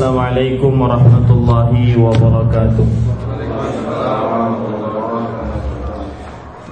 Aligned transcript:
السلام 0.00 0.16
عليكم 0.18 0.72
ورحمة 0.80 1.28
الله 1.30 1.70
وبركاته 2.00 2.86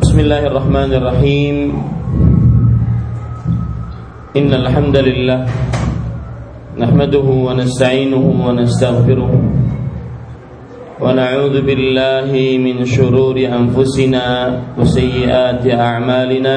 بسم 0.00 0.16
الله 0.24 0.42
الرحمن 0.48 0.90
الرحيم 0.94 1.56
إن 4.36 4.50
الحمد 4.54 4.96
لله 4.96 5.40
نحمده 6.80 7.26
ونستعينه 7.46 8.24
ونستغفره 8.46 9.30
ونعوذ 11.00 11.56
بالله 11.60 12.30
من 12.56 12.76
شرور 12.88 13.36
أنفسنا 13.36 14.24
وسيئات 14.80 15.64
أعمالنا 15.68 16.56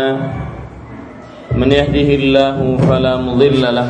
من 1.60 1.70
يهده 1.72 2.10
الله 2.20 2.58
فلا 2.88 3.14
مضل 3.20 3.64
له 3.76 3.90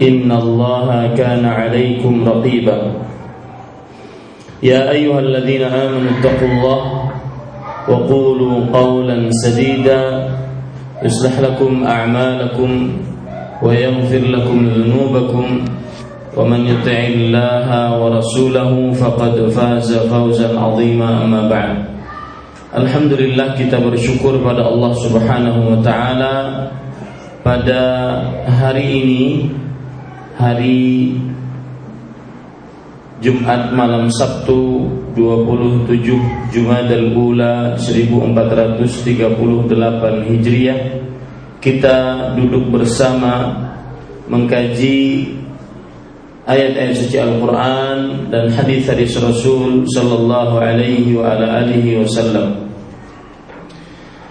إن 0.00 0.32
الله 0.32 1.14
كان 1.14 1.44
عليكم 1.44 2.24
رقيبا. 2.28 2.78
يا 4.64 4.90
أيها 4.90 5.20
الذين 5.20 5.62
آمنوا 5.62 6.10
اتقوا 6.20 6.48
الله 6.48 6.80
وقولوا 7.88 8.56
قولا 8.72 9.16
سديدا 9.30 10.02
يصلح 11.04 11.40
لكم 11.40 11.84
أعمالكم 11.84 12.70
ويغفر 13.62 14.22
لكم 14.24 14.58
ذنوبكم. 14.76 15.46
ومن 16.30 16.60
يطع 16.66 16.98
الله 17.10 17.68
ورسوله 17.98 18.72
فقد 18.92 19.34
فاز 19.50 19.90
فوزا 20.06 20.48
عظيما 20.54 21.08
أما 21.24 21.50
بعد. 21.50 21.76
Alhamdulillah 22.70 23.58
kita 23.58 23.82
bersyukur 23.82 24.38
pada 24.46 24.62
Allah 24.62 24.94
Subhanahu 24.94 25.74
wa 25.74 25.78
taala. 25.82 26.34
Pada 27.42 27.82
hari 28.46 29.02
ini 29.02 29.50
hari 30.40 31.12
Jumat 33.20 33.76
malam 33.76 34.08
Sabtu 34.08 34.88
27 35.12 35.84
Jumadal 36.48 37.12
Ula 37.12 37.76
1438 37.76 38.80
Hijriah 40.24 40.80
kita 41.60 41.96
duduk 42.40 42.72
bersama 42.72 43.52
mengkaji 44.32 45.28
ayat-ayat 46.48 46.96
suci 46.96 47.20
Al-Quran 47.20 48.32
dan 48.32 48.48
hadis-hadis 48.48 49.20
Rasul 49.20 49.84
Sallallahu 49.84 50.56
Alaihi 50.56 51.20
wa 51.20 51.36
ala 51.36 51.60
alihi 51.60 52.00
Wasallam. 52.00 52.72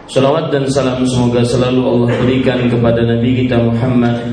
Salawat 0.10 0.50
dan 0.50 0.66
salam 0.66 1.06
semoga 1.06 1.46
selalu 1.46 1.86
Allah 1.86 2.10
berikan 2.18 2.66
kepada 2.66 3.06
Nabi 3.06 3.46
kita 3.46 3.62
Muhammad 3.62 4.26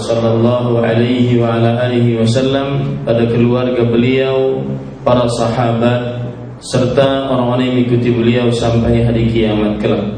Sallallahu 0.00 0.80
Alaihi 0.80 1.40
wa 1.40 1.56
ala 1.56 1.84
alihi 1.84 2.20
Wasallam 2.20 3.00
pada 3.04 3.24
keluarga 3.28 3.84
beliau, 3.84 4.64
para 5.04 5.28
sahabat 5.28 6.26
serta 6.60 7.28
orang-orang 7.28 7.68
yang 7.68 7.74
mengikuti 7.80 8.10
beliau 8.12 8.46
sampai 8.48 9.04
hari 9.04 9.28
kiamat 9.28 9.76
kelak. 9.76 10.16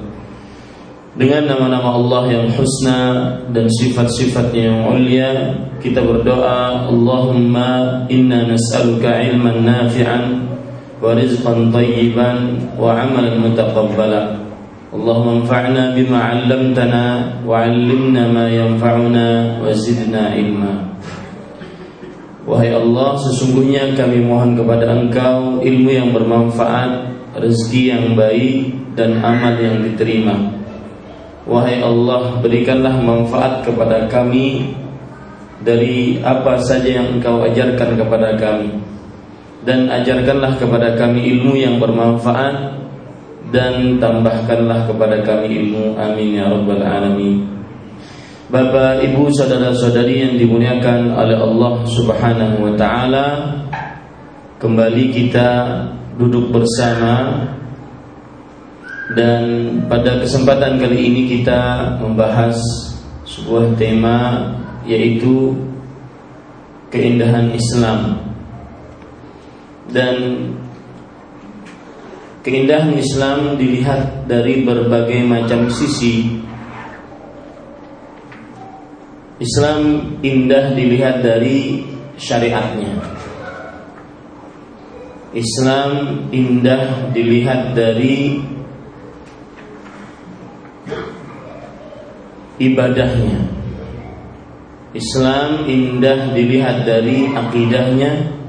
Dengan 1.18 1.50
nama-nama 1.50 1.98
Allah 1.98 2.22
yang 2.30 2.46
husna 2.54 3.02
dan 3.50 3.66
sifat-sifatnya 3.66 4.70
yang 4.70 4.78
mulia 4.86 5.30
kita 5.82 5.98
berdoa 5.98 6.86
Allahumma 6.86 8.06
inna 8.06 8.46
nas'aluka 8.46 9.26
ilman 9.26 9.66
nafi'an 9.66 10.46
wa 11.02 11.18
rizqan 11.18 11.74
tayyiban 11.74 12.70
wa 12.78 12.94
amalan 12.94 13.34
mutaqabbala 13.42 14.37
Bima 14.88 16.32
'allamtana 16.32 17.04
wa 17.44 17.60
'allimna 17.60 18.24
ma 18.32 18.48
yanfa'una 18.48 19.60
wa 19.60 19.68
zidna 19.76 20.32
ilma. 20.32 20.96
Wahai 22.48 22.72
Allah 22.72 23.20
sesungguhnya 23.20 23.92
kami 23.92 24.24
mohon 24.24 24.56
kepada 24.56 24.88
Engkau 24.88 25.60
ilmu 25.60 25.90
yang 25.92 26.16
bermanfaat 26.16 27.04
rezeki 27.36 27.82
yang 27.92 28.04
baik 28.16 28.72
dan 28.96 29.20
amal 29.20 29.60
yang 29.60 29.84
diterima. 29.84 30.56
Wahai 31.44 31.84
Allah 31.84 32.40
berikanlah 32.40 32.96
manfaat 33.00 33.64
kepada 33.64 34.08
kami 34.08 34.76
Dari 35.58 36.22
apa 36.22 36.54
saja 36.62 37.02
yang 37.02 37.18
engkau 37.18 37.42
ajarkan 37.42 37.98
kepada 37.98 38.38
kami. 38.38 38.78
Dan 39.66 39.90
ajarkanlah 39.90 40.54
kepada 40.54 40.94
kami 40.94 41.34
ilmu 41.34 41.58
yang 41.58 41.82
bermanfaat 41.82 42.78
Dan 43.48 43.96
tambahkanlah 43.96 44.84
kepada 44.84 45.24
kami 45.24 45.48
ilmu. 45.48 45.96
Amin 45.96 46.36
ya 46.36 46.52
Rabbal 46.52 46.84
Alamin. 46.84 47.58
Bapak, 48.48 49.04
Ibu, 49.04 49.28
Saudara-saudari 49.28 50.24
yang 50.24 50.34
dimuliakan 50.40 51.12
oleh 51.12 51.36
Allah 51.36 51.84
Subhanahu 51.84 52.64
wa 52.64 52.72
taala, 52.80 53.26
kembali 54.56 55.04
kita 55.12 55.48
duduk 56.16 56.48
bersama. 56.48 57.44
Dan 59.12 59.44
pada 59.88 60.20
kesempatan 60.20 60.76
kali 60.80 61.12
ini 61.12 61.22
kita 61.28 61.92
membahas 62.00 62.56
sebuah 63.24 63.72
tema 63.80 64.48
yaitu 64.88 65.52
keindahan 66.88 67.52
Islam. 67.52 68.20
Dan 69.92 70.16
keindahan 72.48 72.96
Islam 72.96 73.60
dilihat 73.60 74.24
dari 74.24 74.64
berbagai 74.64 75.20
macam 75.28 75.68
sisi. 75.68 76.40
Islam 79.36 80.16
indah 80.24 80.72
dilihat 80.72 81.20
dari 81.20 81.84
syariatnya. 82.16 83.04
Islam 85.36 86.24
indah 86.32 87.12
dilihat 87.12 87.76
dari 87.76 88.40
ibadahnya. 92.56 93.44
Islam 94.96 95.68
indah 95.68 96.32
dilihat 96.32 96.88
dari 96.88 97.28
akidahnya. 97.28 98.40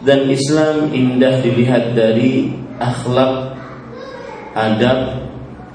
Dan 0.00 0.32
Islam 0.32 0.90
indah 0.96 1.44
dilihat 1.44 1.92
dari 1.92 2.61
akhlak, 2.90 3.54
adab 4.58 4.98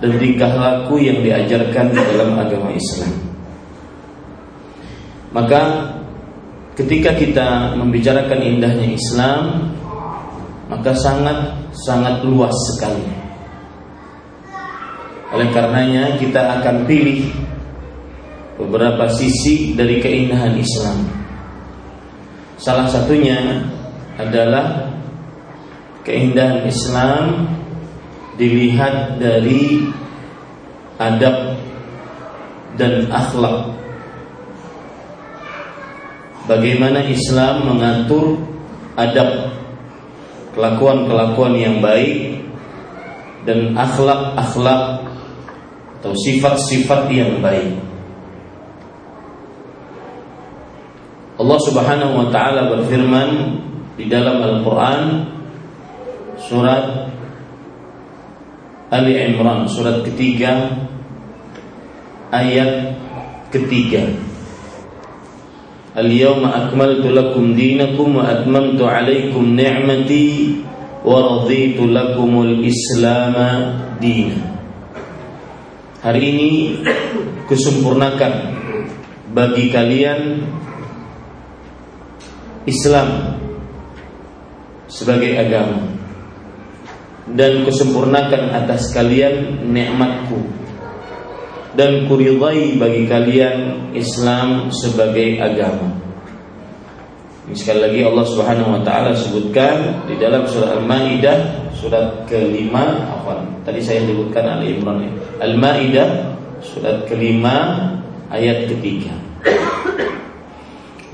dan 0.03 0.11
tingkah 0.19 0.51
laku 0.53 1.01
yang 1.01 1.23
diajarkan 1.23 1.95
dalam 1.95 2.37
agama 2.37 2.69
Islam. 2.75 3.13
Maka 5.31 5.61
ketika 6.75 7.15
kita 7.17 7.77
membicarakan 7.79 8.39
indahnya 8.43 8.87
Islam, 8.93 9.73
maka 10.67 10.91
sangat 10.93 11.55
sangat 11.73 12.21
luas 12.27 12.53
sekali 12.73 13.27
oleh 15.27 15.47
karenanya 15.51 16.15
kita 16.15 16.39
akan 16.59 16.87
pilih 16.87 17.27
beberapa 18.55 19.11
sisi 19.11 19.75
dari 19.75 19.99
keindahan 19.99 20.55
Islam. 20.55 20.97
Salah 22.57 22.87
satunya 22.87 23.61
adalah 24.17 24.87
keindahan 26.07 26.63
Islam 26.63 27.51
dilihat 28.39 29.19
dari 29.19 29.91
adab 30.95 31.59
dan 32.79 33.11
akhlak. 33.11 33.75
Bagaimana 36.47 37.03
Islam 37.11 37.67
mengatur 37.67 38.39
adab 38.95 39.51
kelakuan-kelakuan 40.55 41.59
yang 41.59 41.83
baik 41.83 42.39
dan 43.43 43.75
akhlak-akhlak 43.75 45.03
atau 45.99 46.13
sifat-sifat 46.15 47.11
yang 47.11 47.43
baik. 47.43 47.83
Allah 51.37 51.59
Subhanahu 51.67 52.13
wa 52.15 52.27
taala 52.33 52.71
berfirman 52.73 53.29
di 53.99 54.09
dalam 54.09 54.41
Al-Qur'an 54.41 55.36
surat 56.37 57.09
Ali 58.87 59.19
Imran 59.19 59.67
surat 59.67 59.99
ketiga 60.07 60.71
ayat 62.31 62.95
ketiga. 63.51 64.07
Al-yawma 65.97 66.69
akmaltu 66.69 67.11
lakum 67.11 67.57
dinakum 67.57 68.21
wa 68.21 68.29
atmamtu 68.29 68.85
alaikum 68.85 69.57
ni'mati 69.57 70.61
wa 71.03 71.43
raditu 71.43 71.89
lakumul 71.89 72.63
islama 72.63 73.75
dina. 73.97 74.39
Hari 76.05 76.21
ini 76.21 76.51
kusempurnakan 77.49 78.55
bagi 79.33 79.73
kalian 79.73 80.47
Islam 82.69 83.35
sebagai 84.87 85.33
agama 85.35 85.96
dan 87.35 87.67
kusempurnakan 87.67 88.55
atas 88.55 88.95
kalian 88.95 89.67
nikmatku 89.67 90.39
dan 91.77 92.09
kuridai 92.09 92.79
bagi 92.79 93.03
kalian 93.05 93.89
Islam 93.93 94.73
sebagai 94.73 95.37
agama. 95.37 95.93
Sekali 97.47 97.79
lagi 97.79 97.99
Allah 98.03 98.25
Subhanahu 98.27 98.75
wa 98.75 98.81
taala 98.83 99.15
sebutkan 99.15 100.03
di 100.03 100.19
dalam 100.19 100.43
surah 100.51 100.83
Al-Maidah 100.83 101.71
surat 101.71 102.27
kelima 102.27 103.07
apa? 103.07 103.39
Tadi 103.63 103.79
saya 103.79 104.03
sebutkan 104.03 104.43
Ali 104.59 104.75
Imran 104.75 105.07
ya. 105.07 105.11
Al-Maidah 105.47 106.35
surat 106.59 107.07
kelima 107.07 107.87
ayat 108.27 108.67
ketiga. 108.67 109.15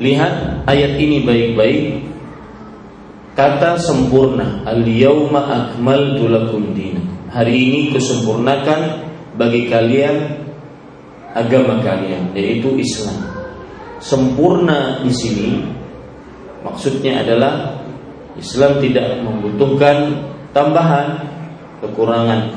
Lihat 0.02 0.66
ayat 0.66 0.98
ini 0.98 1.22
baik-baik. 1.22 2.13
Kata 3.34 3.82
sempurna, 3.82 4.62
al-yauma 4.62 5.42
akmaltu 5.42 6.30
lakum 6.30 6.70
Hari 7.34 7.56
ini 7.58 7.80
kusempurnakan 7.90 9.10
bagi 9.42 9.66
kalian 9.66 10.38
agama 11.34 11.82
kalian 11.82 12.30
yaitu 12.38 12.78
Islam. 12.78 13.26
Sempurna 13.98 15.02
di 15.02 15.10
sini 15.10 15.66
maksudnya 16.62 17.26
adalah 17.26 17.82
Islam 18.38 18.78
tidak 18.78 19.26
membutuhkan 19.26 20.14
tambahan, 20.54 21.26
kekurangan 21.82 22.54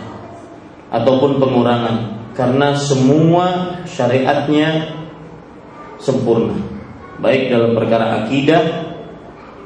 ataupun 0.93 1.41
pengurangan 1.41 1.97
karena 2.37 2.77
semua 2.77 3.81
syariatnya 3.89 4.93
sempurna 5.97 6.77
baik 7.21 7.49
dalam 7.49 7.73
perkara 7.73 8.29
akidah, 8.29 8.65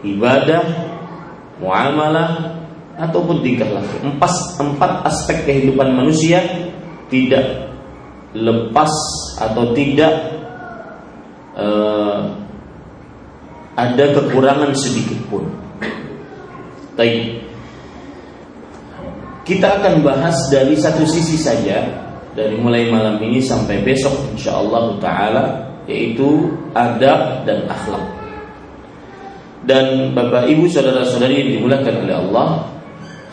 ibadah, 0.07 0.90
muamalah 1.61 2.57
ataupun 2.97 3.45
tingkah 3.45 3.69
laku. 3.69 4.01
Empat, 4.05 4.33
empat 4.61 4.93
aspek 5.09 5.45
kehidupan 5.49 5.97
manusia 5.97 6.41
tidak 7.13 7.71
lepas 8.37 8.93
atau 9.41 9.73
tidak 9.75 10.13
uh, 11.57 12.21
ada 13.77 14.05
kekurangan 14.17 14.73
sedikit 14.77 15.19
pun. 15.33 15.45
Baik. 16.95 17.49
Kita 19.49 19.81
akan 19.81 20.05
bahas 20.05 20.37
dari 20.53 20.77
satu 20.79 21.03
sisi 21.09 21.35
saja 21.35 21.83
dari 22.37 22.55
mulai 22.55 22.87
malam 22.87 23.19
ini 23.19 23.43
sampai 23.43 23.83
besok 23.83 24.15
insyaallah 24.37 25.01
taala 25.03 25.45
yaitu 25.91 26.55
adab 26.77 27.43
dan 27.49 27.67
akhlak. 27.67 28.20
Dan 29.71 30.19
Bapak 30.19 30.51
Ibu 30.51 30.67
saudara-saudari 30.67 31.47
yang 31.47 31.51
dimulakan 31.63 32.03
oleh 32.03 32.17
Allah, 32.19 32.67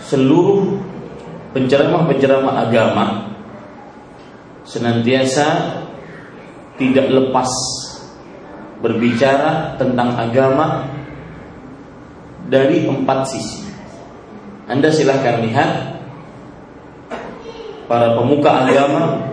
seluruh 0.06 0.78
penceramah-penceramah 1.58 2.70
agama 2.70 3.34
senantiasa 4.62 5.82
tidak 6.78 7.10
lepas 7.10 7.50
berbicara 8.86 9.82
tentang 9.82 10.14
agama 10.14 10.86
dari 12.46 12.86
empat 12.86 13.20
sisi. 13.34 13.66
Anda 14.70 14.94
silahkan 14.94 15.42
lihat 15.42 15.72
para 17.90 18.14
pemuka 18.14 18.62
agama, 18.62 19.26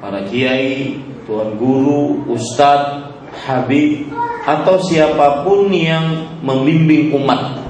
para 0.00 0.24
kiai, 0.24 1.04
tuan 1.28 1.60
guru, 1.60 2.24
ustadz, 2.32 3.05
habib, 3.44 4.08
atau 4.46 4.78
siapa 4.80 5.42
pun 5.42 5.68
yang 5.74 6.38
membimbing 6.40 7.12
umat. 7.18 7.60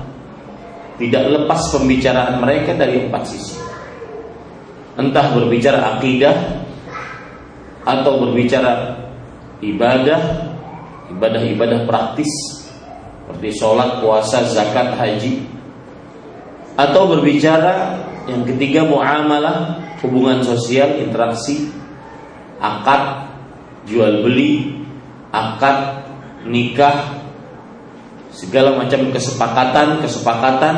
Tidak 0.96 1.24
lepas 1.32 1.60
pembicaraan 1.72 2.40
mereka 2.40 2.72
dari 2.76 3.08
empat 3.08 3.22
sisi. 3.26 3.56
Entah 4.96 5.32
berbicara 5.32 5.96
akidah 5.96 6.36
atau 7.84 8.12
berbicara 8.24 8.96
ibadah, 9.60 10.20
ibadah-ibadah 11.12 11.84
praktis 11.84 12.28
seperti 13.26 13.58
sholat, 13.58 14.00
puasa, 14.00 14.46
zakat, 14.46 14.94
haji, 14.94 15.42
atau 16.78 17.10
berbicara 17.10 17.98
yang 18.30 18.46
ketiga 18.46 18.86
muamalah, 18.86 19.82
hubungan 20.04 20.46
sosial, 20.46 20.94
interaksi, 21.02 21.72
akad, 22.62 23.26
jual 23.90 24.22
beli, 24.22 24.75
akad, 25.36 26.08
nikah, 26.48 27.20
segala 28.32 28.76
macam 28.80 29.12
kesepakatan, 29.12 30.00
kesepakatan, 30.00 30.76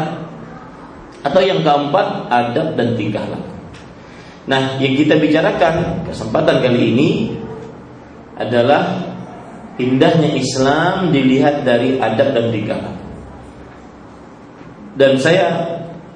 atau 1.22 1.40
yang 1.42 1.62
keempat 1.62 2.30
adab 2.30 2.74
dan 2.74 2.94
tingkah 2.98 3.22
laku. 3.26 3.54
Nah, 4.48 4.80
yang 4.80 4.96
kita 4.96 5.20
bicarakan 5.20 6.08
kesempatan 6.08 6.64
kali 6.64 6.96
ini 6.96 7.10
adalah 8.38 8.96
indahnya 9.76 10.32
Islam 10.32 11.12
dilihat 11.12 11.68
dari 11.68 12.00
adab 12.00 12.32
dan 12.32 12.46
tingkah 12.48 12.80
Dan 14.98 15.14
saya 15.20 15.46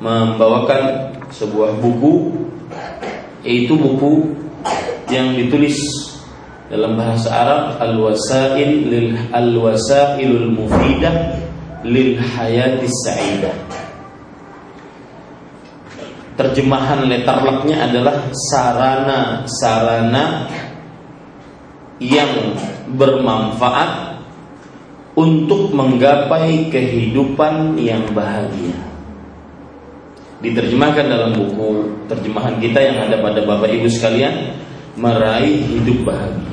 membawakan 0.02 1.14
sebuah 1.30 1.78
buku 1.78 2.34
yaitu 3.46 3.78
buku 3.78 4.34
yang 5.11 5.38
ditulis 5.38 5.78
dalam 6.72 6.96
bahasa 6.96 7.28
Arab 7.28 7.76
Al-Wasail 7.84 8.88
lil 8.88 9.12
Al-Wasailul 9.28 10.56
Mufidah 10.56 11.36
lil 11.84 12.16
Hayatis 12.16 12.96
Sa'idah 13.04 13.82
terjemahan 16.32 17.04
letterlocknya 17.06 17.86
adalah 17.92 18.32
sarana-sarana 18.50 20.48
yang 22.00 22.56
bermanfaat 22.96 24.16
untuk 25.12 25.76
menggapai 25.76 26.72
kehidupan 26.72 27.76
yang 27.76 28.02
bahagia. 28.16 28.80
Diterjemahkan 30.42 31.06
dalam 31.06 31.30
buku 31.36 31.86
terjemahan 32.10 32.58
kita 32.58 32.80
yang 32.80 33.06
ada 33.06 33.22
pada 33.22 33.44
Bapak 33.46 33.70
Ibu 33.70 33.86
sekalian, 33.86 34.58
meraih 34.98 35.62
hidup 35.62 36.02
bahagia. 36.02 36.51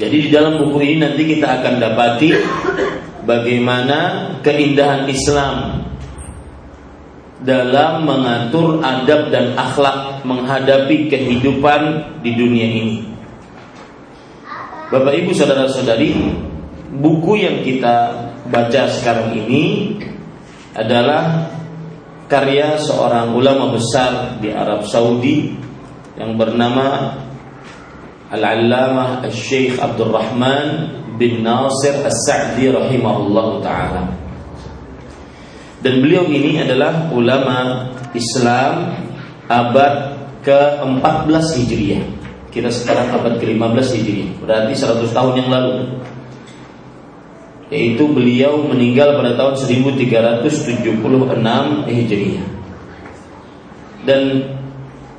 Jadi 0.00 0.16
di 0.16 0.28
dalam 0.32 0.56
buku 0.56 0.80
ini 0.80 0.96
nanti 1.04 1.28
kita 1.28 1.60
akan 1.60 1.74
dapati 1.76 2.32
bagaimana 3.28 4.32
keindahan 4.40 5.04
Islam 5.12 5.84
dalam 7.44 8.08
mengatur 8.08 8.80
adab 8.80 9.28
dan 9.28 9.52
akhlak 9.60 10.24
menghadapi 10.24 11.12
kehidupan 11.12 11.80
di 12.24 12.32
dunia 12.32 12.64
ini. 12.64 12.96
Bapak 14.88 15.20
Ibu 15.20 15.36
saudara-saudari, 15.36 16.16
buku 16.96 17.32
yang 17.36 17.60
kita 17.60 18.26
baca 18.48 18.88
sekarang 18.88 19.36
ini 19.36 19.94
adalah 20.72 21.44
karya 22.24 22.80
seorang 22.80 23.36
ulama 23.36 23.76
besar 23.76 24.40
di 24.40 24.48
Arab 24.48 24.88
Saudi 24.88 25.52
yang 26.16 26.40
bernama 26.40 27.16
Al-Allamah 28.30 29.26
Al-Syeikh 29.26 29.82
Abdul 29.82 30.14
Rahman 30.14 30.68
bin 31.18 31.42
Nasir 31.42 31.98
As-Sa'di 32.06 32.70
rahimahullah 32.70 33.48
taala. 33.58 34.02
Dan 35.82 36.04
beliau 36.04 36.28
ini 36.30 36.62
adalah 36.62 37.10
ulama 37.10 37.90
Islam 38.14 39.02
abad 39.50 40.14
ke-14 40.46 41.44
Hijriah. 41.58 42.04
Kita 42.54 42.70
sekarang 42.70 43.10
abad 43.18 43.34
ke-15 43.42 43.86
Hijriah. 43.98 44.30
Berarti 44.44 44.72
100 44.78 45.10
tahun 45.10 45.34
yang 45.44 45.50
lalu. 45.50 45.74
yaitu 47.70 48.02
beliau 48.10 48.66
meninggal 48.66 49.14
pada 49.14 49.38
tahun 49.38 49.54
1376 49.54 50.90
Hijriah. 51.86 52.46
Dan 54.02 54.22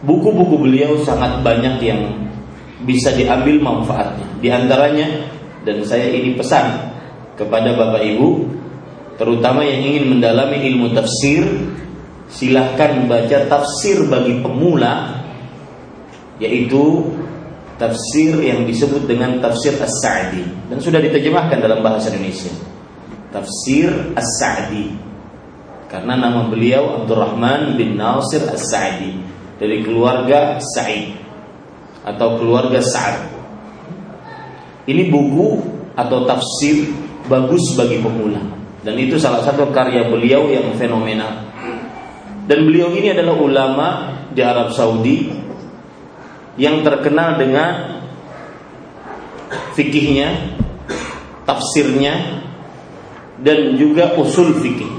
buku-buku 0.03 0.59
beliau 0.59 0.99
sangat 0.99 1.39
banyak 1.47 1.79
yang 1.79 2.11
bisa 2.85 3.13
diambil 3.13 3.61
manfaatnya. 3.61 4.27
Di 4.41 4.49
antaranya 4.49 5.07
dan 5.61 5.85
saya 5.85 6.09
ini 6.09 6.33
pesan 6.33 6.91
kepada 7.37 7.77
Bapak 7.77 8.01
Ibu 8.01 8.29
terutama 9.21 9.61
yang 9.61 9.85
ingin 9.85 10.17
mendalami 10.17 10.65
ilmu 10.65 10.97
tafsir 10.97 11.45
silahkan 12.31 13.05
baca 13.05 13.45
tafsir 13.45 14.01
bagi 14.09 14.41
pemula 14.41 15.21
yaitu 16.41 17.05
tafsir 17.77 18.41
yang 18.41 18.65
disebut 18.65 19.05
dengan 19.05 19.37
tafsir 19.37 19.77
As-Sa'di 19.77 20.41
dan 20.73 20.77
sudah 20.81 20.97
diterjemahkan 21.01 21.61
dalam 21.61 21.85
bahasa 21.85 22.09
Indonesia. 22.13 22.49
Tafsir 23.29 23.89
As-Sa'di. 24.17 24.97
Karena 25.85 26.17
nama 26.17 26.47
beliau 26.49 27.03
Abdurrahman 27.03 27.77
bin 27.77 27.99
Nasir 27.99 28.41
As-Sa'di 28.49 29.21
dari 29.61 29.85
keluarga 29.85 30.57
Sa'id 30.57 31.20
atau 32.01 32.41
keluarga 32.41 32.81
Sa'ad. 32.81 33.29
Ini 34.89 35.09
buku 35.13 35.61
atau 35.93 36.25
tafsir 36.25 36.89
bagus 37.29 37.77
bagi 37.77 38.01
pemula 38.01 38.61
dan 38.81 38.97
itu 38.97 39.21
salah 39.21 39.45
satu 39.45 39.69
karya 39.69 40.09
beliau 40.09 40.49
yang 40.49 40.73
fenomenal. 40.73 41.53
Dan 42.49 42.65
beliau 42.65 42.89
ini 42.97 43.13
adalah 43.13 43.37
ulama 43.37 43.87
di 44.33 44.41
Arab 44.41 44.73
Saudi 44.73 45.29
yang 46.57 46.81
terkenal 46.81 47.37
dengan 47.37 48.01
fikihnya, 49.77 50.57
tafsirnya, 51.45 52.41
dan 53.37 53.77
juga 53.77 54.17
usul 54.17 54.57
fikih. 54.57 54.89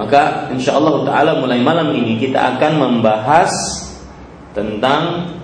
Maka 0.00 0.48
insya 0.56 0.80
Allah 0.80 1.04
Taala 1.04 1.32
mulai 1.44 1.60
malam 1.60 1.92
ini 1.92 2.16
kita 2.16 2.56
akan 2.56 2.72
membahas 2.80 3.52
tentang 4.56 5.34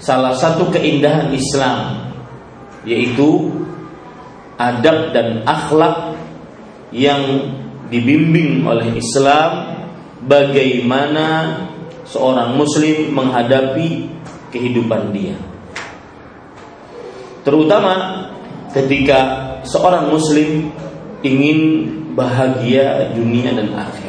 salah 0.00 0.36
satu 0.36 0.68
keindahan 0.72 1.32
Islam, 1.32 2.10
yaitu 2.84 3.52
adab 4.60 5.12
dan 5.12 5.42
akhlak 5.44 6.18
yang 6.94 7.52
dibimbing 7.90 8.64
oleh 8.64 8.96
Islam 8.96 9.76
bagaimana 10.24 11.58
seorang 12.06 12.56
muslim 12.56 13.12
menghadapi 13.12 14.08
kehidupan 14.54 15.10
dia. 15.10 15.36
Terutama 17.44 18.24
ketika 18.72 19.20
seorang 19.66 20.08
muslim 20.08 20.72
ingin 21.24 21.88
bahagia 22.14 23.12
dunia 23.16 23.52
dan 23.52 23.72
akhirat. 23.72 24.03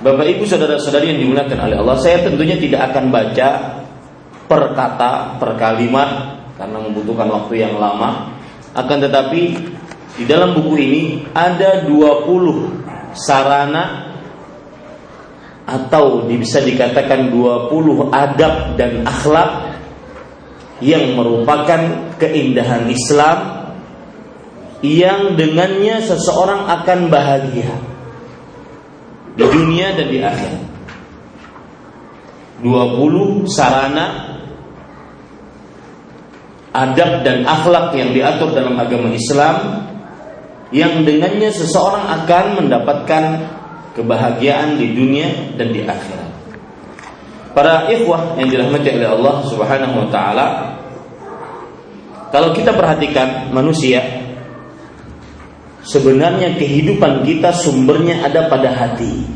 Bapak 0.00 0.32
Ibu 0.32 0.48
saudara-saudari 0.48 1.12
yang 1.12 1.20
dimuliakan 1.20 1.60
oleh 1.60 1.76
Allah, 1.76 2.00
saya 2.00 2.24
tentunya 2.24 2.56
tidak 2.56 2.88
akan 2.88 3.12
baca 3.12 3.48
per 4.48 4.72
kata, 4.72 5.36
per 5.36 5.60
kalimat 5.60 6.40
karena 6.56 6.80
membutuhkan 6.80 7.28
waktu 7.28 7.60
yang 7.60 7.76
lama. 7.76 8.32
Akan 8.72 9.04
tetapi 9.04 9.60
di 10.16 10.24
dalam 10.24 10.56
buku 10.56 10.72
ini 10.80 11.02
ada 11.36 11.84
20 11.84 13.12
sarana 13.12 14.08
atau 15.68 16.24
bisa 16.24 16.64
dikatakan 16.64 17.28
20 17.28 18.08
adab 18.08 18.80
dan 18.80 19.04
akhlak 19.04 19.76
yang 20.80 21.12
merupakan 21.12 22.08
keindahan 22.16 22.88
Islam 22.88 23.68
yang 24.80 25.36
dengannya 25.36 26.00
seseorang 26.00 26.72
akan 26.72 27.12
bahagia 27.12 27.89
di 29.40 29.46
dunia 29.48 29.96
dan 29.96 30.06
di 30.12 30.20
akhirat. 30.20 30.62
20 32.60 33.48
sarana 33.48 34.36
adab 36.76 37.24
dan 37.24 37.48
akhlak 37.48 37.96
yang 37.96 38.12
diatur 38.12 38.52
dalam 38.52 38.76
agama 38.76 39.08
Islam 39.16 39.88
yang 40.70 41.02
dengannya 41.08 41.48
seseorang 41.50 42.04
akan 42.20 42.44
mendapatkan 42.62 43.24
kebahagiaan 43.96 44.76
di 44.76 44.92
dunia 44.92 45.56
dan 45.56 45.72
di 45.72 45.88
akhirat. 45.88 46.30
Para 47.56 47.88
ikhwah 47.90 48.38
yang 48.38 48.52
dirahmati 48.52 48.92
oleh 48.92 49.08
Allah 49.08 49.34
Subhanahu 49.48 49.94
wa 50.04 50.08
taala, 50.12 50.46
kalau 52.30 52.54
kita 52.54 52.76
perhatikan 52.76 53.50
manusia 53.50 54.19
sebenarnya 55.90 56.54
kehidupan 56.54 57.26
kita 57.26 57.50
sumbernya 57.50 58.22
ada 58.22 58.46
pada 58.46 58.70
hati. 58.70 59.26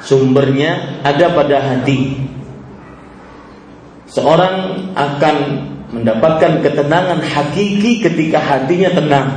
Sumbernya 0.00 1.02
ada 1.04 1.36
pada 1.36 1.60
hati. 1.60 2.16
Seorang 4.08 4.54
akan 4.96 5.36
mendapatkan 5.92 6.64
ketenangan 6.64 7.20
hakiki 7.20 8.00
ketika 8.00 8.40
hatinya 8.40 8.90
tenang 8.96 9.28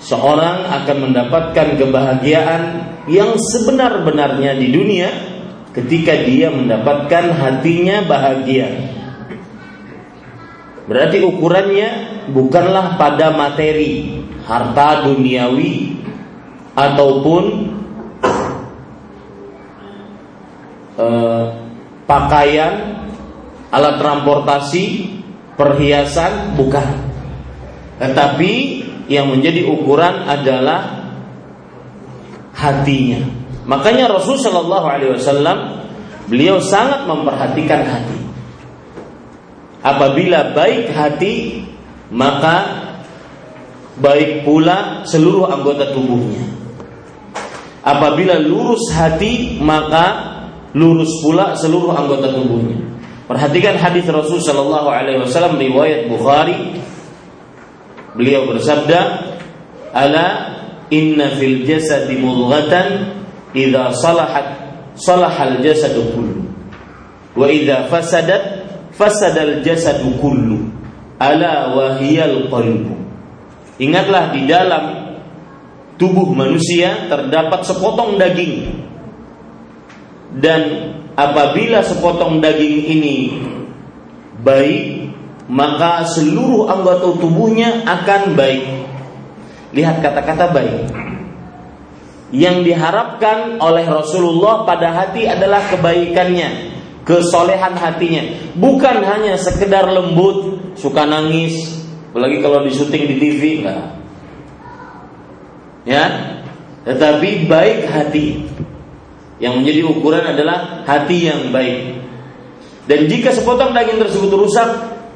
seorang 0.00 0.64
akan 0.66 0.96
mendapatkan 1.06 1.76
kebahagiaan 1.76 2.62
yang 3.06 3.36
sebenar-benarnya 3.36 4.56
di 4.56 4.68
dunia 4.72 5.08
ketika 5.76 6.16
dia 6.24 6.48
mendapatkan 6.50 7.30
hatinya 7.36 8.02
bahagia. 8.08 8.90
Berarti 10.90 11.22
ukurannya 11.22 12.09
bukanlah 12.30 12.96
pada 12.96 13.34
materi, 13.34 14.22
harta 14.46 15.06
duniawi 15.06 16.00
ataupun 16.74 17.44
eh, 20.98 21.44
pakaian, 22.06 22.74
alat 23.70 23.94
transportasi, 23.98 24.84
perhiasan, 25.54 26.58
bukan. 26.58 26.88
Tetapi 28.00 28.52
yang 29.10 29.28
menjadi 29.28 29.66
ukuran 29.68 30.24
adalah 30.24 31.00
hatinya. 32.56 33.20
Makanya 33.68 34.10
Rasul 34.10 34.40
Shallallahu 34.40 34.86
Alaihi 34.86 35.12
Wasallam 35.14 35.58
beliau 36.26 36.58
sangat 36.58 37.06
memperhatikan 37.06 37.86
hati. 37.86 38.20
Apabila 39.80 40.52
baik 40.52 40.92
hati, 40.92 41.64
maka 42.10 42.56
baik 43.98 44.46
pula 44.46 45.06
seluruh 45.06 45.46
anggota 45.50 45.94
tubuhnya. 45.94 46.42
Apabila 47.80 48.36
lurus 48.36 48.92
hati, 48.92 49.56
maka 49.62 50.36
lurus 50.76 51.10
pula 51.24 51.56
seluruh 51.56 51.96
anggota 51.96 52.34
tubuhnya. 52.34 52.76
Perhatikan 53.24 53.78
hadis 53.78 54.04
Rasul 54.10 54.42
Shallallahu 54.42 54.90
Alaihi 54.90 55.22
Wasallam 55.22 55.54
riwayat 55.54 56.10
Bukhari 56.10 56.82
Beliau 58.10 58.50
bersabda, 58.50 59.00
"Ala 59.94 60.26
inna 60.90 61.38
fil 61.38 61.62
jasadi 61.62 62.18
mudghatan 62.18 63.14
idza 63.54 63.94
salahat 63.94 64.46
salahal 64.98 65.62
jasadu 65.62 66.10
kullu 66.10 66.42
wa 67.38 67.46
idza 67.46 67.86
fasadat 67.86 68.42
fasadal 68.90 69.62
jasadu 69.62 70.18
kullu 70.18 70.66
ala 71.20 71.76
wahiyal 71.76 72.48
qalbu." 72.48 72.96
Ingatlah 73.76 74.32
di 74.32 74.48
dalam 74.48 74.84
tubuh 76.00 76.32
manusia 76.32 77.06
terdapat 77.12 77.64
sepotong 77.68 78.16
daging 78.16 78.72
dan 80.40 80.62
apabila 81.12 81.84
sepotong 81.84 82.40
daging 82.40 82.76
ini 82.88 83.18
baik 84.40 85.00
maka 85.50 86.06
seluruh 86.06 86.70
anggota 86.70 87.18
tubuhnya 87.18 87.82
akan 87.82 88.38
baik. 88.38 88.64
Lihat 89.74 89.98
kata-kata 89.98 90.54
baik. 90.54 90.78
Yang 92.30 92.56
diharapkan 92.70 93.58
oleh 93.58 93.82
Rasulullah 93.90 94.62
pada 94.62 94.94
hati 94.94 95.26
adalah 95.26 95.66
kebaikannya, 95.66 96.78
kesolehan 97.10 97.74
hatinya, 97.74 98.22
bukan 98.54 99.02
hanya 99.02 99.34
sekedar 99.34 99.90
lembut, 99.90 100.62
suka 100.78 101.02
nangis, 101.02 101.82
apalagi 102.14 102.38
kalau 102.38 102.62
di 102.62 102.70
syuting 102.70 103.10
di 103.10 103.16
TV 103.18 103.42
enggak. 103.58 103.98
Ya, 105.82 106.04
tetapi 106.86 107.50
baik 107.50 107.90
hati. 107.90 108.46
Yang 109.40 109.54
menjadi 109.58 109.80
ukuran 109.88 110.24
adalah 110.36 110.84
hati 110.86 111.26
yang 111.26 111.50
baik. 111.50 111.98
Dan 112.86 113.08
jika 113.10 113.34
sepotong 113.34 113.72
daging 113.72 113.98
tersebut 113.98 114.30
rusak, 114.30 114.68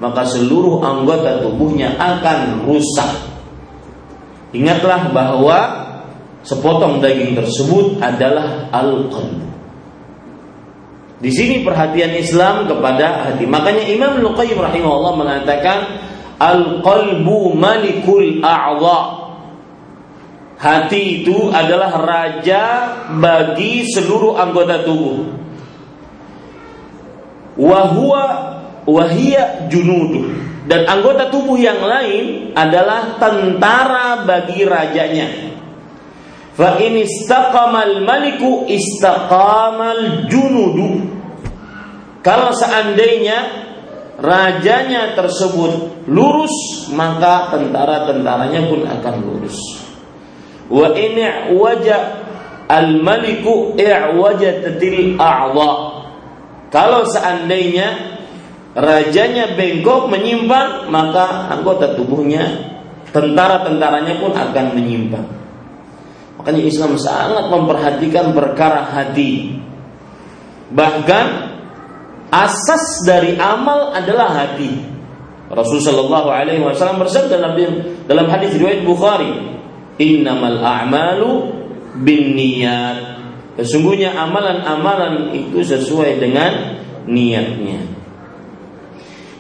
maka 0.03 0.27
seluruh 0.27 0.83
anggota 0.83 1.45
tubuhnya 1.45 1.95
akan 2.01 2.65
rusak. 2.67 3.13
Ingatlah 4.57 5.13
bahwa 5.13 5.59
sepotong 6.43 7.05
daging 7.05 7.37
tersebut 7.37 8.01
adalah 8.01 8.73
al-qalb. 8.73 9.54
Di 11.23 11.31
sini 11.31 11.63
perhatian 11.63 12.13
Islam 12.19 12.67
kepada 12.67 13.31
hati. 13.31 13.47
Makanya 13.47 13.85
Imam 13.87 14.19
Luqayyim 14.19 14.59
rahimahullah 14.59 15.15
mengatakan 15.15 15.79
al-qalbu 16.43 17.55
malikul 17.55 18.43
a'dha. 18.43 19.01
Hati 20.55 21.23
itu 21.23 21.51
adalah 21.51 21.99
raja 22.01 22.63
bagi 23.21 23.85
seluruh 23.91 24.39
anggota 24.39 24.83
tubuh. 24.87 25.29
Wahua 27.55 28.25
wahia 28.83 29.71
junudu 29.71 30.35
dan 30.65 30.89
anggota 30.89 31.29
tubuh 31.29 31.61
yang 31.61 31.79
lain 31.79 32.57
adalah 32.57 33.21
tentara 33.21 34.25
bagi 34.25 34.65
rajanya. 34.65 35.54
Fa 36.55 36.79
in 36.79 37.03
istaqamal 37.03 38.07
maliku 38.07 38.63
istaqamal 38.71 40.31
junudu. 40.31 41.03
Kalau 42.23 42.55
seandainya 42.55 43.67
rajanya 44.23 45.19
tersebut 45.19 46.07
lurus, 46.07 46.87
maka 46.95 47.51
tentara-tentaranya 47.51 48.71
pun 48.71 48.87
akan 48.87 49.15
lurus. 49.27 49.59
Wa 50.71 50.95
in 50.95 51.19
wajah 51.59 52.03
al-maliku 52.71 53.75
i'wajatatil 53.75 55.19
a'dha. 55.19 55.73
Kalau 56.71 57.03
seandainya 57.07 58.15
rajanya 58.79 59.59
bengkok 59.59 60.07
menyimpang, 60.07 60.87
maka 60.87 61.51
anggota 61.51 61.99
tubuhnya, 61.99 62.47
tentara-tentaranya 63.11 64.23
pun 64.23 64.33
akan 64.33 64.67
menyimpang. 64.75 65.44
Makanya 66.45 66.61
Islam 66.61 67.01
sangat 67.01 67.49
memperhatikan 67.49 68.37
perkara 68.37 68.85
hati. 68.85 69.57
Bahkan 70.69 71.27
asas 72.29 73.01
dari 73.09 73.33
amal 73.41 73.97
adalah 73.97 74.45
hati. 74.45 74.77
Rasulullah 75.49 75.89
Shallallahu 75.89 76.29
Alaihi 76.29 76.61
Wasallam 76.61 77.01
bersabda 77.01 77.41
dalam 77.41 77.57
dalam 78.05 78.27
hadis 78.29 78.61
riwayat 78.61 78.85
Bukhari, 78.85 79.57
Innamal 79.97 80.61
a'malu 80.61 81.31
bin 82.05 82.37
niat. 82.37 83.17
Sesungguhnya 83.57 84.13
amalan-amalan 84.13 85.33
itu 85.33 85.65
sesuai 85.65 86.21
dengan 86.21 86.77
niatnya. 87.09 87.89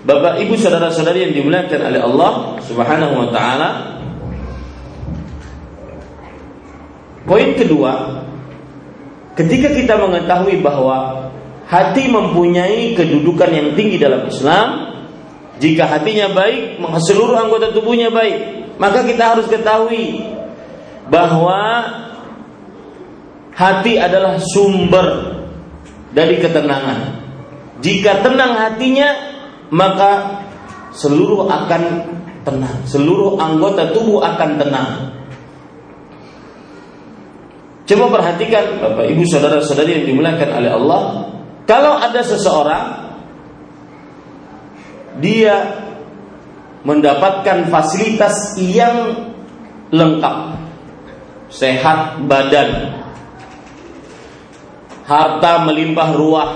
Bapak 0.08 0.40
Ibu 0.40 0.56
saudara-saudari 0.56 1.28
yang 1.28 1.36
dimuliakan 1.36 1.80
oleh 1.84 2.00
Allah 2.00 2.32
Subhanahu 2.64 3.12
wa 3.24 3.28
taala. 3.28 3.68
Poin 7.24 7.56
kedua, 7.56 8.20
ketika 9.32 9.72
kita 9.72 9.96
mengetahui 9.96 10.60
bahwa 10.60 11.30
hati 11.64 12.12
mempunyai 12.12 12.92
kedudukan 12.92 13.48
yang 13.48 13.68
tinggi 13.72 13.96
dalam 13.96 14.28
Islam, 14.28 14.94
jika 15.56 15.88
hatinya 15.88 16.34
baik, 16.36 16.82
maka 16.82 16.98
seluruh 17.00 17.38
anggota 17.38 17.72
tubuhnya 17.72 18.12
baik. 18.12 18.66
Maka 18.76 19.06
kita 19.06 19.36
harus 19.36 19.46
ketahui 19.46 20.20
bahwa 21.08 21.60
hati 23.54 23.96
adalah 23.96 24.36
sumber 24.42 25.38
dari 26.10 26.42
ketenangan. 26.42 27.22
Jika 27.78 28.20
tenang 28.20 28.58
hatinya, 28.58 29.08
maka 29.70 30.42
seluruh 30.90 31.46
akan 31.46 31.82
tenang, 32.42 32.76
seluruh 32.84 33.38
anggota 33.38 33.94
tubuh 33.94 34.20
akan 34.26 34.50
tenang. 34.58 34.90
Coba 37.84 38.16
perhatikan 38.16 38.80
Bapak 38.80 39.12
Ibu 39.12 39.28
saudara-saudari 39.28 40.00
yang 40.00 40.04
dimuliakan 40.08 40.50
oleh 40.56 40.70
Allah, 40.72 41.02
kalau 41.68 42.00
ada 42.00 42.20
seseorang 42.24 42.84
dia 45.20 45.84
mendapatkan 46.84 47.68
fasilitas 47.68 48.56
yang 48.56 49.28
lengkap, 49.92 50.36
sehat 51.52 52.24
badan, 52.24 53.00
harta 55.04 55.52
melimpah 55.68 56.10
ruah, 56.16 56.50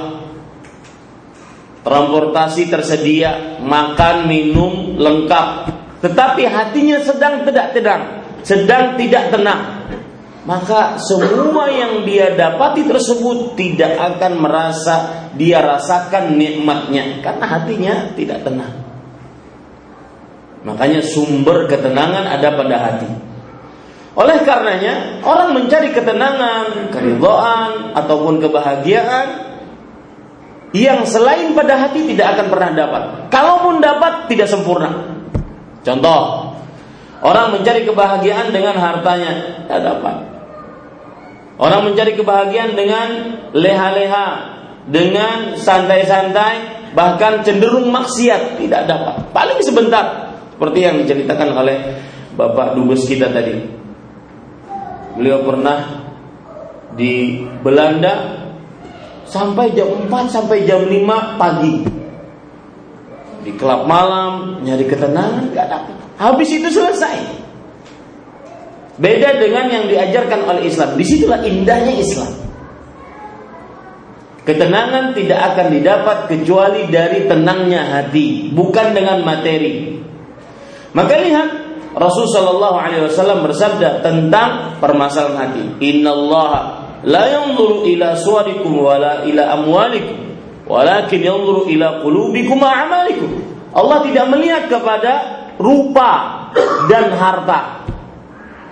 transportasi 1.84 2.72
tersedia, 2.72 3.60
makan, 3.60 4.28
minum 4.28 4.96
lengkap, 4.96 5.48
tetapi 6.00 6.48
hatinya 6.48 6.98
sedang 7.04 7.44
tidak 7.44 7.76
tenang, 7.76 8.02
sedang 8.44 8.96
tidak 8.96 9.28
tenang. 9.28 9.77
Maka 10.48 10.96
semua 10.96 11.68
yang 11.68 12.08
dia 12.08 12.32
dapati 12.32 12.88
tersebut 12.88 13.52
tidak 13.52 14.00
akan 14.00 14.40
merasa 14.40 15.28
dia 15.36 15.60
rasakan 15.60 16.40
nikmatnya 16.40 17.20
karena 17.20 17.44
hatinya 17.44 17.94
tidak 18.16 18.48
tenang. 18.48 18.80
Makanya 20.64 21.04
sumber 21.04 21.68
ketenangan 21.68 22.24
ada 22.24 22.48
pada 22.56 22.76
hati. 22.80 23.10
Oleh 24.16 24.40
karenanya, 24.40 25.20
orang 25.20 25.52
mencari 25.52 25.92
ketenangan, 25.92 26.96
keridhaan 26.96 27.92
ataupun 27.92 28.40
kebahagiaan 28.40 29.28
yang 30.72 31.04
selain 31.04 31.52
pada 31.52 31.76
hati 31.76 32.08
tidak 32.08 32.40
akan 32.40 32.46
pernah 32.48 32.70
dapat. 32.72 33.02
Kalaupun 33.28 33.84
dapat 33.84 34.32
tidak 34.32 34.48
sempurna. 34.48 35.12
Contoh, 35.84 36.56
orang 37.20 37.52
mencari 37.52 37.84
kebahagiaan 37.84 38.48
dengan 38.48 38.80
hartanya, 38.80 39.60
tidak 39.68 39.80
dapat. 39.84 40.37
Orang 41.58 41.90
mencari 41.90 42.14
kebahagiaan 42.14 42.78
dengan 42.78 43.08
leha-leha, 43.50 44.28
dengan 44.86 45.58
santai-santai, 45.58 46.90
bahkan 46.94 47.42
cenderung 47.42 47.90
maksiat, 47.90 48.62
tidak 48.62 48.86
dapat. 48.86 49.26
Paling 49.34 49.58
sebentar, 49.66 50.38
seperti 50.54 50.78
yang 50.86 51.02
diceritakan 51.02 51.58
oleh 51.58 51.78
Bapak 52.38 52.78
Dubes 52.78 53.02
kita 53.10 53.34
tadi. 53.34 53.58
Beliau 55.18 55.42
pernah 55.42 56.06
di 56.94 57.42
Belanda 57.62 58.38
sampai 59.26 59.74
jam 59.74 59.90
4 60.06 60.30
sampai 60.30 60.62
jam 60.62 60.86
5 60.86 61.38
pagi. 61.38 61.76
Di 63.42 63.50
klub 63.54 63.86
malam 63.86 64.62
nyari 64.62 64.86
ketenangan 64.86 65.50
gak 65.50 65.68
dapat. 65.70 65.94
Habis 66.18 66.50
itu 66.58 66.70
selesai. 66.70 67.37
Beda 68.98 69.38
dengan 69.38 69.70
yang 69.70 69.84
diajarkan 69.86 70.42
oleh 70.42 70.66
Islam. 70.66 70.98
Di 70.98 71.04
situlah 71.06 71.40
indahnya 71.46 71.94
Islam. 71.94 72.34
Ketenangan 74.42 75.12
tidak 75.12 75.40
akan 75.54 75.66
didapat 75.70 76.18
kecuali 76.32 76.88
dari 76.88 77.28
tenangnya 77.28 77.84
hati, 77.84 78.48
bukan 78.48 78.96
dengan 78.96 79.20
materi. 79.20 80.00
Maka 80.96 81.14
lihat 81.20 81.48
Rasul 81.92 82.26
Shallallahu 82.32 82.76
Alaihi 82.80 83.04
Wasallam 83.06 83.44
bersabda 83.44 84.00
tentang 84.00 84.80
permasalahan 84.80 85.52
hati. 85.52 85.64
Inna 85.84 86.16
Allah 86.16 86.52
la 87.04 87.28
yanzuru 87.28 87.84
ila 87.92 88.16
suwarikum 88.16 88.72
wala 88.72 89.28
ila 89.28 89.52
amwalikum 89.52 90.16
walakin 90.64 91.20
yanzuru 91.22 91.68
ila 91.68 92.00
qulubikum 92.00 92.58
a'malikum. 92.58 93.30
Allah 93.76 94.00
tidak 94.04 94.26
melihat 94.32 94.64
kepada 94.72 95.12
rupa 95.60 96.12
dan 96.88 97.12
harta. 97.14 97.77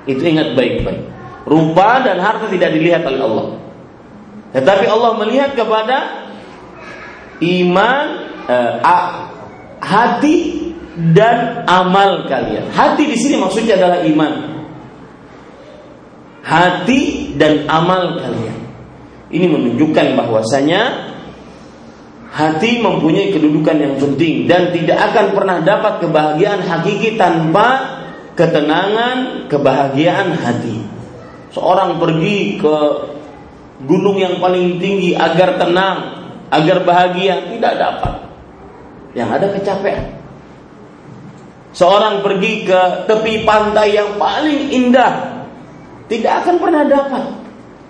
Itu 0.06 0.22
ingat 0.22 0.54
baik-baik. 0.54 1.02
Rupa 1.46 2.02
dan 2.02 2.18
harta 2.18 2.50
tidak 2.50 2.74
dilihat 2.74 3.06
oleh 3.06 3.20
Allah. 3.22 3.46
Tetapi 4.54 4.84
Allah 4.86 5.12
melihat 5.20 5.54
kepada 5.54 6.26
iman, 7.42 8.04
eh, 8.46 8.72
hati 9.82 10.36
dan 11.14 11.68
amal 11.68 12.24
kalian. 12.24 12.72
Hati 12.72 13.04
di 13.04 13.16
sini 13.18 13.36
maksudnya 13.36 13.76
adalah 13.76 14.00
iman 14.06 14.56
hati 16.46 17.34
dan 17.34 17.66
amal 17.66 18.22
kalian. 18.22 18.58
Ini 19.26 19.46
menunjukkan 19.50 20.14
bahwasanya 20.14 21.10
hati 22.30 22.78
mempunyai 22.78 23.34
kedudukan 23.34 23.74
yang 23.74 23.94
penting 23.98 24.46
dan 24.46 24.70
tidak 24.70 25.10
akan 25.10 25.34
pernah 25.34 25.58
dapat 25.66 25.98
kebahagiaan 26.06 26.62
hakiki 26.62 27.18
tanpa 27.18 27.95
ketenangan, 28.36 29.48
kebahagiaan 29.48 30.36
hati. 30.36 30.84
Seorang 31.56 31.96
pergi 31.96 32.60
ke 32.60 32.76
gunung 33.88 34.20
yang 34.20 34.38
paling 34.38 34.76
tinggi 34.76 35.16
agar 35.16 35.56
tenang, 35.56 35.98
agar 36.52 36.84
bahagia, 36.84 37.48
tidak 37.48 37.74
dapat. 37.80 38.14
Yang 39.16 39.28
ada 39.40 39.46
kecapean. 39.56 40.04
Seorang 41.76 42.24
pergi 42.24 42.64
ke 42.64 42.80
tepi 43.08 43.44
pantai 43.44 43.96
yang 43.96 44.16
paling 44.16 44.72
indah, 44.72 45.44
tidak 46.08 46.44
akan 46.44 46.56
pernah 46.56 46.84
dapat. 46.88 47.24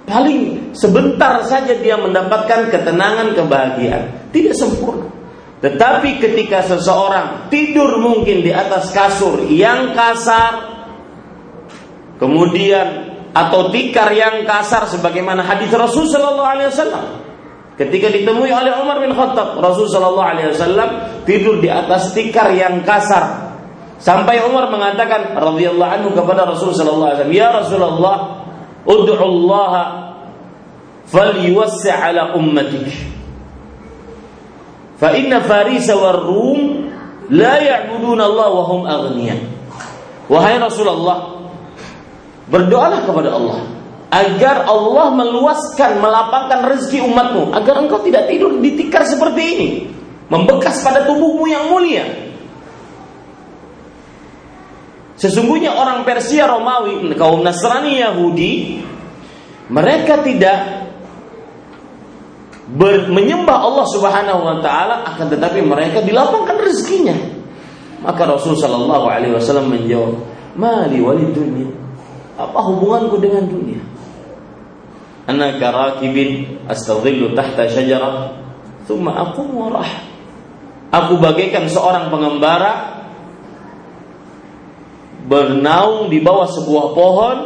Paling 0.07 0.71
sebentar 0.75 1.43
saja 1.43 1.75
dia 1.75 1.99
mendapatkan 1.99 2.71
ketenangan, 2.71 3.35
kebahagiaan. 3.35 4.31
Tidak 4.31 4.55
sempurna. 4.55 5.06
Tetapi 5.67 6.23
ketika 6.23 6.63
seseorang 6.63 7.51
tidur 7.51 7.99
mungkin 7.99 8.47
di 8.47 8.55
atas 8.55 8.95
kasur 8.95 9.43
yang 9.51 9.99
kasar, 9.99 10.63
kemudian 12.23 13.19
atau 13.35 13.75
tikar 13.75 14.15
yang 14.15 14.47
kasar 14.47 14.87
sebagaimana 14.87 15.43
hadis 15.43 15.75
Rasul 15.75 16.07
Shallallahu 16.07 16.51
Alaihi 16.55 16.71
Wasallam, 16.71 17.05
Ketika 17.77 18.09
ditemui 18.09 18.49
oleh 18.49 18.73
Umar 18.81 19.05
bin 19.05 19.13
Khattab, 19.13 19.61
Rasul 19.61 19.85
Shallallahu 19.85 20.25
Alaihi 20.33 20.49
Wasallam 20.49 20.89
tidur 21.29 21.61
di 21.61 21.69
atas 21.69 22.17
tikar 22.17 22.49
yang 22.57 22.81
kasar. 22.89 23.53
Sampai 24.01 24.41
Umar 24.41 24.73
mengatakan 24.73 25.37
radhiyallahu 25.37 25.93
anhu 26.01 26.09
kepada 26.17 26.49
Rasul 26.49 26.73
Shallallahu 26.73 27.21
Alaihi 27.21 27.37
Ya 27.37 27.53
Rasulullah, 27.53 28.49
ud'u 28.89 29.13
Allah 29.21 29.73
falyuwassi' 31.05 31.93
ala 31.93 32.33
ummatik. 32.33 33.16
Fa 34.97 35.13
inna 35.13 35.45
Faris 35.45 35.89
war 35.93 36.25
Rum 36.25 36.89
la 37.29 37.61
ya'budun 37.61 38.21
Allah 38.21 38.49
wa 38.49 38.65
hum 38.65 38.81
aghniya. 38.89 39.37
Wahai 40.27 40.59
Rasulullah, 40.59 41.47
berdoalah 42.51 43.07
kepada 43.07 43.31
Allah 43.37 43.61
agar 44.11 44.67
Allah 44.67 45.07
meluaskan, 45.13 45.99
melapangkan 45.99 46.61
rezeki 46.73 47.03
umatmu, 47.05 47.53
agar 47.55 47.83
engkau 47.83 48.01
tidak 48.07 48.31
tidur 48.31 48.55
di 48.63 48.75
tikar 48.79 49.03
seperti 49.03 49.43
ini, 49.43 49.69
membekas 50.31 50.81
pada 50.83 51.05
tubuhmu 51.05 51.45
yang 51.51 51.69
mulia. 51.71 52.07
Sesungguhnya 55.17 55.73
orang 55.75 56.05
Persia 56.05 56.45
Romawi, 56.45 57.03
kaum 57.17 57.41
Nasrani 57.41 57.99
Yahudi, 57.99 58.85
mereka 59.73 60.23
tidak 60.23 60.86
ber, 62.75 63.07
menyembah 63.07 63.59
Allah 63.63 63.87
Subhanahu 63.87 64.41
wa 64.43 64.57
taala 64.59 65.07
akan 65.15 65.27
tetapi 65.31 65.63
mereka 65.63 66.03
dilapangkan 66.03 66.59
rezekinya. 66.59 67.15
Maka 68.03 68.23
Rasul 68.27 68.59
sallallahu 68.59 69.07
alaihi 69.07 69.35
wasallam 69.35 69.71
menjawab, 69.71 70.15
"Mali 70.59 70.99
walid 70.99 71.31
dunia." 71.35 71.71
Apa 72.37 72.61
hubunganku 72.69 73.17
dengan 73.17 73.49
dunia? 73.49 73.81
Ana 75.27 75.57
karakibin 75.59 76.63
astadhillu 76.69 77.33
tahta 77.35 77.67
syajarah 77.67 78.37
thumma 78.85 79.17
aqum 79.17 79.51
warah. 79.57 79.89
Aku 80.95 81.19
bagaikan 81.19 81.67
seorang 81.67 82.13
pengembara 82.15 83.03
bernaung 85.27 86.07
di 86.07 86.23
bawah 86.23 86.47
sebuah 86.47 86.87
pohon, 86.95 87.37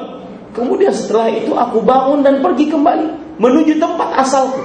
kemudian 0.52 0.92
setelah 0.92 1.32
itu 1.32 1.56
aku 1.56 1.80
bangun 1.80 2.20
dan 2.20 2.44
pergi 2.44 2.68
kembali 2.68 3.40
menuju 3.40 3.80
tempat 3.80 4.20
asalku. 4.20 4.60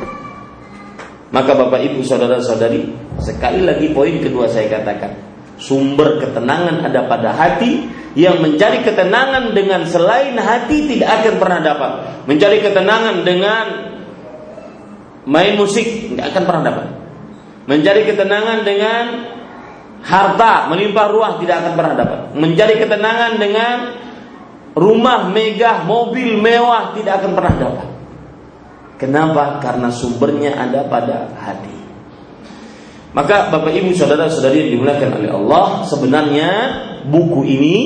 Maka 1.35 1.51
Bapak 1.51 1.83
Ibu 1.83 1.99
saudara-saudari, 1.99 2.95
sekali 3.19 3.67
lagi 3.67 3.91
poin 3.91 4.23
kedua 4.23 4.47
saya 4.47 4.71
katakan, 4.71 5.19
sumber 5.59 6.23
ketenangan 6.23 6.87
ada 6.87 7.11
pada 7.11 7.35
hati 7.35 7.91
yang 8.15 8.39
mencari 8.39 8.79
ketenangan 8.87 9.51
dengan 9.51 9.83
selain 9.83 10.39
hati 10.39 10.87
tidak 10.95 11.19
akan 11.19 11.35
pernah 11.35 11.59
dapat. 11.59 11.91
Mencari 12.23 12.63
ketenangan 12.63 13.15
dengan 13.27 13.65
main 15.27 15.59
musik 15.59 16.15
tidak 16.15 16.31
akan 16.31 16.43
pernah 16.47 16.63
dapat. 16.71 16.87
Mencari 17.67 18.01
ketenangan 18.07 18.57
dengan 18.63 19.03
harta 20.07 20.71
melimpah 20.71 21.07
ruah 21.11 21.31
tidak 21.43 21.67
akan 21.67 21.73
pernah 21.75 21.93
dapat. 21.99 22.19
Mencari 22.31 22.75
ketenangan 22.79 23.31
dengan 23.35 23.75
rumah 24.71 25.27
megah, 25.27 25.83
mobil 25.83 26.39
mewah 26.39 26.95
tidak 26.95 27.19
akan 27.19 27.31
pernah 27.35 27.55
dapat. 27.59 27.94
Kenapa? 28.95 29.59
Karena 29.59 29.91
sumbernya 29.91 30.55
ada 30.55 30.87
pada 30.87 31.31
hati. 31.35 31.75
Maka 33.15 33.47
Bapak 33.47 33.71
Ibu 33.71 33.95
saudara-saudari 33.95 34.67
yang 34.67 34.71
dimuliakan 34.79 35.11
oleh 35.23 35.31
Allah, 35.31 35.87
sebenarnya 35.87 36.49
buku 37.07 37.47
ini 37.47 37.77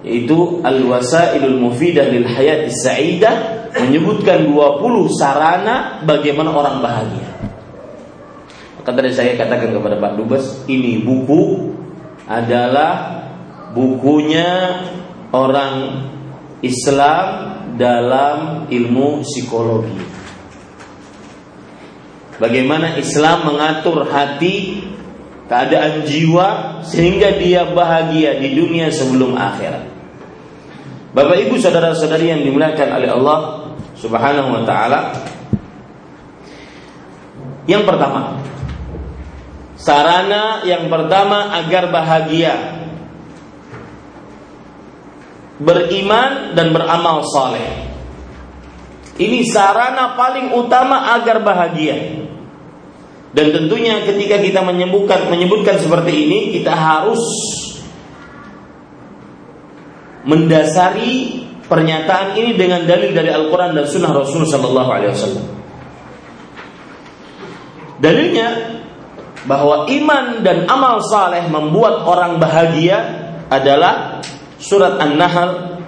yaitu 0.00 0.64
Al-Wasailul 0.64 1.60
Mufidah 1.60 2.08
lil 2.08 2.24
Hayati 2.24 2.72
Sa'idah 2.72 3.68
menyebutkan 3.76 4.48
20 4.48 4.80
sarana 5.12 6.00
bagaimana 6.08 6.56
orang 6.56 6.80
bahagia. 6.80 7.28
Maka 8.80 8.96
tadi 8.96 9.12
saya 9.12 9.36
katakan 9.36 9.76
kepada 9.76 10.00
Pak 10.00 10.12
Dubes, 10.16 10.64
ini 10.72 11.04
buku 11.04 11.68
adalah 12.24 13.20
bukunya 13.76 14.80
orang 15.36 16.08
Islam 16.64 17.24
dalam 17.76 18.66
ilmu 18.72 19.20
psikologi. 19.20 20.09
Bagaimana 22.40 22.96
Islam 22.96 23.52
mengatur 23.52 24.08
hati, 24.08 24.80
keadaan 25.44 26.08
jiwa 26.08 26.80
sehingga 26.80 27.36
dia 27.36 27.68
bahagia 27.68 28.40
di 28.40 28.56
dunia 28.56 28.88
sebelum 28.88 29.36
akhirat. 29.36 29.84
Bapak 31.10 31.36
Ibu 31.42 31.58
saudara-saudari 31.58 32.30
yang 32.30 32.46
dimuliakan 32.46 32.88
oleh 32.96 33.10
Allah 33.10 33.38
Subhanahu 33.98 34.48
wa 34.56 34.62
taala. 34.62 35.00
Yang 37.66 37.82
pertama, 37.82 38.40
sarana 39.76 40.62
yang 40.64 40.86
pertama 40.86 41.50
agar 41.60 41.92
bahagia 41.92 42.54
beriman 45.60 46.56
dan 46.56 46.72
beramal 46.72 47.26
saleh. 47.26 47.90
Ini 49.20 49.44
sarana 49.44 50.16
paling 50.16 50.56
utama 50.56 51.12
agar 51.20 51.44
bahagia. 51.44 52.29
Dan 53.30 53.54
tentunya 53.54 54.02
ketika 54.02 54.42
kita 54.42 54.60
menyebutkan 54.66 55.30
menyebutkan 55.30 55.78
seperti 55.78 56.26
ini 56.26 56.38
kita 56.50 56.74
harus 56.74 57.22
mendasari 60.26 61.46
pernyataan 61.70 62.34
ini 62.34 62.58
dengan 62.58 62.82
dalil 62.82 63.14
dari 63.14 63.30
Al-Quran 63.30 63.78
dan 63.78 63.86
Sunnah 63.86 64.10
Rasul 64.10 64.42
Sallallahu 64.42 64.90
Alaihi 64.90 65.12
Wasallam. 65.14 65.46
Dalilnya 68.02 68.48
bahwa 69.46 69.86
iman 69.88 70.24
dan 70.42 70.66
amal 70.66 70.98
saleh 71.06 71.46
membuat 71.46 72.04
orang 72.04 72.42
bahagia 72.42 72.98
adalah 73.46 74.20
surat 74.58 74.98
An-Nahl 74.98 75.80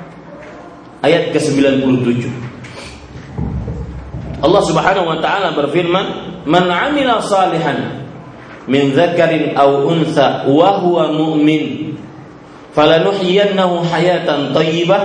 ayat 1.03 1.35
ke-97. 1.35 2.52
Allah 4.43 4.63
Subhanahu 4.67 5.07
wa 5.07 5.19
taala 5.23 5.55
berfirman, 5.55 6.07
"Man 6.51 6.67
'amila 6.67 7.23
salihan 7.23 8.03
min 8.67 8.91
dzakarin 8.91 9.55
aw 9.55 9.87
untha 9.87 10.51
wa 10.51 10.83
huwa 10.83 11.15
mu'min, 11.15 11.95
falanuhyiyannahu 12.75 13.87
hayatan 13.87 14.51
thayyibah 14.51 15.03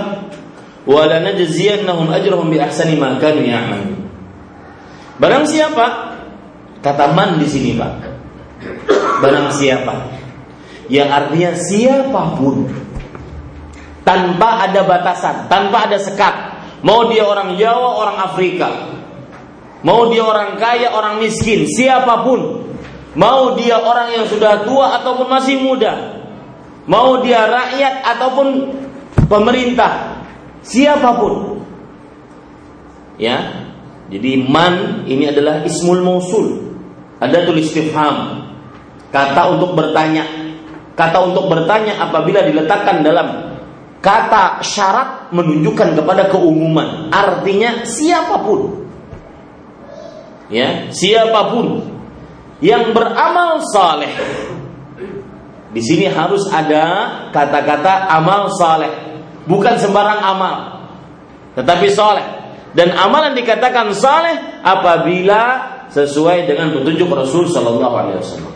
wa 0.90 1.02
lanajziyannahum 1.06 2.10
ajrahum 2.10 2.50
bi 2.50 2.58
ahsani 2.58 2.98
ma 2.98 3.14
kanu 3.22 3.46
ya'malun." 3.46 3.94
Barang 5.22 5.46
siapa? 5.46 6.18
Kata 6.82 7.10
man 7.14 7.38
di 7.42 7.46
sini, 7.46 7.74
Pak. 7.74 7.94
Barang 9.22 9.50
siapa? 9.54 10.14
Yang 10.90 11.10
artinya 11.10 11.50
siapa 11.58 12.22
pun 12.38 12.70
tanpa 14.02 14.66
ada 14.66 14.82
batasan, 14.82 15.46
tanpa 15.46 15.86
ada 15.90 15.98
sekat. 16.00 16.34
Mau 16.80 17.10
dia 17.10 17.26
orang 17.26 17.58
Jawa, 17.58 17.98
orang 17.98 18.16
Afrika, 18.30 18.97
Mau 19.86 20.10
dia 20.10 20.26
orang 20.26 20.58
kaya, 20.58 20.90
orang 20.90 21.22
miskin, 21.22 21.66
siapa 21.70 22.26
pun. 22.26 22.66
Mau 23.14 23.54
dia 23.54 23.78
orang 23.78 24.14
yang 24.14 24.26
sudah 24.26 24.66
tua 24.66 24.98
ataupun 24.98 25.26
masih 25.26 25.58
muda. 25.62 26.22
Mau 26.86 27.22
dia 27.22 27.46
rakyat 27.46 27.94
ataupun 28.16 28.48
pemerintah. 29.26 30.22
Siapa 30.62 31.18
pun. 31.18 31.62
Ya. 33.18 33.66
Jadi 34.08 34.40
man 34.40 35.04
ini 35.04 35.28
adalah 35.28 35.66
ismul 35.66 36.00
mausul. 36.00 36.74
Ada 37.20 37.44
tulis 37.44 37.68
istifham. 37.68 38.46
Kata 39.10 39.58
untuk 39.58 39.74
bertanya. 39.74 40.24
Kata 40.94 41.22
untuk 41.22 41.46
bertanya 41.50 42.02
apabila 42.02 42.42
diletakkan 42.42 43.02
dalam 43.02 43.58
kata 43.98 44.62
syarat 44.62 45.30
menunjukkan 45.34 45.98
kepada 45.98 46.30
keumuman. 46.30 47.10
Artinya 47.10 47.82
siapa 47.82 48.46
pun 48.46 48.77
ya 50.48 50.88
siapa 50.92 51.52
pun 51.52 51.84
yang 52.64 52.90
beramal 52.90 53.62
saleh 53.70 54.12
di 55.72 55.80
sini 55.84 56.08
harus 56.08 56.48
ada 56.48 57.28
kata-kata 57.30 58.08
amal 58.08 58.48
saleh 58.56 58.90
bukan 59.44 59.76
sembarang 59.76 60.20
amal 60.24 60.78
tetapi 61.58 61.90
saleh. 61.90 62.26
Dan 62.70 62.94
amalan 62.94 63.34
dikatakan 63.34 63.90
saleh 63.90 64.62
apabila 64.62 65.42
sesuai 65.90 66.46
dengan 66.46 66.70
petunjuk 66.70 67.10
Rasul 67.10 67.50
Shallallahu 67.50 67.94
Alaihi 67.98 68.18
Wasallam. 68.22 68.54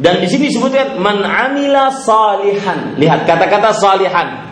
Dan 0.00 0.24
di 0.24 0.26
sini 0.32 0.48
disebutkan 0.48 0.96
man 0.96 1.20
amila 1.20 1.92
salihan. 1.92 2.96
Lihat 2.96 3.28
kata-kata 3.28 3.76
salihan. 3.76 4.48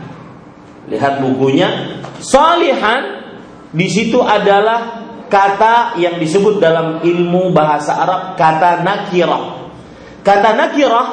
Lihat 0.92 1.24
bukunya. 1.24 1.96
Salihan 2.20 3.24
di 3.72 3.88
situ 3.88 4.20
adalah 4.20 5.08
kata 5.30 5.96
yang 6.02 6.18
disebut 6.18 6.58
dalam 6.58 7.00
ilmu 7.00 7.54
bahasa 7.54 7.94
Arab 8.02 8.20
kata 8.34 8.82
nakirah. 8.82 9.70
Kata 10.20 10.52
nakirah 10.58 11.06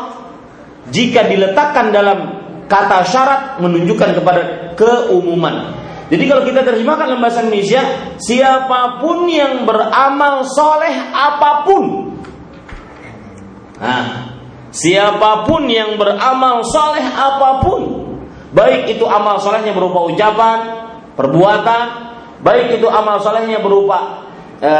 jika 0.89 1.30
diletakkan 1.30 1.93
dalam 1.93 2.19
kata 2.67 3.06
syarat 3.08 3.41
menunjukkan 3.63 4.17
kepada 4.17 4.41
keumuman. 4.75 5.77
Jadi 6.08 6.23
kalau 6.23 6.43
kita 6.47 6.63
terjemahkan 6.63 7.06
dalam 7.12 7.23
bahasa 7.23 7.43
Indonesia, 7.43 7.84
siapa 8.15 9.03
pun 9.03 9.27
yang 9.27 9.67
beramal 9.67 10.47
soleh 10.47 10.95
apa 11.12 11.67
pun. 11.67 11.84
Nah, 13.77 14.08
siapa 14.71 15.43
pun 15.43 15.67
yang 15.67 15.99
beramal 15.99 16.63
soleh 16.63 17.03
apa 17.03 17.60
pun, 17.60 17.82
baik 18.56 18.95
itu 18.95 19.03
amal 19.03 19.38
solehnya 19.43 19.75
berupa 19.75 20.08
ucapan, 20.08 20.60
perbuatan, 21.19 21.86
baik 22.41 22.82
itu 22.82 22.88
amal 22.89 23.21
solehnya 23.21 23.62
berupa 23.62 24.28
e, 24.62 24.71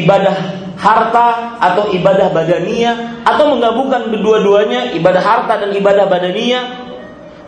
ibadah 0.00 0.36
harta 0.76 1.58
atau 1.60 1.92
ibadah 1.92 2.32
badania 2.32 3.22
atau 3.24 3.54
menggabungkan 3.54 4.10
kedua-duanya 4.10 4.92
ibadah 4.96 5.22
harta 5.22 5.64
dan 5.64 5.70
ibadah 5.76 6.08
badania 6.08 6.60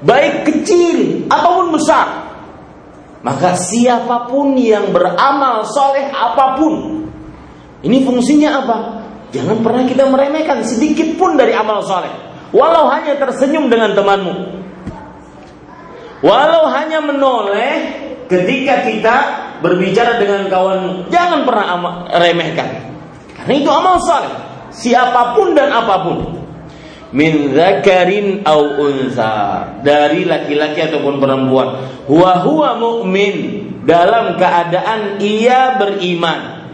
baik 0.04 0.44
kecil 0.46 1.28
ataupun 1.28 1.72
besar 1.74 2.26
maka 3.26 3.58
siapa 3.58 4.30
pun 4.30 4.54
yang 4.54 4.94
beramal 4.94 5.66
soleh 5.66 6.14
apa 6.14 6.54
pun, 6.54 7.02
ini 7.82 8.06
fungsinya 8.06 8.50
apa? 8.62 8.76
Jangan 9.34 9.66
pernah 9.66 9.82
kita 9.82 10.06
meremehkan 10.06 10.62
sedikit 10.62 11.18
pun 11.18 11.34
dari 11.34 11.50
amal 11.50 11.82
soleh. 11.82 12.14
Walau 12.54 12.86
hanya 12.86 13.18
tersenyum 13.18 13.66
dengan 13.66 13.98
temanmu. 13.98 14.62
Walau 16.22 16.70
hanya 16.70 17.02
menoleh 17.02 18.05
ketika 18.26 18.86
kita 18.86 19.16
berbicara 19.62 20.20
dengan 20.20 20.46
kawan, 20.50 21.08
jangan 21.08 21.42
pernah 21.46 21.66
remehkan. 22.20 22.68
Karena 23.34 23.54
itu 23.56 23.70
amal 23.70 23.96
soleh. 24.02 24.34
Siapa 24.74 25.38
pun 25.38 25.56
dan 25.56 25.72
apa 25.72 25.96
pun. 26.04 26.18
Min 27.14 27.54
zakarin 27.54 28.44
au 28.44 28.76
unsa. 28.82 29.64
Dari 29.80 30.26
laki-laki 30.26 30.84
ataupun 30.84 31.22
perempuan. 31.22 31.68
Huwa 32.10 32.42
huwa 32.44 32.70
mu'min. 32.76 33.64
Dalam 33.86 34.34
keadaan 34.36 35.22
ia 35.22 35.78
beriman. 35.78 36.68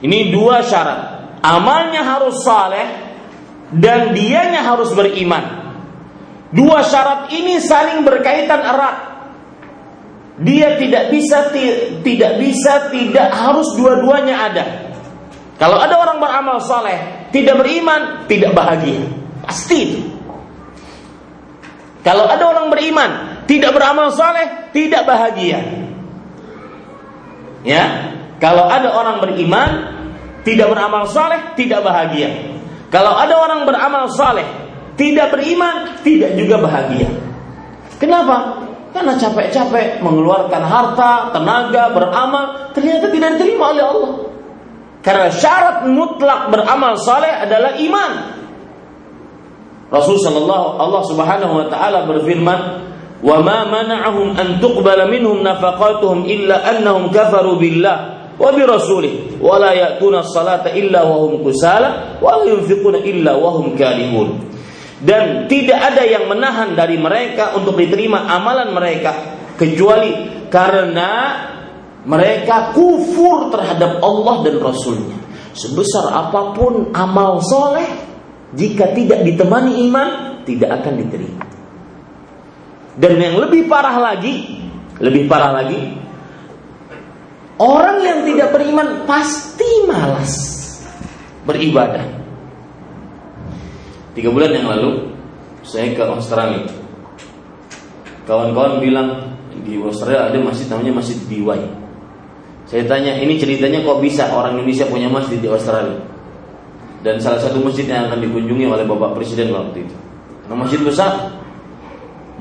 Ini 0.00 0.32
dua 0.32 0.64
syarat. 0.64 1.30
Amalnya 1.44 2.02
harus 2.02 2.42
saleh 2.42 2.88
dan 3.70 4.16
dianya 4.16 4.64
harus 4.64 4.90
beriman. 4.96 5.68
Dua 6.50 6.80
syarat 6.80 7.28
ini 7.34 7.60
saling 7.60 8.02
berkaitan 8.02 8.64
erat 8.64 9.15
dia 10.40 10.76
tidak 10.76 11.08
bisa 11.12 11.48
tidak 12.04 12.32
bisa 12.40 12.92
tidak 12.92 13.28
harus 13.32 13.72
dua-duanya 13.76 14.36
ada 14.52 14.64
kalau 15.56 15.80
ada 15.80 15.96
orang 15.96 16.18
beramal 16.20 16.58
saleh 16.60 17.28
tidak 17.32 17.56
beriman 17.56 18.28
tidak 18.28 18.52
bahagia 18.52 19.26
Pasti 19.46 19.78
itu. 19.78 20.00
Kalau 22.02 22.26
ada 22.26 22.42
orang 22.50 22.66
beriman, 22.70 23.10
tidak 23.46 23.74
beramal 23.74 24.10
soleh, 24.10 24.70
tidak 24.74 25.06
bahagia. 25.06 25.58
Ya, 27.62 27.84
kalau 28.38 28.66
ada 28.66 28.90
orang 28.94 29.22
beriman, 29.22 29.70
tidak 30.42 30.70
beramal 30.70 31.06
soleh, 31.10 31.54
tidak 31.54 31.82
bahagia. 31.82 32.58
Kalau 32.90 33.14
ada 33.14 33.34
orang 33.38 33.66
beramal 33.66 34.06
soleh, 34.10 34.46
tidak 34.98 35.34
beriman, 35.34 35.98
tidak 36.02 36.34
juga 36.38 36.62
bahagia. 36.62 37.10
Kenapa? 37.98 38.65
Karena 38.96 39.12
capek-capek 39.12 40.00
mengeluarkan 40.00 40.62
harta, 40.64 41.28
tenaga, 41.28 41.92
beramal, 41.92 42.72
ternyata 42.72 43.12
tidak 43.12 43.36
diterima 43.36 43.76
oleh 43.76 43.84
Allah. 43.84 44.12
Karena 45.04 45.28
syarat 45.28 45.84
mutlak 45.84 46.48
beramal 46.48 46.96
soleh 46.96 47.28
adalah 47.28 47.76
iman. 47.76 48.12
Rasul 49.92 50.16
sallallahu 50.16 50.80
Allah 50.80 51.02
Subhanahu 51.12 51.52
wa 51.60 51.66
taala 51.68 52.08
berfirman, 52.08 52.60
"Wa 53.20 53.36
ma 53.44 53.68
mana'ahum 53.68 54.32
an 54.32 54.64
tuqbala 54.64 55.04
minhum 55.12 55.44
nafaqatuhum 55.44 56.24
illa 56.24 56.64
annahum 56.64 57.12
kafaru 57.12 57.60
billah 57.60 58.32
wa 58.40 58.48
bi 58.48 58.64
rasulih 58.64 59.36
wa 59.44 59.60
la 59.60 59.76
ya'tuna 59.76 60.24
as-salata 60.24 60.72
illa 60.72 61.04
wa 61.04 61.20
hum 61.20 61.44
kusala 61.44 62.16
wa 62.16 62.40
la 62.40 62.48
yunfiquna 62.48 63.04
illa 63.04 63.36
wa 63.36 63.60
hum 63.60 63.76
karihun." 63.76 64.55
Dan 64.96 65.44
tidak 65.44 65.92
ada 65.92 66.02
yang 66.08 66.24
menahan 66.24 66.72
dari 66.72 66.96
mereka 66.96 67.52
untuk 67.52 67.76
diterima 67.76 68.24
amalan 68.32 68.72
mereka 68.72 69.12
kecuali 69.60 70.48
karena 70.48 71.10
mereka 72.06 72.72
kufur 72.72 73.52
terhadap 73.52 74.00
Allah 74.00 74.46
dan 74.46 74.56
Rasulnya. 74.56 75.18
Sebesar 75.52 76.12
apa 76.12 76.56
pun 76.56 76.96
amal 76.96 77.44
soleh 77.44 77.88
jika 78.56 78.94
tidak 78.96 79.20
ditemani 79.26 79.84
iman 79.90 80.08
tidak 80.48 80.80
akan 80.80 80.94
diterima. 81.02 81.44
Dan 82.96 83.20
yang 83.20 83.36
lebih 83.36 83.68
parah 83.68 84.00
lagi, 84.00 84.64
lebih 84.96 85.28
parah 85.28 85.52
lagi, 85.60 85.92
orang 87.60 88.00
yang 88.00 88.18
tidak 88.24 88.48
beriman 88.56 89.04
pasti 89.04 89.84
malas 89.84 90.32
beribadah. 91.44 92.15
Tiga 94.16 94.32
bulan 94.32 94.50
yang 94.56 94.66
lalu 94.72 95.12
saya 95.60 95.92
ke 95.92 96.02
Australia. 96.02 96.64
Kawan-kawan 98.24 98.80
bilang 98.80 99.08
di 99.62 99.76
Australia 99.78 100.32
ada 100.32 100.38
masjid 100.40 100.66
namanya 100.72 101.04
Masjid 101.04 101.20
Biwai. 101.28 101.62
Saya 102.66 102.82
tanya, 102.90 103.14
ini 103.14 103.38
ceritanya 103.38 103.84
kok 103.86 104.02
bisa 104.02 104.26
orang 104.34 104.58
Indonesia 104.58 104.90
punya 104.90 105.06
masjid 105.06 105.38
di 105.38 105.46
Australia? 105.46 106.02
dan 107.06 107.22
salah 107.22 107.38
satu 107.38 107.62
masjid 107.62 107.86
yang 107.86 108.10
akan 108.10 108.18
dikunjungi 108.18 108.66
oleh 108.66 108.82
Bapak 108.82 109.14
Presiden 109.14 109.54
waktu 109.54 109.86
itu. 109.86 109.96
Nah, 110.50 110.58
masjid 110.58 110.82
besar. 110.82 111.38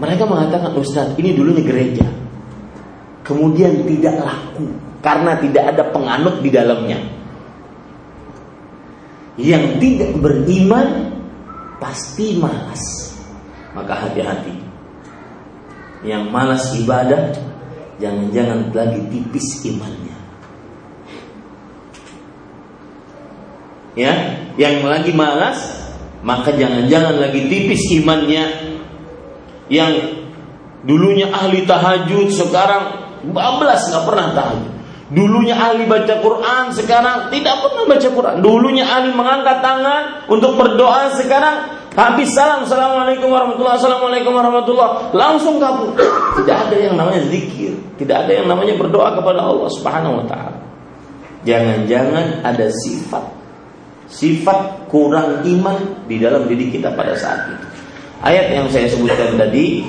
Mereka 0.01 0.25
mengatakan, 0.25 0.73
Ustaz, 0.73 1.13
ini 1.21 1.38
dulunya 1.38 1.61
gereja. 1.61 2.03
Kemudian 3.21 3.85
tidak 3.85 4.25
laku 4.25 4.67
karena 5.05 5.38
tidak 5.38 5.63
ada 5.69 5.83
penganut 5.93 6.41
di 6.41 6.49
dalamnya. 6.49 6.99
Yang 9.38 9.65
tidak 9.79 10.11
beriman 10.17 11.14
pasti 11.81 12.39
malas. 12.39 12.83
Maka 13.75 14.07
hati-hati. 14.07 14.55
Yang 16.05 16.23
malas 16.31 16.63
ibadah, 16.77 17.33
jangan-jangan 17.99 18.71
lagi 18.71 19.01
tipis 19.09 19.63
imannya. 19.67 20.15
ya 23.95 24.13
yang 24.59 24.83
lagi 24.83 25.15
malas 25.15 25.88
maka 26.21 26.51
jangan-jangan 26.51 27.15
lagi 27.15 27.47
tipis 27.47 27.81
imannya 28.03 28.45
yang 29.71 29.93
dulunya 30.83 31.31
ahli 31.31 31.63
tahajud 31.63 32.29
sekarang 32.29 32.83
bablas 33.31 33.88
nggak 33.89 34.05
pernah 34.05 34.27
tahajud 34.35 34.74
dulunya 35.13 35.53
ahli 35.53 35.85
baca 35.85 36.17
Quran 36.21 36.63
sekarang 36.73 37.29
tidak 37.29 37.61
pernah 37.61 37.83
baca 37.85 38.07
Quran. 38.09 38.35
Dulunya 38.41 38.85
ahli 38.85 39.13
mengangkat 39.13 39.61
tangan 39.61 40.29
untuk 40.29 40.57
berdoa 40.57 41.13
sekarang 41.13 41.85
habis 41.95 42.35
salam 42.35 42.67
assalamualaikum 42.67 43.31
warahmatullahi 43.31 43.77
assalamualaikum 43.79 44.33
warahmatullahi 44.33 45.13
langsung 45.13 45.61
kabur. 45.61 45.93
Tidak 46.41 46.57
ada 46.69 46.75
yang 46.75 46.97
namanya 46.97 47.21
zikir 47.29 47.75
tidak 47.95 48.27
ada 48.27 48.31
yang 48.43 48.47
namanya 48.51 48.75
berdoa 48.75 49.15
kepada 49.15 49.39
Allah 49.39 49.69
subhanahu 49.71 50.23
wa 50.23 50.25
taala. 50.27 50.59
Jangan-jangan 51.47 52.43
ada 52.43 52.67
sifat 52.73 53.23
sifat 54.05 54.85
kurang 54.91 55.41
iman 55.41 56.05
di 56.05 56.21
dalam 56.21 56.45
diri 56.45 56.69
kita 56.69 56.93
pada 56.93 57.17
saat 57.17 57.49
itu. 57.49 57.67
Ayat 58.21 58.53
yang 58.53 58.67
saya 58.69 58.89
sebutkan 58.89 59.37
tadi 59.37 59.85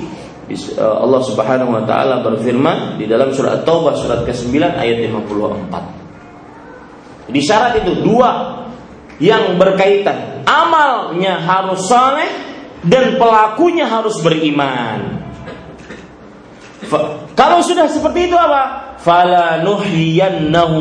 Allah 0.79 1.21
Subhanahu 1.27 1.75
wa 1.75 1.83
taala 1.83 2.23
berfirman 2.23 2.95
di 2.95 3.03
dalam 3.03 3.35
surat 3.35 3.67
Taubah 3.67 3.99
surat 3.99 4.23
ke-9 4.23 4.63
ayat 4.63 5.03
54. 5.03 7.27
Di 7.27 7.43
syarat 7.43 7.83
itu 7.83 7.99
dua 7.99 8.63
yang 9.19 9.59
berkaitan. 9.59 10.47
Amalnya 10.47 11.43
harus 11.43 11.83
saleh 11.91 12.31
dan 12.87 13.19
pelakunya 13.19 13.91
harus 13.91 14.23
beriman. 14.23 15.19
Kalau 17.35 17.59
sudah 17.59 17.91
seperti 17.91 18.31
itu 18.31 18.39
apa? 18.39 18.95
Fala 19.03 19.59
nuhyiyannahu 19.67 20.79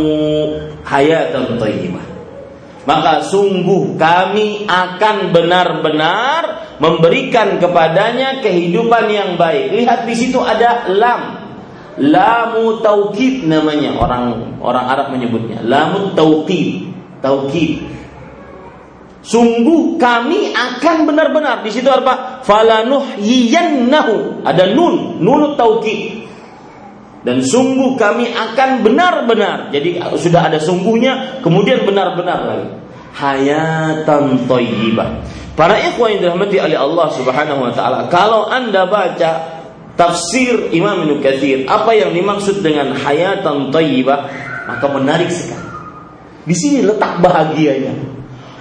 hayatan 0.87 1.59
thayyibah 1.59 2.06
maka 2.87 3.27
sungguh 3.27 3.99
kami 3.99 4.71
akan 4.71 5.35
benar-benar 5.35 6.43
memberikan 6.79 7.59
kepadanya 7.59 8.41
kehidupan 8.41 9.11
yang 9.11 9.31
baik. 9.35 9.75
Lihat 9.75 10.07
di 10.07 10.15
situ 10.15 10.39
ada 10.39 10.87
lam. 10.95 11.23
Lamu 11.97 12.85
taukid 12.85 13.49
namanya 13.49 13.97
orang 13.99 14.55
orang 14.63 14.87
Arab 14.87 15.07
menyebutnya. 15.11 15.67
Lamu 15.67 16.15
taukid. 16.15 16.95
Taukid. 17.19 17.83
Sungguh 19.27 19.99
kami 19.99 20.55
akan 20.55 21.11
benar-benar 21.11 21.67
di 21.67 21.75
situ 21.75 21.91
apa? 21.91 22.47
Falanuhyiyannahu. 22.47 24.47
Ada 24.47 24.71
nun, 24.71 25.19
nun 25.19 25.59
taukid. 25.59 26.26
Dan 27.27 27.43
sungguh 27.43 27.99
kami 27.99 28.31
akan 28.31 28.87
benar-benar. 28.87 29.75
Jadi 29.75 29.99
sudah 30.15 30.47
ada 30.47 30.63
sungguhnya, 30.63 31.43
kemudian 31.43 31.83
benar-benar 31.83 32.39
lagi. 32.47 32.71
Hayatan 33.19 34.47
thayyibah. 34.47 35.27
Para 35.59 35.75
ikhwan 35.83 36.15
yang 36.15 36.21
dirahmati 36.23 36.63
oleh 36.63 36.79
Allah 36.79 37.09
Subhanahu 37.11 37.67
wa 37.67 37.73
taala, 37.75 38.07
kalau 38.13 38.47
Anda 38.47 38.87
baca 38.87 39.59
tafsir 39.99 40.71
Imam 40.71 41.03
Ibnu 41.03 41.19
Katsir, 41.19 41.67
apa 41.67 41.97
yang 41.99 42.15
dimaksud 42.15 42.63
dengan 42.63 42.95
hayatan 42.95 43.75
thayyibah, 43.75 44.19
maka 44.71 44.87
menarik 44.87 45.33
sekali. 45.33 45.67
Di 46.47 46.55
sini 46.55 46.87
letak 46.87 47.19
bahagianya. 47.19 47.91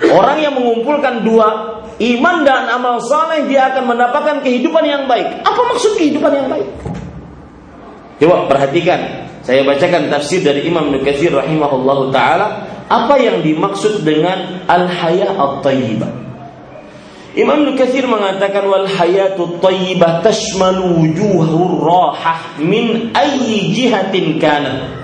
Orang 0.10 0.42
yang 0.42 0.58
mengumpulkan 0.58 1.22
dua 1.22 1.78
iman 2.02 2.36
dan 2.42 2.66
amal 2.74 2.98
saleh 2.98 3.46
dia 3.46 3.76
akan 3.76 3.94
mendapatkan 3.94 4.42
kehidupan 4.42 4.84
yang 4.88 5.04
baik. 5.06 5.46
Apa 5.46 5.62
maksud 5.70 6.00
kehidupan 6.02 6.34
yang 6.34 6.48
baik? 6.50 6.95
Coba 8.22 8.48
perhatikan. 8.48 9.28
Saya 9.46 9.62
bacakan 9.62 10.10
tafsir 10.10 10.42
dari 10.42 10.66
Imam 10.66 10.90
Ibnu 10.90 11.06
Katsir 11.06 11.30
rahimahullahu 11.30 12.10
taala 12.10 12.66
apa 12.90 13.18
yang 13.18 13.42
dimaksud 13.42 14.02
dengan 14.02 14.66
al-haya 14.66 15.34
at-thayyibah. 15.34 16.26
Imam 17.36 17.68
Nukathir 17.68 18.08
mengatakan 18.08 18.64
wal 18.64 18.88
hayatu 18.88 19.60
tayyibah 19.60 20.24
tashmalu 20.24 21.04
wujuhur 21.04 21.84
rahah 21.84 22.56
min 22.64 23.12
ayyi 23.12 23.76
jihatin 23.76 24.40
kana. 24.40 25.04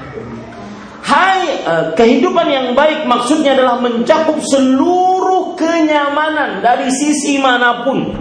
Hai 1.03 1.59
uh, 1.67 1.85
kehidupan 1.91 2.47
yang 2.47 2.67
baik 2.71 3.03
maksudnya 3.03 3.51
adalah 3.51 3.83
mencakup 3.83 4.39
seluruh 4.47 5.59
kenyamanan 5.59 6.63
dari 6.63 6.87
sisi 6.87 7.35
mana 7.35 7.83
pun. 7.83 8.15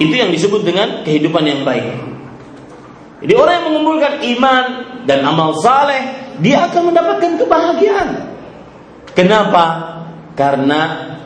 Itu 0.00 0.14
yang 0.16 0.32
disebut 0.32 0.64
dengan 0.64 1.04
kehidupan 1.04 1.44
yang 1.44 1.60
baik. 1.60 2.11
Jadi 3.22 3.32
orang 3.38 3.54
yang 3.62 3.66
mengumpulkan 3.70 4.12
iman 4.34 4.64
dan 5.06 5.22
amal 5.22 5.54
saleh, 5.62 6.34
dia 6.42 6.66
akan 6.66 6.90
mendapatkan 6.90 7.38
kebahagiaan. 7.38 8.08
Kenapa? 9.14 9.64
Karena 10.34 10.80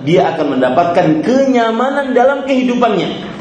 dia 0.05 0.37
akan 0.37 0.61
mendapatkan 0.61 1.25
kenyamanan 1.25 2.13
dalam 2.13 2.45
kehidupannya. 2.45 3.33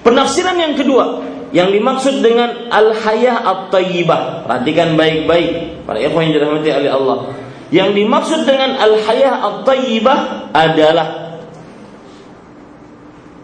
Penafsiran 0.00 0.56
yang 0.56 0.74
kedua 0.80 1.28
yang 1.52 1.68
dimaksud 1.68 2.24
dengan 2.24 2.72
al-hayah 2.72 3.42
at-tayyibah. 3.44 4.48
Perhatikan 4.48 4.96
baik-baik 4.96 5.84
para 5.84 6.00
ikhwan 6.00 6.30
yang 6.30 6.34
dirahmati 6.40 6.70
oleh 6.72 6.90
Allah. 6.90 7.18
Yang 7.68 7.90
dimaksud 8.00 8.40
dengan 8.48 8.80
al-hayah 8.80 9.34
at-tayyibah 9.44 10.18
adalah 10.56 11.08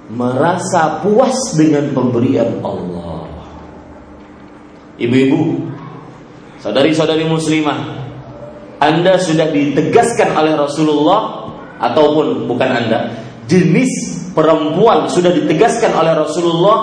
merasa 0.06 1.02
puas 1.02 1.52
dengan 1.58 1.92
pemberian 1.92 2.62
Allah. 2.62 2.95
Ibu-ibu, 4.96 5.40
saudari-saudari 6.60 7.28
muslimah, 7.28 7.78
Anda 8.80 9.20
sudah 9.20 9.52
ditegaskan 9.52 10.32
oleh 10.32 10.56
Rasulullah 10.56 11.52
ataupun 11.80 12.48
bukan 12.48 12.70
Anda, 12.72 13.12
jenis 13.44 13.92
perempuan 14.32 15.08
sudah 15.08 15.32
ditegaskan 15.32 15.92
oleh 15.96 16.12
Rasulullah 16.16 16.78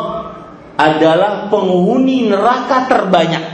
adalah 0.78 1.50
penghuni 1.54 2.30
neraka 2.30 2.90
terbanyak. 2.90 3.46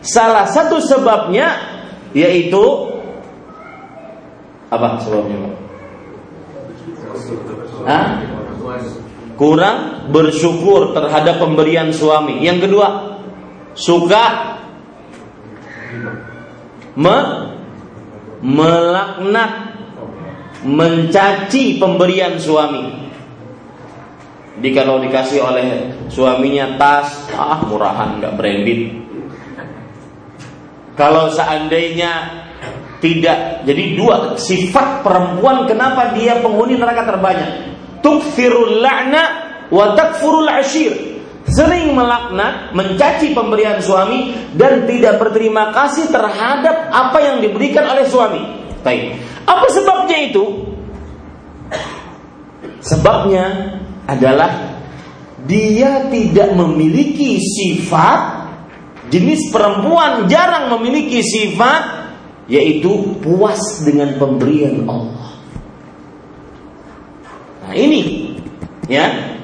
Salah 0.00 0.46
satu 0.46 0.78
sebabnya 0.78 1.54
yaitu 2.14 2.62
apa 4.70 5.02
sebabnya? 5.02 5.50
Hah? 7.90 8.06
Kurang 9.34 10.08
bersyukur 10.14 10.92
terhadap 10.94 11.40
pemberian 11.42 11.90
suami. 11.90 12.44
Yang 12.44 12.68
kedua, 12.68 13.18
suka 13.74 14.24
me 16.96 17.18
melaknat 18.40 19.52
mencaci 20.64 21.80
pemberian 21.80 22.36
suami. 22.36 23.08
Jadi 24.60 24.70
kalau 24.76 25.00
dikasih 25.00 25.40
oleh 25.40 25.68
suaminya 26.12 26.76
tas, 26.76 27.32
ah 27.32 27.64
murahan 27.64 28.20
nggak 28.20 28.36
branded. 28.36 28.92
Kalau 31.00 31.32
seandainya 31.32 32.44
tidak, 33.00 33.64
jadi 33.64 33.96
dua 33.96 34.36
sifat 34.36 35.00
perempuan 35.00 35.64
kenapa 35.64 36.12
dia 36.12 36.44
penghuni 36.44 36.76
neraka 36.76 37.08
terbanyak. 37.08 37.72
Tukfirul 38.04 38.84
la'na 38.84 39.22
wa 39.72 39.96
takfurul 39.96 40.48
ashir. 40.52 40.92
Sering 41.50 41.98
melaknat, 41.98 42.70
mencaci 42.78 43.34
pemberian 43.34 43.82
suami 43.82 44.34
dan 44.54 44.86
tidak 44.86 45.18
berterima 45.18 45.74
kasih 45.74 46.06
terhadap 46.06 46.94
apa 46.94 47.18
yang 47.18 47.36
diberikan 47.42 47.90
oleh 47.90 48.06
suami. 48.06 48.42
Baik. 48.86 49.18
Apa 49.50 49.66
sebabnya 49.74 50.18
itu? 50.30 50.44
Sebabnya 52.80 53.76
adalah 54.06 54.78
dia 55.44 56.06
tidak 56.08 56.54
memiliki 56.54 57.36
sifat 57.40 58.40
jenis 59.10 59.50
perempuan 59.50 60.30
jarang 60.30 60.70
memiliki 60.78 61.18
sifat 61.20 62.00
yaitu 62.46 63.18
puas 63.22 63.82
dengan 63.82 64.14
pemberian 64.18 64.86
Allah. 64.86 65.34
Nah, 67.66 67.74
ini 67.74 68.34
ya. 68.86 69.38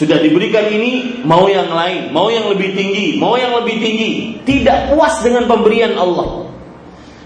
Sudah 0.00 0.16
diberikan 0.16 0.64
ini 0.72 1.20
mau 1.28 1.44
yang 1.44 1.68
lain, 1.68 2.08
mau 2.08 2.32
yang 2.32 2.48
lebih 2.48 2.72
tinggi, 2.72 3.20
mau 3.20 3.36
yang 3.36 3.52
lebih 3.60 3.76
tinggi, 3.84 4.40
tidak 4.48 4.88
puas 4.88 5.20
dengan 5.20 5.44
pemberian 5.44 5.92
Allah. 5.92 6.48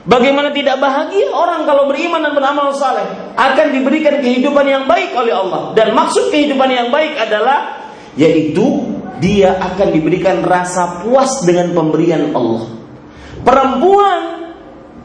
Bagaimana 0.02 0.50
tidak 0.50 0.82
bahagia 0.82 1.30
orang 1.30 1.62
kalau 1.70 1.87
beriman 1.87 2.18
dan 2.18 2.34
beramal 2.34 2.74
saleh 2.74 3.06
akan 3.38 3.66
diberikan 3.78 4.18
kehidupan 4.18 4.66
yang 4.66 4.84
baik 4.90 5.14
oleh 5.14 5.32
Allah 5.32 5.70
dan 5.78 5.94
maksud 5.94 6.34
kehidupan 6.34 6.66
yang 6.66 6.90
baik 6.90 7.14
adalah 7.14 7.87
yaitu 8.18 8.90
dia 9.22 9.54
akan 9.54 9.94
diberikan 9.94 10.42
rasa 10.42 11.06
puas 11.06 11.46
dengan 11.46 11.78
pemberian 11.78 12.34
Allah. 12.34 12.74
Perempuan 13.46 14.20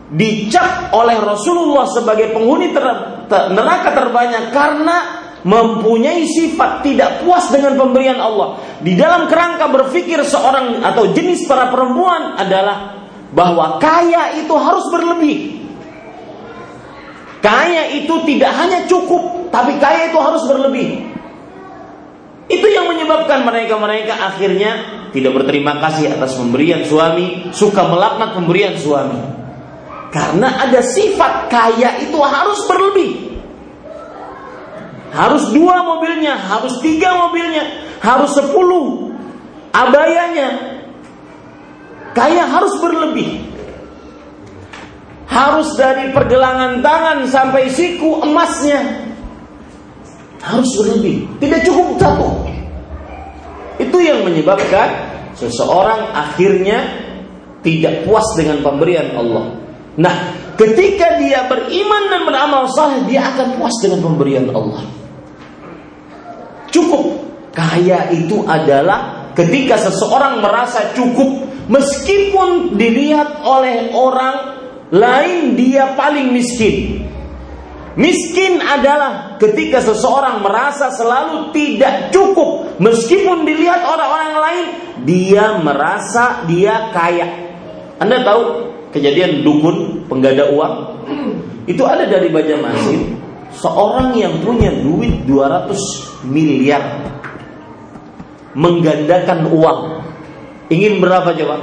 dicap 0.09 0.89
oleh 0.97 1.21
Rasulullah 1.21 1.85
sebagai 1.85 2.33
penghuni 2.33 2.73
ter, 2.73 2.83
ter, 3.29 3.53
neraka 3.53 3.93
terbanyak 3.93 4.49
karena 4.49 5.18
mempunyai 5.43 6.27
sifat 6.27 6.83
tidak 6.83 7.23
puas 7.23 7.47
dengan 7.47 7.79
pemberian 7.79 8.19
Allah. 8.19 8.59
Di 8.83 8.95
dalam 8.95 9.27
kerangka 9.31 9.71
berpikir 9.71 10.19
seorang 10.23 10.83
atau 10.83 11.15
jenis 11.15 11.47
para 11.47 11.71
perempuan 11.71 12.35
adalah 12.35 13.07
bahwa 13.31 13.79
kaya 13.79 14.35
itu 14.41 14.51
harus 14.55 14.85
berlebih. 14.91 15.37
Kaya 17.39 17.87
itu 17.95 18.11
tidak 18.27 18.51
hanya 18.51 18.83
cukup, 18.83 19.47
tapi 19.47 19.79
kaya 19.79 20.11
itu 20.11 20.19
harus 20.19 20.43
berlebih. 20.43 21.07
Itu 22.49 22.67
yang 22.67 22.91
menyebabkan 22.91 23.47
mereka-mereka 23.47 24.17
akhirnya 24.19 24.71
tidak 25.15 25.39
berterima 25.39 25.79
kasih 25.79 26.19
atas 26.19 26.35
pemberian 26.35 26.83
suami, 26.83 27.53
suka 27.55 27.87
melaknat 27.87 28.35
pemberian 28.35 28.75
suami. 28.75 29.21
Karena 30.09 30.65
ada 30.65 30.81
sifat 30.81 31.47
kaya 31.47 32.01
itu 32.01 32.17
harus 32.17 32.59
berlebih. 32.65 33.28
Harus 35.09 35.49
dua 35.51 35.81
mobilnya, 35.81 36.37
harus 36.37 36.77
tiga 36.85 37.17
mobilnya, 37.17 37.65
harus 37.99 38.29
sepuluh 38.37 39.09
abayanya, 39.73 40.79
Kaya 42.13 42.43
harus 42.49 42.73
berlebih. 42.81 43.47
Harus 45.29 45.77
dari 45.77 46.09
pergelangan 46.09 46.81
tangan 46.81 47.17
sampai 47.29 47.69
siku 47.69 48.25
emasnya. 48.25 49.07
Harus 50.41 50.67
berlebih. 50.73 51.29
Tidak 51.37 51.61
cukup 51.69 51.87
satu. 52.01 52.29
Itu 53.79 53.97
yang 54.01 54.25
menyebabkan 54.27 54.89
seseorang 55.37 56.11
akhirnya 56.11 57.07
tidak 57.63 58.03
puas 58.03 58.25
dengan 58.35 58.59
pemberian 58.65 59.15
Allah. 59.15 59.55
Nah, 59.99 60.15
ketika 60.59 61.19
dia 61.23 61.47
beriman 61.47 62.03
dan 62.11 62.21
beramal 62.27 62.67
saleh, 62.75 63.07
dia 63.07 63.31
akan 63.31 63.59
puas 63.59 63.75
dengan 63.79 64.03
pemberian 64.03 64.51
Allah. 64.51 64.83
Cukup. 66.69 67.29
Kaya 67.49 68.13
itu 68.13 68.45
adalah 68.45 69.31
ketika 69.33 69.75
seseorang 69.77 70.39
merasa 70.39 70.93
cukup 70.93 71.49
Meskipun 71.69 72.81
dilihat 72.81 73.45
oleh 73.45 73.93
orang 73.93 74.57
lain 74.89 75.53
dia 75.53 75.93
paling 75.93 76.33
miskin. 76.33 77.05
Miskin 77.93 78.57
adalah 78.57 79.37
ketika 79.37 79.77
seseorang 79.77 80.41
merasa 80.41 80.89
selalu 80.89 81.53
tidak 81.53 82.09
cukup 82.09 82.81
meskipun 82.81 83.45
dilihat 83.45 83.85
orang-orang 83.85 84.33
lain 84.41 84.65
dia 85.05 85.61
merasa 85.61 86.41
dia 86.49 86.89
kaya. 86.89 87.53
Anda 88.01 88.25
tahu 88.25 88.41
kejadian 88.89 89.45
dukun 89.45 90.09
penggada 90.09 90.49
uang? 90.49 90.73
Itu 91.69 91.85
ada 91.85 92.09
dari 92.09 92.33
Banjarmasin 92.33 93.13
seorang 93.53 94.17
yang 94.17 94.41
punya 94.41 94.73
duit 94.73 95.21
200 95.29 96.08
miliar 96.25 96.83
menggandakan 98.57 99.47
uang 99.51 99.99
Ingin 100.69 101.01
berapa 101.01 101.33
coba? 101.33 101.57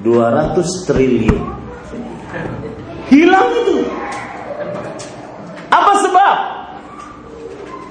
200 0.00 0.88
triliun. 0.88 1.44
Hilang 3.12 3.48
itu. 3.60 3.76
Apa 5.68 5.92
sebab? 6.00 6.36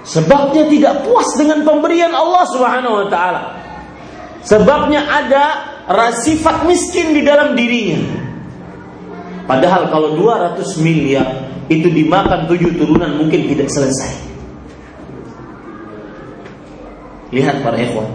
Sebabnya 0.01 0.65
tidak 0.65 1.05
puas 1.05 1.29
dengan 1.37 1.61
pemberian 1.61 2.09
Allah 2.11 2.43
Subhanahu 2.49 3.05
wa 3.05 3.07
taala. 3.07 3.41
Sebabnya 4.41 5.05
ada 5.05 5.45
sifat 6.25 6.65
miskin 6.65 7.13
di 7.13 7.21
dalam 7.21 7.53
dirinya. 7.53 8.01
Padahal 9.45 9.93
kalau 9.93 10.17
200 10.17 10.57
miliar 10.81 11.53
itu 11.69 11.85
dimakan 11.85 12.49
tujuh 12.49 12.81
turunan 12.81 13.13
mungkin 13.13 13.45
tidak 13.45 13.69
selesai. 13.69 14.30
Lihat 17.31 17.63
para 17.63 17.79
ikhwan. 17.79 18.09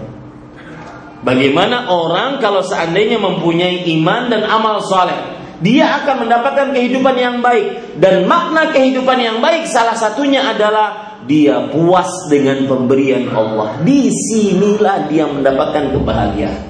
Bagaimana 1.24 1.90
orang 1.90 2.38
kalau 2.38 2.62
seandainya 2.62 3.18
mempunyai 3.18 3.88
iman 3.98 4.30
dan 4.30 4.46
amal 4.46 4.78
soleh, 4.84 5.16
dia 5.58 6.04
akan 6.04 6.28
mendapatkan 6.28 6.70
kehidupan 6.76 7.16
yang 7.16 7.36
baik 7.40 7.96
dan 7.96 8.28
makna 8.28 8.70
kehidupan 8.70 9.18
yang 9.18 9.38
baik 9.40 9.64
salah 9.64 9.96
satunya 9.96 10.44
adalah 10.44 11.18
dia 11.24 11.66
puas 11.72 12.28
dengan 12.30 12.68
pemberian 12.70 13.32
Allah. 13.32 13.80
Di 13.82 14.12
sinilah 14.12 15.10
dia 15.10 15.26
mendapatkan 15.26 15.90
kebahagiaan. 15.96 16.62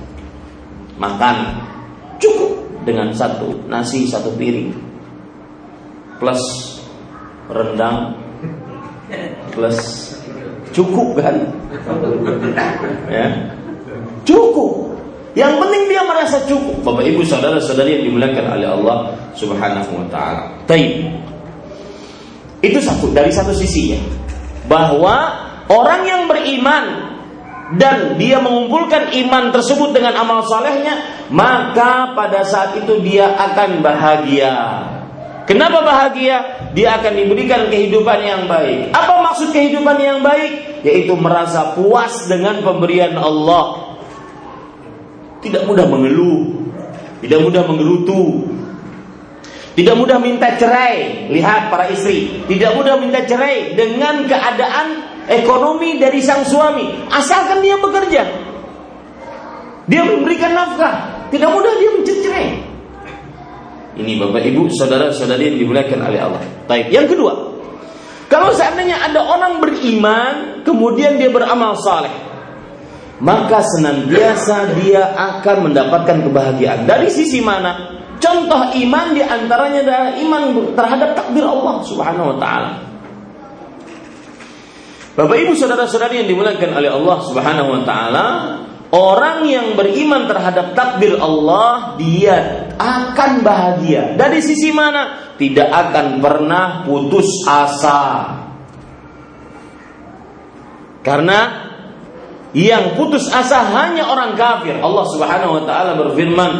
Makan 0.96 1.36
cukup 2.16 2.56
dengan 2.88 3.12
satu 3.12 3.68
nasi 3.68 4.08
satu 4.08 4.32
piring 4.32 4.72
plus 6.16 6.40
rendang 7.52 8.16
plus 9.52 10.15
cukup 10.76 11.16
kan? 11.16 11.34
ya. 13.08 13.26
Cukup. 14.28 14.92
Yang 15.32 15.52
penting 15.60 15.82
dia 15.88 16.02
merasa 16.04 16.36
cukup. 16.44 16.80
Bapak 16.84 17.04
Ibu 17.08 17.20
saudara-saudari 17.24 18.00
yang 18.00 18.04
dimuliakan 18.12 18.44
oleh 18.56 18.68
Allah 18.68 18.96
Subhanahu 19.36 19.90
wa 19.96 20.06
taala. 20.12 20.52
Baik. 20.68 21.08
Itu 22.64 22.80
satu 22.80 23.12
dari 23.12 23.28
satu 23.32 23.52
sisi 23.52 23.96
ya 23.96 24.00
bahwa 24.66 25.16
orang 25.68 26.00
yang 26.08 26.22
beriman 26.24 26.84
dan 27.76 28.14
dia 28.16 28.38
mengumpulkan 28.38 29.10
iman 29.26 29.50
tersebut 29.50 29.90
dengan 29.90 30.14
amal 30.22 30.46
solehnya, 30.46 31.26
maka 31.34 32.14
pada 32.14 32.46
saat 32.46 32.78
itu 32.78 33.02
dia 33.02 33.34
akan 33.34 33.82
bahagia. 33.82 34.54
Kenapa 35.50 35.82
bahagia? 35.82 36.65
Dia 36.76 37.00
akan 37.00 37.12
diberikan 37.16 37.72
kehidupan 37.72 38.20
yang 38.20 38.44
baik. 38.44 38.92
Apa 38.92 39.24
maksud 39.24 39.48
kehidupan 39.48 39.96
yang 39.96 40.20
baik? 40.20 40.84
Yaitu 40.84 41.16
merasa 41.16 41.72
puas 41.72 42.28
dengan 42.28 42.60
pemberian 42.60 43.16
Allah. 43.16 43.96
Tidak 45.40 45.64
mudah 45.64 45.88
mengeluh, 45.88 46.68
tidak 47.24 47.40
mudah 47.40 47.64
menggerutu, 47.64 48.44
tidak 49.72 49.96
mudah 49.96 50.20
minta 50.20 50.52
cerai. 50.60 51.28
Lihat 51.32 51.72
para 51.72 51.88
istri, 51.88 52.44
tidak 52.44 52.76
mudah 52.76 53.00
minta 53.00 53.24
cerai 53.24 53.72
dengan 53.72 54.28
keadaan 54.28 55.16
ekonomi 55.32 55.96
dari 55.96 56.20
sang 56.20 56.44
suami, 56.44 57.08
asalkan 57.08 57.64
dia 57.64 57.80
bekerja. 57.80 58.22
Dia 59.86 60.02
memberikan 60.02 60.52
nafkah, 60.52 61.28
tidak 61.32 61.56
mudah 61.56 61.72
dia 61.78 61.90
mencerai. 61.94 62.65
Ini 63.96 64.20
Bapak 64.20 64.44
Ibu, 64.44 64.68
saudara-saudari 64.68 65.52
yang 65.52 65.58
dimuliakan 65.64 66.00
oleh 66.04 66.20
Allah. 66.20 66.42
Baik, 66.68 66.92
yang 66.92 67.08
kedua, 67.08 67.32
kalau 68.28 68.52
seandainya 68.52 69.00
ada 69.00 69.24
orang 69.24 69.56
beriman, 69.62 70.60
kemudian 70.68 71.16
dia 71.16 71.32
beramal 71.32 71.72
saleh, 71.80 72.12
maka 73.24 73.64
senantiasa 73.64 74.76
dia 74.76 75.16
akan 75.16 75.72
mendapatkan 75.72 76.28
kebahagiaan. 76.28 76.84
Dari 76.84 77.08
sisi 77.08 77.40
mana? 77.40 77.96
Contoh 78.20 78.76
iman 78.76 79.06
di 79.16 79.22
antaranya 79.24 79.80
adalah 79.80 80.08
iman 80.20 80.42
terhadap 80.76 81.10
takdir 81.16 81.44
Allah 81.48 81.74
Subhanahu 81.80 82.26
wa 82.34 82.36
taala. 82.36 82.70
Bapak 85.16 85.36
Ibu 85.40 85.56
saudara-saudari 85.56 86.20
yang 86.20 86.28
dimuliakan 86.28 86.76
oleh 86.76 86.90
Allah 86.92 87.18
Subhanahu 87.24 87.68
wa 87.72 87.80
taala, 87.88 88.26
orang 88.92 89.48
yang 89.48 89.72
beriman 89.72 90.28
terhadap 90.28 90.76
takdir 90.76 91.16
Allah, 91.16 91.96
dia 91.96 92.65
akan 92.76 93.30
bahagia. 93.40 94.14
Dari 94.14 94.40
sisi 94.44 94.72
mana? 94.72 95.34
Tidak 95.36 95.68
akan 95.68 96.20
pernah 96.20 96.84
putus 96.84 97.44
asa. 97.44 98.32
Karena 101.04 101.38
yang 102.56 102.96
putus 102.96 103.28
asa 103.28 103.62
hanya 103.68 104.08
orang 104.08 104.32
kafir. 104.32 104.80
Allah 104.80 105.04
Subhanahu 105.12 105.52
wa 105.60 105.62
taala 105.68 105.92
berfirman, 106.00 106.52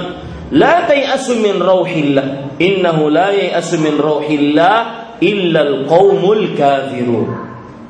La 0.52 0.84
tayasu 0.84 1.40
min 1.40 1.58
rauhillah. 1.58 2.56
Innahu 2.60 3.10
la 3.10 3.34
yayasu 3.34 3.80
min 3.82 3.98
rauhillah 3.98 4.76
illa 5.18 5.60
al-qaumul 5.64 6.54
kafirun. 6.54 7.28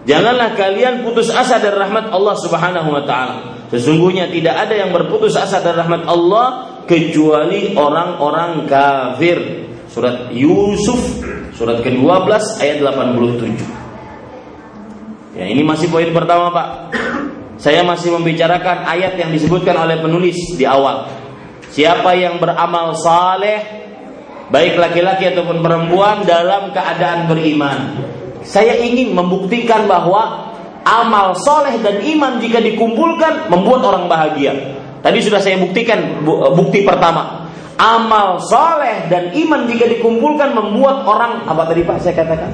Janganlah 0.06 0.54
kalian 0.54 1.02
putus 1.02 1.34
asa 1.34 1.58
dari 1.58 1.74
rahmat 1.74 2.14
Allah 2.14 2.34
Subhanahu 2.38 2.88
wa 2.94 3.02
taala. 3.02 3.66
Sesungguhnya 3.74 4.30
tidak 4.30 4.54
ada 4.54 4.74
yang 4.78 4.94
berputus 4.94 5.34
asa 5.34 5.58
dari 5.58 5.82
rahmat 5.82 6.06
Allah 6.06 6.75
kecuali 6.86 7.74
orang-orang 7.74 8.70
kafir. 8.70 9.66
Surat 9.90 10.30
Yusuf 10.32 11.00
surat 11.56 11.80
ke-12 11.80 12.60
ayat 12.60 12.84
87. 12.84 13.56
Ya, 15.36 15.44
ini 15.48 15.64
masih 15.64 15.88
poin 15.88 16.12
pertama, 16.12 16.52
Pak. 16.52 16.92
Saya 17.56 17.80
masih 17.80 18.12
membicarakan 18.12 18.84
ayat 18.84 19.16
yang 19.16 19.32
disebutkan 19.32 19.76
oleh 19.76 19.96
penulis 20.00 20.36
di 20.56 20.64
awal. 20.68 21.08
Siapa 21.72 22.12
yang 22.16 22.36
beramal 22.36 22.92
saleh 22.96 23.64
baik 24.52 24.76
laki-laki 24.76 25.32
ataupun 25.32 25.64
perempuan 25.64 26.28
dalam 26.28 26.72
keadaan 26.76 27.26
beriman. 27.26 27.78
Saya 28.46 28.78
ingin 28.78 29.16
membuktikan 29.16 29.90
bahwa 29.90 30.54
amal 30.86 31.34
soleh 31.34 31.82
dan 31.82 31.98
iman 31.98 32.38
jika 32.38 32.62
dikumpulkan 32.62 33.50
membuat 33.50 33.82
orang 33.82 34.06
bahagia. 34.06 34.75
Tadi 35.06 35.22
sudah 35.22 35.38
saya 35.38 35.54
buktikan 35.62 36.26
bukti 36.26 36.82
pertama. 36.82 37.46
Amal 37.78 38.42
soleh 38.42 39.06
dan 39.06 39.30
iman 39.30 39.70
jika 39.70 39.86
dikumpulkan 39.86 40.50
membuat 40.50 41.06
orang 41.06 41.46
apa 41.46 41.62
tadi 41.70 41.86
Pak 41.86 42.02
saya 42.02 42.18
katakan? 42.18 42.50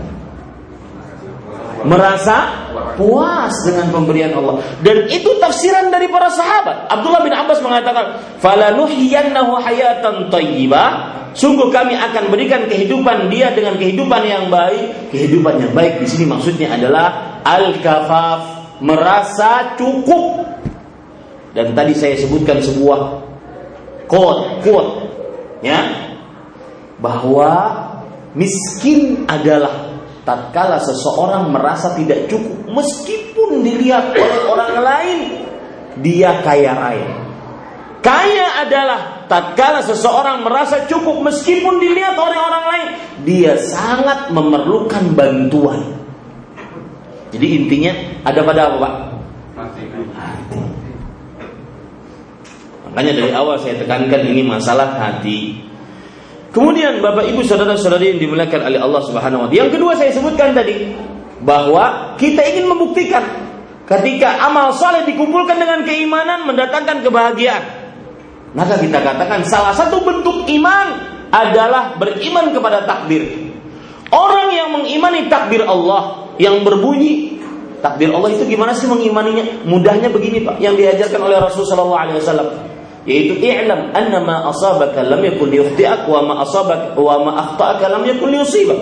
Merasa 1.89 2.69
puas 3.01 3.57
dengan 3.65 3.89
pemberian 3.89 4.37
Allah. 4.37 4.61
Dan 4.85 5.09
itu 5.09 5.41
tafsiran 5.41 5.89
dari 5.89 6.13
para 6.13 6.29
sahabat. 6.29 6.93
Abdullah 6.93 7.25
bin 7.25 7.33
Abbas 7.33 7.65
mengatakan, 7.65 8.21
"Falanuhyiyannahu 8.45 9.57
hayatan 9.57 10.29
thayyibah." 10.29 10.89
Sungguh 11.33 11.73
kami 11.73 11.97
akan 11.97 12.29
berikan 12.29 12.69
kehidupan 12.69 13.33
dia 13.33 13.49
dengan 13.57 13.81
kehidupan 13.81 14.23
yang 14.29 14.53
baik. 14.53 15.09
Kehidupan 15.09 15.57
yang 15.57 15.73
baik 15.73 16.05
di 16.05 16.07
sini 16.07 16.29
maksudnya 16.29 16.77
adalah 16.77 17.41
al-kafaf, 17.49 18.77
merasa 18.85 19.73
cukup. 19.81 20.52
Dan 21.53 21.77
tadi 21.77 21.93
saya 21.93 22.17
sebutkan 22.17 22.65
sebuah 22.65 23.01
quote, 24.09 24.65
quote 24.65 24.93
ya, 25.61 25.81
bahwa 26.97 27.51
miskin 28.33 29.29
adalah 29.29 29.93
tatkala 30.25 30.81
seseorang 30.81 31.53
merasa 31.53 31.93
tidak 31.99 32.31
cukup 32.33 32.73
meskipun 32.73 33.61
dilihat 33.61 34.17
oleh 34.17 34.41
orang 34.49 34.75
lain 34.81 35.19
dia 36.01 36.41
kaya 36.41 36.73
raya. 36.73 37.11
Kaya 38.03 38.67
adalah 38.67 39.29
tatkala 39.31 39.85
seseorang 39.85 40.43
merasa 40.43 40.89
cukup 40.91 41.23
meskipun 41.23 41.79
dilihat 41.79 42.17
oleh 42.19 42.39
orang 42.39 42.65
lain 42.67 42.89
dia 43.29 43.61
sangat 43.61 44.33
memerlukan 44.33 45.15
bantuan. 45.15 46.01
Jadi 47.33 47.47
intinya 47.61 47.93
ada 48.29 48.41
pada 48.45 48.61
apa, 48.69 48.77
Pak? 48.77 48.95
Hati. 50.13 50.83
Makanya 52.93 53.13
dari 53.25 53.33
awal 53.33 53.57
saya 53.57 53.81
tekankan 53.81 54.21
ini 54.29 54.45
masalah 54.45 55.01
hati. 55.01 55.65
Kemudian 56.53 57.01
Bapak 57.01 57.25
Ibu 57.33 57.41
saudara-saudari 57.41 58.13
yang 58.13 58.21
dimuliakan 58.21 58.69
oleh 58.69 58.77
Allah 58.77 59.01
Subhanahu 59.09 59.41
wa 59.41 59.47
taala. 59.49 59.57
Yang 59.57 59.69
kedua 59.81 59.93
saya 59.97 60.13
sebutkan 60.13 60.53
tadi 60.53 60.93
bahwa 61.41 62.15
kita 62.21 62.45
ingin 62.45 62.69
membuktikan 62.69 63.25
ketika 63.89 64.45
amal 64.45 64.77
soleh 64.77 65.09
dikumpulkan 65.09 65.57
dengan 65.57 65.81
keimanan 65.89 66.45
mendatangkan 66.45 67.01
kebahagiaan. 67.01 67.65
Maka 68.53 68.77
kita 68.77 69.01
katakan 69.01 69.41
salah 69.49 69.73
satu 69.73 70.05
bentuk 70.05 70.45
iman 70.61 70.87
adalah 71.33 71.97
beriman 71.97 72.53
kepada 72.53 72.85
takdir. 72.85 73.25
Orang 74.13 74.53
yang 74.53 74.77
mengimani 74.77 75.33
takdir 75.33 75.65
Allah 75.65 76.29
yang 76.37 76.61
berbunyi 76.61 77.41
takdir 77.81 78.13
Allah 78.13 78.29
itu 78.29 78.45
gimana 78.45 78.77
sih 78.77 78.85
mengimaninya? 78.85 79.65
Mudahnya 79.65 80.13
begini 80.13 80.45
Pak, 80.45 80.61
yang 80.61 80.77
diajarkan 80.77 81.17
oleh 81.17 81.41
Rasulullah 81.41 82.13
SAW 82.21 82.72
yaitu 83.03 83.35
i'lam 83.43 83.91
anna 83.91 84.23
ma 84.23 84.47
asabaka 84.51 85.03
lam 85.03 85.19
yakun 85.23 85.51
liyukhti'ak 85.51 86.07
wa 86.07 86.21
ma 86.23 86.35
asabak 86.47 86.95
wa 86.95 87.15
ma 87.23 87.33
akhta'aka 87.35 87.91
lam 87.91 88.03
yakun 88.07 88.31
liyusibak. 88.31 88.81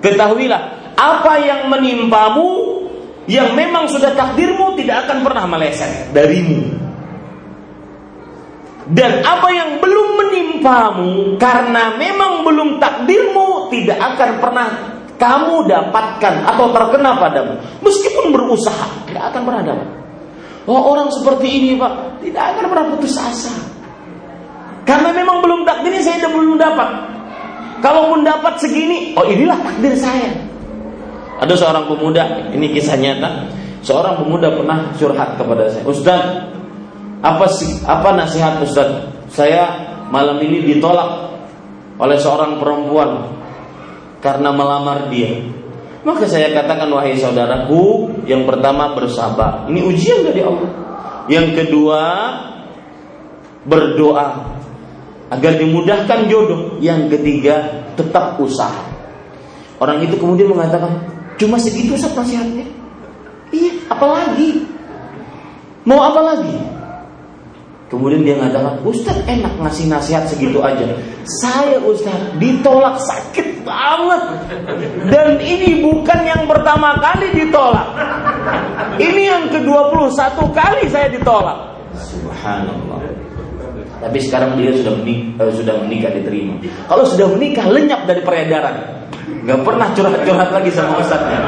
Ketahuilah 0.00 0.94
apa 0.98 1.32
yang 1.38 1.70
menimpamu 1.70 2.82
yang 3.30 3.54
memang 3.54 3.86
sudah 3.86 4.16
takdirmu 4.16 4.74
tidak 4.74 5.06
akan 5.06 5.22
pernah 5.22 5.44
meleset 5.46 6.10
darimu. 6.10 6.82
Dan 8.90 9.22
apa 9.22 9.48
yang 9.54 9.78
belum 9.78 10.08
menimpamu 10.18 11.38
karena 11.38 11.94
memang 11.94 12.42
belum 12.42 12.82
takdirmu 12.82 13.70
tidak 13.70 14.02
akan 14.02 14.30
pernah 14.42 14.68
kamu 15.14 15.68
dapatkan 15.68 16.34
atau 16.48 16.66
terkena 16.74 17.14
padamu. 17.20 17.54
Meskipun 17.84 18.32
pun 18.32 18.40
berusaha, 18.40 19.06
tidak 19.06 19.30
akan 19.30 19.42
pernah 19.46 19.62
dapat. 19.62 19.99
Oh 20.70 20.94
orang 20.94 21.10
seperti 21.10 21.50
ini 21.50 21.70
pak, 21.74 22.22
tidak 22.22 22.54
akan 22.54 22.64
pernah 22.70 22.86
putus 22.94 23.18
asa. 23.18 23.50
Karena 24.86 25.10
memang 25.10 25.42
belum 25.42 25.66
takdirnya 25.66 25.98
saya 25.98 26.30
belum 26.30 26.54
dapat. 26.54 27.10
Kalaupun 27.82 28.22
dapat 28.22 28.54
segini, 28.62 29.18
oh 29.18 29.26
inilah 29.26 29.58
takdir 29.66 29.98
saya. 29.98 30.30
Ada 31.42 31.58
seorang 31.58 31.90
pemuda, 31.90 32.54
ini 32.54 32.70
kisah 32.70 32.94
nyata. 32.94 33.50
Seorang 33.82 34.22
pemuda 34.22 34.52
pernah 34.54 34.94
curhat 34.94 35.34
kepada 35.40 35.66
saya, 35.72 35.82
Ustaz, 35.88 36.22
apa 37.18 37.46
sih 37.50 37.82
apa 37.88 38.14
nasihat 38.14 38.62
Ustaz? 38.62 39.10
Saya 39.32 39.66
malam 40.12 40.38
ini 40.38 40.70
ditolak 40.70 41.34
oleh 41.98 42.14
seorang 42.20 42.62
perempuan 42.62 43.26
karena 44.22 44.54
melamar 44.54 45.10
dia. 45.10 45.34
Maka 46.00 46.24
saya 46.24 46.48
katakan 46.56 46.88
wahai 46.88 47.12
saudaraku, 47.16 48.08
yang 48.24 48.48
pertama 48.48 48.96
bersabar. 48.96 49.68
Ini 49.68 49.80
ujian 49.84 50.24
dari 50.24 50.40
Allah. 50.40 50.70
Yang 51.28 51.46
kedua 51.60 52.02
berdoa 53.68 54.56
agar 55.28 55.52
dimudahkan 55.60 56.26
jodoh. 56.32 56.80
Yang 56.80 57.16
ketiga, 57.18 57.84
tetap 58.00 58.40
usaha. 58.40 58.88
Orang 59.76 60.00
itu 60.00 60.16
kemudian 60.16 60.48
mengatakan, 60.48 61.04
cuma 61.36 61.60
segitu 61.60 61.96
Ustaz 61.96 62.16
nasihatnya. 62.16 62.64
Iya, 63.52 63.72
apalagi? 63.92 64.64
Mau 65.84 66.00
apa 66.00 66.20
lagi? 66.20 66.79
Kemudian 67.90 68.22
dia 68.22 68.38
mengatakan, 68.38 68.78
Ustaz 68.86 69.18
enak 69.26 69.58
ngasih 69.58 69.90
nasihat 69.90 70.22
segitu 70.30 70.62
aja. 70.62 70.86
Saya 71.42 71.82
Ustaz 71.82 72.38
ditolak 72.38 73.02
sakit 73.02 73.66
banget. 73.66 74.22
Dan 75.10 75.42
ini 75.42 75.82
bukan 75.82 76.22
yang 76.22 76.46
pertama 76.46 76.94
kali 77.02 77.34
ditolak. 77.34 77.90
Ini 78.94 79.22
yang 79.26 79.44
ke-21 79.50 80.38
kali 80.54 80.86
saya 80.86 81.10
ditolak. 81.10 81.82
Subhanallah. 81.98 83.02
Tapi 84.00 84.18
sekarang 84.22 84.54
dia 84.54 84.70
sudah 84.70 84.94
menikah, 84.94 85.50
eh, 85.50 85.52
sudah 85.52 85.74
menikah 85.82 86.10
diterima. 86.14 86.62
Kalau 86.86 87.04
sudah 87.04 87.26
menikah 87.26 87.66
lenyap 87.66 88.06
dari 88.06 88.22
peredaran. 88.22 89.02
Gak 89.50 89.60
pernah 89.66 89.90
curhat-curhat 89.98 90.50
lagi 90.54 90.70
sama 90.70 91.02
ustaznya. 91.02 91.42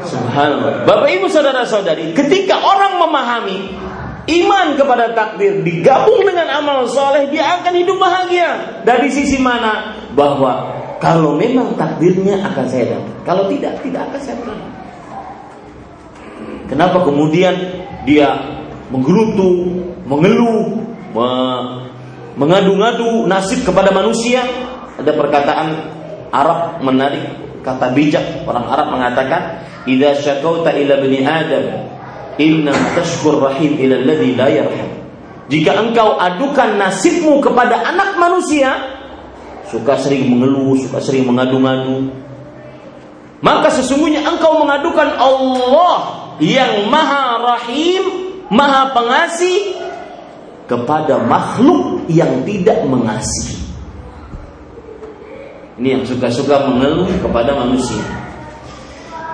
Subhanallah. 0.00 0.88
Bapak 0.88 1.08
ibu 1.12 1.28
saudara 1.28 1.68
saudari, 1.68 2.16
ketika 2.16 2.56
orang 2.56 3.02
memahami 3.04 3.87
iman 4.28 4.76
kepada 4.76 5.16
takdir 5.16 5.64
digabung 5.64 6.20
dengan 6.22 6.60
amal 6.60 6.84
soleh, 6.84 7.32
dia 7.32 7.60
akan 7.60 7.72
hidup 7.72 7.96
bahagia. 7.96 8.82
Dari 8.84 9.08
sisi 9.08 9.40
mana? 9.40 9.96
Bahwa 10.12 10.76
kalau 11.00 11.34
memang 11.40 11.72
takdirnya 11.80 12.44
akan 12.52 12.64
saya 12.68 12.96
dapat. 12.96 13.14
Kalau 13.24 13.44
tidak, 13.48 13.80
tidak 13.80 14.02
akan 14.12 14.20
saya 14.20 14.36
dapat. 14.44 14.60
Kenapa 16.68 16.98
kemudian 17.00 17.54
dia 18.04 18.28
menggerutu, 18.92 19.80
mengeluh, 20.04 20.84
mengadu-ngadu 22.36 23.24
nasib 23.24 23.64
kepada 23.64 23.88
manusia. 23.90 24.44
Ada 24.98 25.14
perkataan 25.14 25.68
Arab 26.34 26.82
menarik 26.82 27.24
kata 27.62 27.94
bijak 27.94 28.46
orang 28.46 28.66
Arab 28.66 28.88
mengatakan 28.90 29.62
idza 29.86 30.18
syakauta 30.18 30.74
ila 30.74 30.94
bani 30.98 31.20
adam 31.22 31.64
inna 32.38 32.72
tashkur 32.94 33.42
rahim 33.42 33.76
ila 33.76 33.94
alladhi 33.98 34.30
la 34.38 34.48
yarham 34.48 34.90
jika 35.50 35.76
engkau 35.76 36.16
adukan 36.16 36.78
nasibmu 36.78 37.42
kepada 37.42 37.82
anak 37.82 38.16
manusia 38.16 38.74
suka 39.68 39.98
sering 40.00 40.30
mengeluh 40.30 40.78
suka 40.80 41.02
sering 41.02 41.28
mengadu-ngadu 41.28 42.08
maka 43.42 43.70
sesungguhnya 43.70 44.26
engkau 44.26 44.62
mengadukan 44.62 45.14
Allah 45.18 45.98
yang 46.38 46.90
maha 46.90 47.38
rahim 47.54 48.02
maha 48.50 48.90
pengasih 48.96 49.78
kepada 50.68 51.24
makhluk 51.24 52.04
yang 52.12 52.44
tidak 52.44 52.84
mengasihi. 52.84 53.56
Ini 55.80 55.88
yang 55.98 56.04
suka-suka 56.04 56.68
mengeluh 56.68 57.08
kepada 57.22 57.56
manusia. 57.56 58.02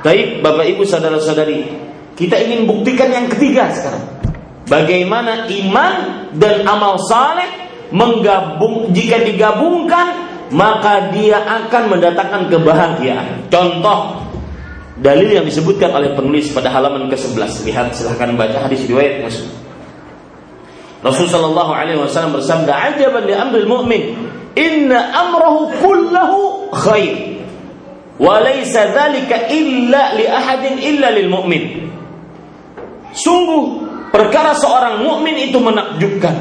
Baik, 0.05 0.45
Bapak 0.45 0.69
Ibu 0.69 0.85
saudara-saudari, 0.85 1.65
kita 2.15 2.37
ingin 2.39 2.67
buktikan 2.71 3.11
yang 3.11 3.27
ketiga 3.31 3.71
sekarang. 3.75 4.07
Bagaimana 4.65 5.51
iman 5.51 5.95
dan 6.39 6.65
amal 6.65 6.97
saleh 7.05 7.69
menggabung 7.93 8.91
jika 8.97 9.21
digabungkan 9.21 10.25
maka 10.55 11.11
dia 11.11 11.43
akan 11.43 11.83
mendatangkan 11.91 12.43
kebahagiaan. 12.49 13.51
Contoh 13.51 14.25
dalil 15.03 15.43
yang 15.43 15.47
disebutkan 15.47 15.91
oleh 15.91 16.15
penulis 16.15 16.49
pada 16.55 16.71
halaman 16.71 17.11
ke-11. 17.11 17.67
Lihat 17.67 17.87
silahkan 17.99 18.31
baca 18.39 18.63
hadis 18.63 18.87
riwayat 18.87 19.27
Muslim. 19.27 19.51
Rasul 21.05 21.29
sallallahu 21.29 21.73
alaihi 21.75 22.01
wasallam 22.01 22.41
bersabda, 22.41 22.73
"Ajaban 22.73 23.29
li 23.29 23.35
amril 23.37 23.69
mu'min, 23.69 24.03
inna 24.57 25.13
amrahu 25.13 25.69
kullahu 25.83 26.73
khair." 26.73 27.37
Wa 28.17 28.41
laysa 28.41 28.95
illa 29.53 30.03
li 30.17 30.25
ahadin 30.25 30.81
illa 30.81 31.13
lil 31.13 31.29
mu'min. 31.29 31.93
Sungguh 33.15 33.87
perkara 34.11 34.55
seorang 34.59 35.03
mukmin 35.07 35.39
itu 35.39 35.59
menakjubkan. 35.63 36.35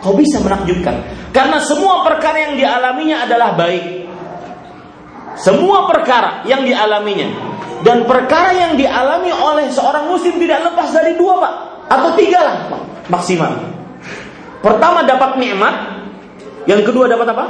Kau 0.00 0.14
bisa 0.14 0.38
menakjubkan 0.38 1.02
karena 1.34 1.58
semua 1.58 2.06
perkara 2.06 2.38
yang 2.50 2.54
dialaminya 2.54 3.26
adalah 3.26 3.58
baik. 3.58 4.06
Semua 5.36 5.84
perkara 5.90 6.46
yang 6.48 6.62
dialaminya 6.64 7.28
dan 7.82 8.08
perkara 8.08 8.54
yang 8.56 8.72
dialami 8.78 9.34
oleh 9.34 9.68
seorang 9.68 10.08
muslim 10.08 10.40
tidak 10.40 10.70
lepas 10.70 10.94
dari 10.94 11.12
dua, 11.18 11.34
Pak, 11.42 11.54
atau 11.92 12.10
tiga 12.16 12.40
lah, 12.40 12.56
Pak 12.72 12.82
maksimal. 13.08 13.52
Pertama 14.62 15.06
dapat 15.06 15.38
nikmat, 15.38 15.74
yang 16.66 16.82
kedua 16.82 17.06
dapat 17.06 17.30
apa? 17.30 17.44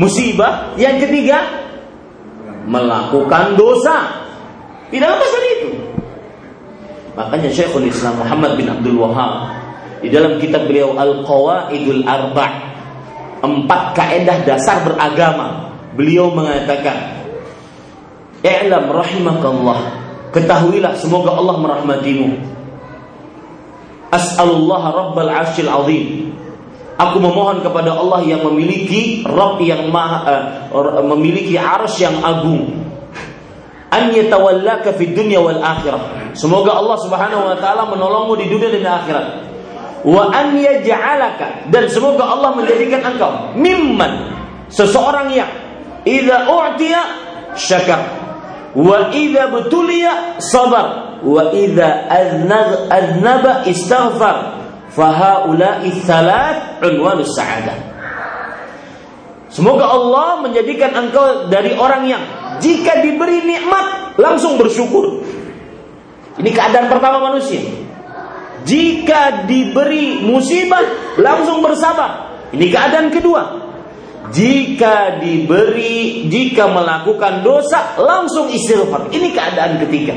Musibah, 0.00 0.72
yang 0.80 0.96
ketiga 0.96 1.44
melakukan 2.64 3.58
dosa. 3.58 4.24
Tidak 4.88 5.06
lepas 5.06 5.30
dari 5.30 5.48
itu. 5.60 5.70
Makanya 7.18 7.50
Syekhul 7.50 7.90
Islam 7.90 8.22
Muhammad 8.22 8.54
bin 8.54 8.70
Abdul 8.70 8.98
Wahab 9.02 9.50
di 10.00 10.08
dalam 10.08 10.38
kitab 10.38 10.70
beliau 10.70 10.96
Al-Qawaidul 10.96 12.06
Arba' 12.06 12.52
empat 13.40 13.82
kaedah 13.96 14.44
dasar 14.44 14.84
beragama 14.84 15.72
beliau 15.96 16.32
mengatakan 16.32 17.20
I'lam 18.40 18.88
rahimakallah 18.88 19.80
ketahuilah 20.32 20.96
semoga 20.96 21.36
Allah 21.36 21.56
merahmatimu 21.60 22.50
As'alullah 24.10 24.82
Rabbal 24.90 25.30
Arsyil 25.30 25.70
Azim. 25.70 26.34
Aku 26.98 27.16
memohon 27.22 27.64
kepada 27.64 27.96
Allah 27.96 28.20
yang 28.26 28.44
memiliki 28.44 29.24
Rabb 29.24 29.62
yang 29.62 29.88
maha 29.88 30.20
uh, 30.74 31.00
memiliki 31.14 31.56
arsh 31.56 32.04
yang 32.04 32.20
agung. 32.20 32.79
An 33.90 34.14
yatawallaka 34.14 34.94
fid 34.94 35.18
dunya 35.18 35.42
wal 35.42 35.58
akhirah. 35.58 36.32
Semoga 36.38 36.78
Allah 36.78 36.96
Subhanahu 37.02 37.42
wa 37.42 37.56
taala 37.58 37.90
menolongmu 37.90 38.38
di 38.38 38.46
dunia 38.46 38.70
dan 38.70 38.82
di 38.82 38.90
akhirat. 38.90 39.26
Wa 40.06 40.30
an 40.30 40.54
yaj'alaka. 40.54 41.66
Dan 41.74 41.90
semoga 41.90 42.24
Allah 42.30 42.54
menjadikan 42.54 43.02
engkau 43.02 43.52
mimman. 43.58 44.30
Seseorang 44.70 45.34
yang 45.34 45.50
idza 46.06 46.46
u'tiya 46.46 47.02
syakar. 47.58 48.00
Wa 48.78 49.10
idza 49.10 49.50
betulia 49.50 50.38
sabar. 50.38 51.18
Wa 51.26 51.50
idza 51.50 52.06
aznaba 52.86 53.66
istaghfar. 53.66 54.62
Fahaula'i 54.90 55.90
tsalat 56.02 56.82
unwanus 56.82 57.34
sa'adah. 57.38 57.78
Semoga 59.50 59.86
Allah 59.86 60.46
menjadikan 60.46 60.94
engkau 60.94 61.50
dari 61.50 61.74
orang 61.74 62.06
yang 62.06 62.22
jika 62.60 63.00
diberi 63.02 63.42
nikmat 63.48 64.16
langsung 64.20 64.60
bersyukur. 64.60 65.24
Ini 66.40 66.50
keadaan 66.54 66.88
pertama 66.88 67.20
manusia. 67.32 67.60
Jika 68.64 69.48
diberi 69.48 70.20
musibah 70.24 71.16
langsung 71.20 71.64
bersabar. 71.64 72.30
Ini 72.52 72.66
keadaan 72.68 73.08
kedua. 73.10 73.42
Jika 74.30 75.18
diberi, 75.18 76.30
jika 76.30 76.70
melakukan 76.70 77.42
dosa 77.42 77.98
langsung 77.98 78.46
istighfar. 78.46 79.10
Ini 79.10 79.28
keadaan 79.34 79.82
ketiga. 79.82 80.14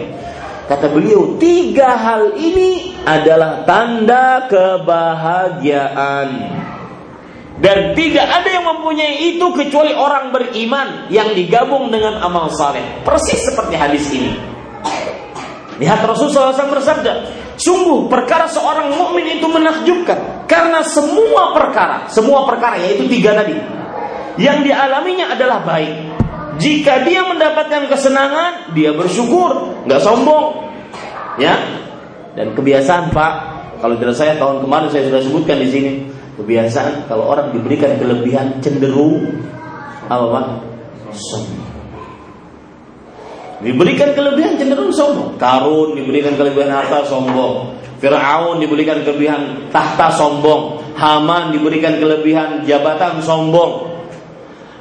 Kata 0.70 0.88
beliau, 0.88 1.36
tiga 1.42 1.98
hal 1.98 2.38
ini 2.40 2.96
adalah 3.04 3.68
tanda 3.68 4.48
kebahagiaan. 4.48 6.30
Dan 7.54 7.94
tidak 7.94 8.26
ada 8.26 8.50
yang 8.50 8.66
mempunyai 8.66 9.38
itu 9.38 9.46
kecuali 9.54 9.94
orang 9.94 10.34
beriman 10.34 11.06
yang 11.14 11.38
digabung 11.38 11.94
dengan 11.94 12.18
amal 12.26 12.50
saleh. 12.50 13.06
Persis 13.06 13.46
seperti 13.46 13.78
hadis 13.78 14.10
ini. 14.10 14.34
Lihat 15.78 16.06
Rasulullah 16.06 16.54
SAW 16.54 16.74
bersabda, 16.74 17.14
sungguh 17.58 18.10
perkara 18.10 18.46
seorang 18.50 18.94
mukmin 18.94 19.38
itu 19.38 19.46
menakjubkan 19.50 20.46
karena 20.46 20.86
semua 20.86 21.54
perkara, 21.54 22.10
semua 22.10 22.46
perkara 22.46 22.78
yaitu 22.78 23.10
tiga 23.10 23.34
tadi, 23.34 23.58
yang 24.38 24.62
dialaminya 24.62 25.34
adalah 25.34 25.66
baik. 25.66 26.14
Jika 26.62 27.02
dia 27.02 27.26
mendapatkan 27.26 27.90
kesenangan, 27.90 28.78
dia 28.78 28.94
bersyukur, 28.94 29.82
nggak 29.90 30.02
sombong. 30.02 30.70
Ya. 31.42 31.58
Dan 32.38 32.54
kebiasaan 32.54 33.10
Pak, 33.10 33.34
kalau 33.82 33.98
tidak 33.98 34.14
saya 34.14 34.38
tahun 34.38 34.62
kemarin 34.62 34.90
saya 34.94 35.10
sudah 35.10 35.22
sebutkan 35.22 35.58
di 35.58 35.70
sini, 35.70 35.92
kebiasaan 36.40 37.06
kalau 37.06 37.30
orang 37.30 37.54
diberikan 37.54 37.98
kelebihan 37.98 38.58
cenderung 38.60 39.34
apa 40.10 40.26
Pak? 40.30 40.46
Sombong. 41.14 41.64
Diberikan 43.64 44.12
kelebihan 44.12 44.60
cenderung 44.60 44.92
sombong. 44.92 45.40
Karun 45.40 45.96
diberikan 45.96 46.36
kelebihan 46.36 46.74
harta 46.74 47.08
sombong. 47.08 47.80
Fir'aun 48.04 48.60
diberikan 48.60 49.00
kelebihan 49.08 49.72
tahta 49.72 50.12
sombong. 50.12 50.84
Haman 51.00 51.56
diberikan 51.56 51.96
kelebihan 51.96 52.68
jabatan 52.68 53.24
sombong. 53.24 53.96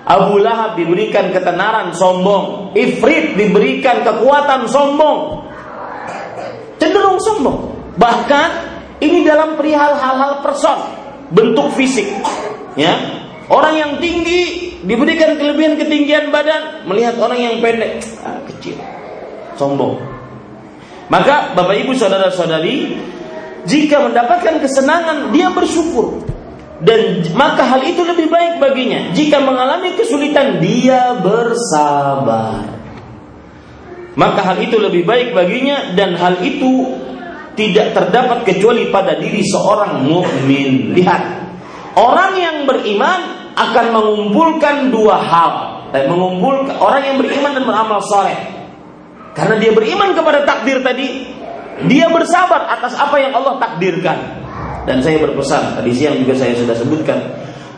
Abu 0.02 0.42
Lahab 0.42 0.74
diberikan 0.74 1.30
ketenaran 1.30 1.94
sombong. 1.94 2.74
Ifrit 2.74 3.38
diberikan 3.38 4.02
kekuatan 4.02 4.66
sombong. 4.66 5.46
Cenderung 6.82 7.22
sombong. 7.22 7.70
Bahkan 7.94 8.48
ini 8.98 9.22
dalam 9.22 9.54
perihal 9.54 9.94
hal-hal 9.94 10.42
person, 10.42 10.78
bentuk 11.32 11.72
fisik. 11.74 12.08
Ya, 12.72 12.96
Orang 13.52 13.74
yang 13.74 13.92
tinggi 13.98 14.72
diberikan 14.80 15.36
kelebihan 15.36 15.76
ketinggian 15.76 16.32
badan, 16.32 16.88
melihat 16.88 17.20
orang 17.20 17.36
yang 17.36 17.54
pendek, 17.60 18.00
ah, 18.24 18.40
kecil, 18.48 18.80
sombong. 19.60 20.00
Maka 21.12 21.52
Bapak 21.52 21.76
Ibu 21.84 21.92
saudara-saudari, 21.92 22.96
jika 23.68 24.08
mendapatkan 24.08 24.56
kesenangan 24.62 25.36
dia 25.36 25.52
bersyukur 25.52 26.24
dan 26.80 27.28
maka 27.36 27.68
hal 27.68 27.84
itu 27.84 28.00
lebih 28.00 28.32
baik 28.32 28.56
baginya. 28.56 29.12
Jika 29.12 29.44
mengalami 29.44 30.00
kesulitan 30.00 30.56
dia 30.62 31.18
bersabar. 31.20 32.64
Maka 34.16 34.40
hal 34.44 34.64
itu 34.64 34.80
lebih 34.80 35.04
baik 35.04 35.36
baginya 35.36 35.92
dan 35.92 36.16
hal 36.16 36.40
itu 36.40 36.88
tidak 37.52 37.92
terdapat 37.92 38.48
kecuali 38.48 38.88
pada 38.88 39.16
diri 39.20 39.44
seorang 39.44 40.04
mukmin. 40.08 40.96
Lihat, 40.96 41.22
orang 41.96 42.32
yang 42.36 42.56
beriman 42.64 43.52
akan 43.52 43.86
mengumpulkan 43.92 44.88
dua 44.88 45.20
hal. 45.20 45.52
Dan 45.92 46.08
mengumpulkan 46.08 46.80
orang 46.80 47.02
yang 47.04 47.16
beriman 47.20 47.52
dan 47.52 47.64
beramal 47.68 48.00
soleh. 48.00 48.36
Karena 49.36 49.60
dia 49.60 49.72
beriman 49.76 50.16
kepada 50.16 50.44
takdir 50.44 50.80
tadi 50.80 51.28
dia 51.88 52.08
bersabar 52.08 52.68
atas 52.68 52.96
apa 52.96 53.16
yang 53.20 53.36
Allah 53.36 53.60
takdirkan. 53.60 54.18
Dan 54.88 55.04
saya 55.04 55.20
berpesan 55.20 55.76
tadi 55.76 55.92
siang 55.92 56.16
juga 56.16 56.32
saya 56.32 56.56
sudah 56.56 56.74
sebutkan 56.74 57.18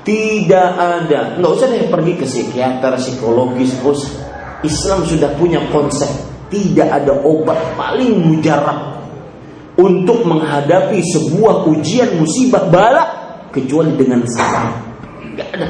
tidak 0.05 0.69
ada 0.77 1.41
nggak 1.41 1.51
usah 1.51 1.69
deh 1.73 1.89
pergi 1.89 2.13
ke 2.21 2.25
psikiater 2.29 2.93
psikologis 3.01 3.73
Islam 4.65 5.01
sudah 5.05 5.33
punya 5.37 5.61
konsep 5.73 6.09
tidak 6.53 6.89
ada 6.93 7.13
obat 7.25 7.57
paling 7.75 8.21
mujarab 8.21 9.04
untuk 9.75 10.23
menghadapi 10.23 11.03
sebuah 11.03 11.67
ujian 11.67 12.19
musibah 12.19 12.71
bala 12.71 13.05
kecuali 13.51 13.95
dengan 13.99 14.23
sabar 14.27 14.95
Gak 15.35 15.51
ada. 15.51 15.69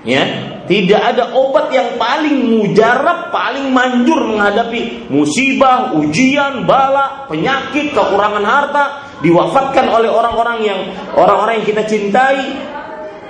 Ya, 0.00 0.24
tidak 0.64 0.96
ada 0.96 1.36
obat 1.36 1.68
yang 1.76 2.00
paling 2.00 2.56
mujarab, 2.56 3.28
paling 3.28 3.68
manjur 3.68 4.32
menghadapi 4.32 5.12
musibah, 5.12 5.92
ujian, 5.92 6.64
bala, 6.64 7.28
penyakit, 7.28 7.92
kekurangan 7.92 8.40
harta, 8.40 8.84
diwafatkan 9.20 9.92
oleh 9.92 10.08
orang-orang 10.08 10.58
yang 10.64 10.80
orang-orang 11.12 11.60
yang 11.60 11.66
kita 11.68 11.84
cintai, 11.84 12.58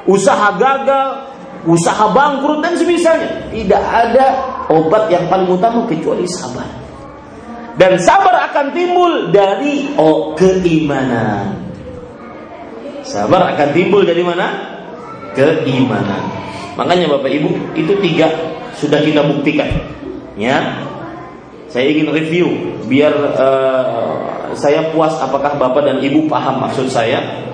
usaha 0.07 0.55
gagal, 0.57 1.09
usaha 1.67 2.07
bangkrut 2.15 2.63
dan 2.63 2.79
semisalnya. 2.79 3.51
Tidak 3.51 3.83
ada 3.83 4.27
obat 4.71 5.11
yang 5.11 5.27
paling 5.27 5.51
utama 5.51 5.91
kecuali 5.91 6.23
sabar. 6.31 6.80
Dan 7.81 7.97
sabar 7.97 8.53
akan 8.53 8.77
timbul 8.77 9.33
dari 9.33 9.89
oh, 9.97 10.37
keimanan. 10.37 11.65
Sabar 13.01 13.57
akan 13.57 13.69
timbul 13.73 14.05
dari 14.05 14.21
mana? 14.21 14.53
Keimanan. 15.33 16.29
Makanya 16.77 17.09
Bapak 17.09 17.33
Ibu, 17.33 17.81
itu 17.81 17.97
tiga 18.05 18.29
sudah 18.77 19.01
kita 19.01 19.25
buktikan. 19.25 19.73
Ya. 20.37 20.85
Saya 21.73 21.89
ingin 21.89 22.13
review 22.13 22.53
biar 22.85 23.17
uh, 23.41 24.53
saya 24.53 24.93
puas 24.93 25.17
apakah 25.17 25.57
Bapak 25.57 25.81
dan 25.81 26.05
Ibu 26.05 26.29
paham 26.29 26.61
maksud 26.61 26.93
saya. 26.93 27.49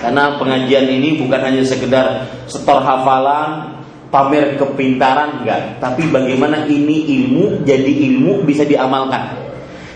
Karena 0.00 0.40
pengajian 0.40 0.88
ini 0.88 1.20
bukan 1.20 1.44
hanya 1.44 1.60
sekedar 1.60 2.24
setor 2.48 2.80
hafalan, 2.80 3.79
pamer 4.10 4.58
kepintaran 4.58 5.42
enggak, 5.42 5.78
tapi 5.78 6.10
bagaimana 6.10 6.66
ini 6.66 7.06
ilmu 7.06 7.62
jadi 7.62 7.92
ilmu 8.10 8.42
bisa 8.42 8.66
diamalkan. 8.66 9.38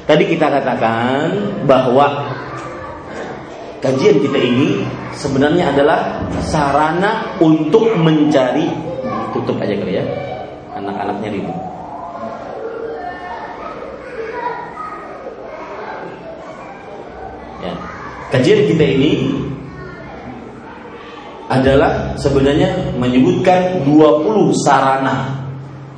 Tadi 0.07 0.25
kita 0.31 0.47
katakan 0.49 1.29
bahwa 1.67 2.31
kajian 3.85 4.17
kita 4.23 4.39
ini 4.41 4.87
sebenarnya 5.13 5.77
adalah 5.77 6.25
sarana 6.41 7.37
untuk 7.43 7.93
mencari 8.01 8.65
tutup 9.37 9.61
aja 9.61 9.77
kali 9.77 10.01
ya 10.01 10.05
anak-anaknya 10.79 11.29
ribut 11.37 11.59
ya. 17.61 17.73
kajian 18.33 18.61
kita 18.73 18.85
ini 18.89 19.11
adalah 21.51 22.17
sebenarnya 22.17 22.97
menyebutkan 22.97 23.85
20 23.85 24.53
sarana 24.65 25.45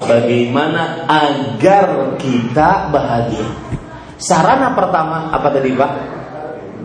bagaimana 0.03 1.07
agar 1.07 2.19
kita 2.19 2.91
bahagia. 2.91 3.47
Sarana 4.17 4.73
pertama 4.73 5.31
apa 5.31 5.49
tadi 5.53 5.71
Pak? 5.77 6.17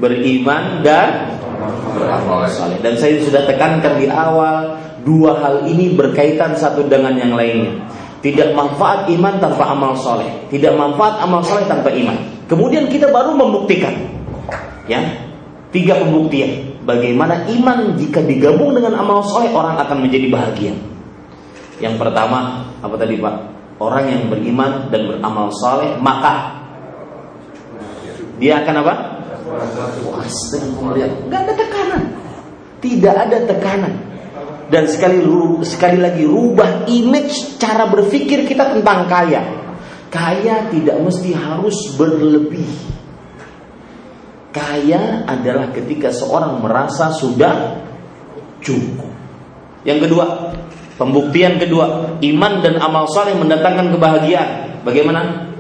beriman 0.02 0.82
dan 0.82 1.38
beramal 1.94 2.50
saleh. 2.50 2.82
Dan 2.82 2.98
saya 2.98 3.22
sudah 3.22 3.46
tekankan 3.46 4.02
di 4.02 4.10
awal 4.10 4.82
dua 5.06 5.38
hal 5.38 5.56
ini 5.70 5.94
berkaitan 5.94 6.58
satu 6.58 6.90
dengan 6.90 7.14
yang 7.14 7.38
lainnya. 7.38 7.78
Tidak 8.22 8.54
manfaat 8.54 9.10
iman 9.10 9.42
tanpa 9.42 9.74
amal 9.74 9.98
soleh, 9.98 10.50
tidak 10.54 10.78
manfaat 10.78 11.22
amal 11.26 11.42
soleh 11.42 11.66
tanpa 11.66 11.90
iman. 11.90 12.46
Kemudian 12.46 12.86
kita 12.86 13.10
baru 13.10 13.34
membuktikan, 13.34 13.98
ya, 14.86 15.02
tiga 15.74 15.98
pembuktian. 15.98 16.71
Bagaimana 16.82 17.46
iman 17.46 17.94
jika 17.94 18.26
digabung 18.26 18.74
dengan 18.74 18.98
amal 18.98 19.22
soleh 19.22 19.54
orang 19.54 19.78
akan 19.78 19.98
menjadi 20.02 20.28
bahagia. 20.34 20.74
Yang 21.78 21.96
pertama 22.02 22.66
apa 22.82 22.96
tadi 22.98 23.22
pak? 23.22 23.36
Orang 23.82 24.06
yang 24.10 24.30
beriman 24.30 24.90
dan 24.94 25.10
beramal 25.10 25.50
soleh 25.54 25.98
maka 26.02 26.62
dia 28.42 28.66
akan 28.66 28.76
apa? 28.82 28.94
pemberian. 30.74 31.12
Gak 31.30 31.42
ada 31.46 31.54
tekanan. 31.54 32.04
Tidak 32.82 33.16
ada 33.16 33.38
tekanan. 33.46 33.94
Dan 34.72 34.88
sekali 34.88 35.20
sekali 35.68 36.00
lagi 36.00 36.24
rubah 36.24 36.88
image 36.88 37.60
cara 37.60 37.86
berpikir 37.92 38.48
kita 38.48 38.72
tentang 38.72 39.06
kaya. 39.06 39.44
Kaya 40.08 40.72
tidak 40.72 40.98
mesti 41.04 41.36
harus 41.36 41.76
berlebih. 42.00 42.68
Kaya 44.52 45.24
adalah 45.28 45.72
ketika 45.72 46.12
seorang 46.12 46.60
merasa 46.60 47.08
sudah 47.16 47.80
cukup. 48.60 49.12
Yang 49.88 50.12
kedua, 50.12 50.26
pembuktian 51.00 51.56
kedua, 51.56 52.20
iman 52.20 52.54
dan 52.60 52.76
amal 52.84 53.08
saleh 53.08 53.34
mendatangkan 53.40 53.96
kebahagiaan. 53.96 54.84
Bagaimana? 54.84 55.52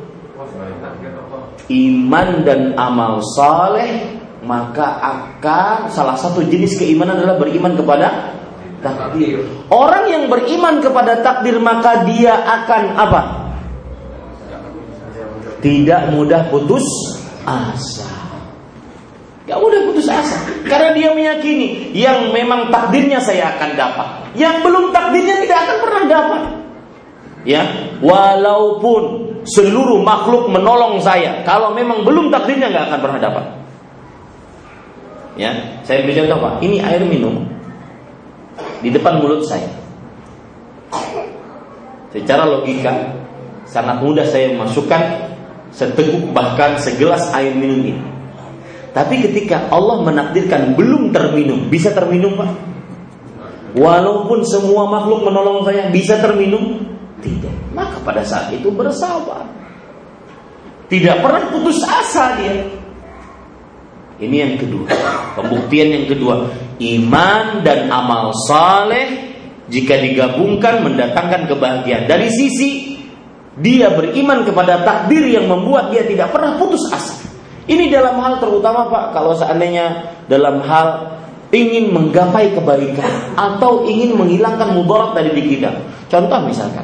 iman 1.71 2.43
dan 2.43 2.75
amal 2.75 3.23
saleh 3.23 4.19
maka 4.43 4.99
akan 4.99 5.87
salah 5.87 6.17
satu 6.17 6.43
jenis 6.43 6.75
keimanan 6.75 7.21
adalah 7.21 7.37
beriman 7.39 7.77
kepada 7.77 8.35
takdir. 8.81 9.45
Orang 9.69 10.09
yang 10.09 10.25
beriman 10.27 10.81
kepada 10.81 11.21
takdir 11.21 11.61
maka 11.61 12.03
dia 12.09 12.35
akan 12.35 12.83
apa? 12.97 13.21
Tidak 15.61 16.11
mudah 16.11 16.49
putus 16.49 16.83
asa. 17.45 18.10
Gak 19.51 19.59
mudah 19.59 19.83
putus 19.83 20.07
asa 20.07 20.47
karena 20.63 20.95
dia 20.95 21.11
meyakini 21.11 21.91
yang 21.91 22.31
memang 22.31 22.71
takdirnya 22.71 23.19
saya 23.19 23.51
akan 23.59 23.75
dapat, 23.75 24.07
yang 24.39 24.63
belum 24.63 24.95
takdirnya 24.95 25.43
tidak 25.43 25.59
akan 25.67 25.77
pernah 25.83 26.03
dapat. 26.07 26.41
Ya, 27.43 27.63
walaupun 27.99 29.31
seluruh 29.43 29.99
makhluk 30.07 30.47
menolong 30.47 31.03
saya. 31.03 31.43
Kalau 31.43 31.75
memang 31.75 32.07
belum 32.07 32.31
takdirnya 32.31 32.71
nggak 32.71 32.85
akan 32.95 32.99
pernah 33.03 33.19
dapat. 33.19 33.45
Ya, 35.35 35.51
saya 35.83 36.07
beri 36.07 36.15
contoh 36.15 36.39
pak. 36.39 36.53
Ini 36.63 36.77
air 36.87 37.03
minum 37.03 37.43
di 38.79 38.87
depan 38.87 39.19
mulut 39.19 39.43
saya. 39.43 39.67
Secara 42.15 42.47
logika 42.47 43.19
sangat 43.67 43.99
mudah 43.99 44.27
saya 44.27 44.55
memasukkan 44.55 45.31
seteguk 45.75 46.31
bahkan 46.35 46.79
segelas 46.79 47.31
air 47.35 47.51
minum 47.51 47.83
ini. 47.83 48.10
Tapi 48.91 49.23
ketika 49.23 49.71
Allah 49.71 50.03
menakdirkan 50.03 50.75
belum 50.75 51.15
terminum, 51.15 51.71
bisa 51.71 51.95
terminum 51.95 52.35
pak? 52.35 52.51
Walaupun 53.71 54.43
semua 54.43 54.83
makhluk 54.91 55.23
menolong 55.31 55.63
saya 55.63 55.87
bisa 55.87 56.19
terminum? 56.19 56.83
Tidak. 57.23 57.71
Maka 57.71 58.03
pada 58.03 58.19
saat 58.27 58.51
itu 58.51 58.67
bersabar. 58.67 59.47
Tidak 60.91 61.23
pernah 61.23 61.47
putus 61.47 61.79
asa 61.87 62.35
dia. 62.35 62.67
Ini 64.19 64.35
yang 64.35 64.53
kedua. 64.59 64.91
Pembuktian 65.39 65.87
yang 65.95 66.05
kedua. 66.11 66.51
Iman 66.83 67.63
dan 67.63 67.87
amal 67.87 68.35
saleh 68.43 69.31
jika 69.71 69.95
digabungkan 70.03 70.83
mendatangkan 70.83 71.47
kebahagiaan. 71.47 72.11
Dari 72.11 72.27
sisi 72.27 72.99
dia 73.55 73.87
beriman 73.95 74.43
kepada 74.43 74.83
takdir 74.83 75.31
yang 75.31 75.47
membuat 75.47 75.95
dia 75.95 76.03
tidak 76.03 76.35
pernah 76.35 76.59
putus 76.59 76.83
asa. 76.91 77.20
Ini 77.71 77.87
dalam 77.87 78.19
hal 78.19 78.35
terutama 78.43 78.91
Pak, 78.91 79.15
kalau 79.15 79.31
seandainya 79.31 80.11
dalam 80.27 80.59
hal 80.59 81.07
ingin 81.55 81.95
menggapai 81.95 82.51
kebaikan 82.51 83.31
atau 83.39 83.87
ingin 83.87 84.19
menghilangkan 84.19 84.75
mudarat 84.75 85.15
dari 85.15 85.31
diri 85.31 85.55
kita. 85.55 85.71
Contoh 86.11 86.43
misalkan, 86.43 86.83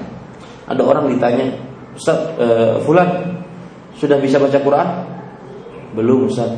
ada 0.63 0.79
orang 0.79 1.11
ditanya, 1.11 1.51
Ustaz, 1.91 2.15
uh, 2.39 2.79
Fulan 2.87 3.35
sudah 3.99 4.15
bisa 4.23 4.39
baca 4.39 4.55
Quran? 4.55 4.87
Belum 5.91 6.31
Ustaz. 6.31 6.55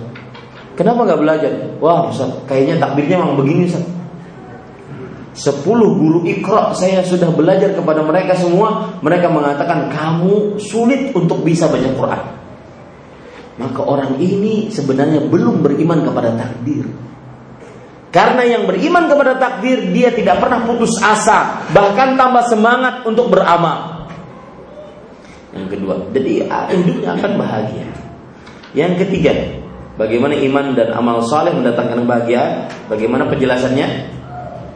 Kenapa 0.77 1.09
nggak 1.09 1.21
belajar? 1.25 1.51
Wah 1.81 2.13
Ustaz, 2.13 2.29
kayaknya 2.45 2.77
takbirnya 2.77 3.17
memang 3.17 3.33
begini 3.33 3.65
Ustaz. 3.65 3.81
Sepuluh 5.33 5.97
guru 5.97 6.21
ikra 6.29 6.69
saya 6.77 7.01
sudah 7.01 7.33
belajar 7.33 7.71
kepada 7.71 8.03
mereka 8.03 8.35
semua 8.35 8.91
Mereka 8.99 9.31
mengatakan 9.31 9.87
kamu 9.87 10.59
sulit 10.59 11.15
untuk 11.15 11.47
bisa 11.47 11.69
baca 11.69 11.85
Quran 11.95 12.38
Maka 13.59 13.83
orang 13.83 14.15
ini 14.23 14.71
sebenarnya 14.71 15.27
belum 15.27 15.59
beriman 15.59 16.07
kepada 16.07 16.31
takdir 16.39 16.87
karena 18.09 18.41
yang 18.41 18.65
beriman 18.65 19.05
kepada 19.05 19.37
takdir 19.37 19.93
dia 19.93 20.09
tidak 20.09 20.41
pernah 20.41 20.65
putus 20.65 20.97
asa, 20.97 21.61
bahkan 21.69 22.17
tambah 22.17 22.41
semangat 22.49 23.05
untuk 23.05 23.29
beramal. 23.29 24.09
Yang 25.53 25.77
kedua, 25.77 25.93
jadi 26.09 26.49
ah, 26.49 26.65
hidupnya 26.73 27.09
akan 27.13 27.31
bahagia. 27.37 27.85
Yang 28.73 29.05
ketiga, 29.05 29.33
bagaimana 29.93 30.33
iman 30.41 30.73
dan 30.73 30.89
amal 30.93 31.21
saleh 31.21 31.53
mendatangkan 31.53 32.01
bahagia? 32.09 32.65
Bagaimana 32.89 33.29
penjelasannya? 33.29 34.17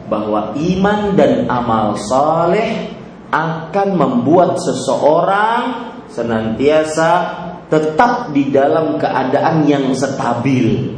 Bahwa 0.06 0.54
iman 0.54 0.98
dan 1.18 1.50
amal 1.50 1.98
saleh 1.98 2.94
akan 3.34 3.88
membuat 3.98 4.62
seseorang 4.62 5.90
senantiasa 6.06 7.43
tetap 7.74 8.30
di 8.30 8.54
dalam 8.54 8.98
keadaan 9.00 9.66
yang 9.66 9.90
stabil 9.94 10.94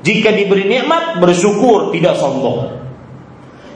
jika 0.00 0.32
diberi 0.32 0.64
nikmat 0.64 1.20
bersyukur, 1.20 1.92
tidak 1.92 2.16
sombong. 2.16 2.72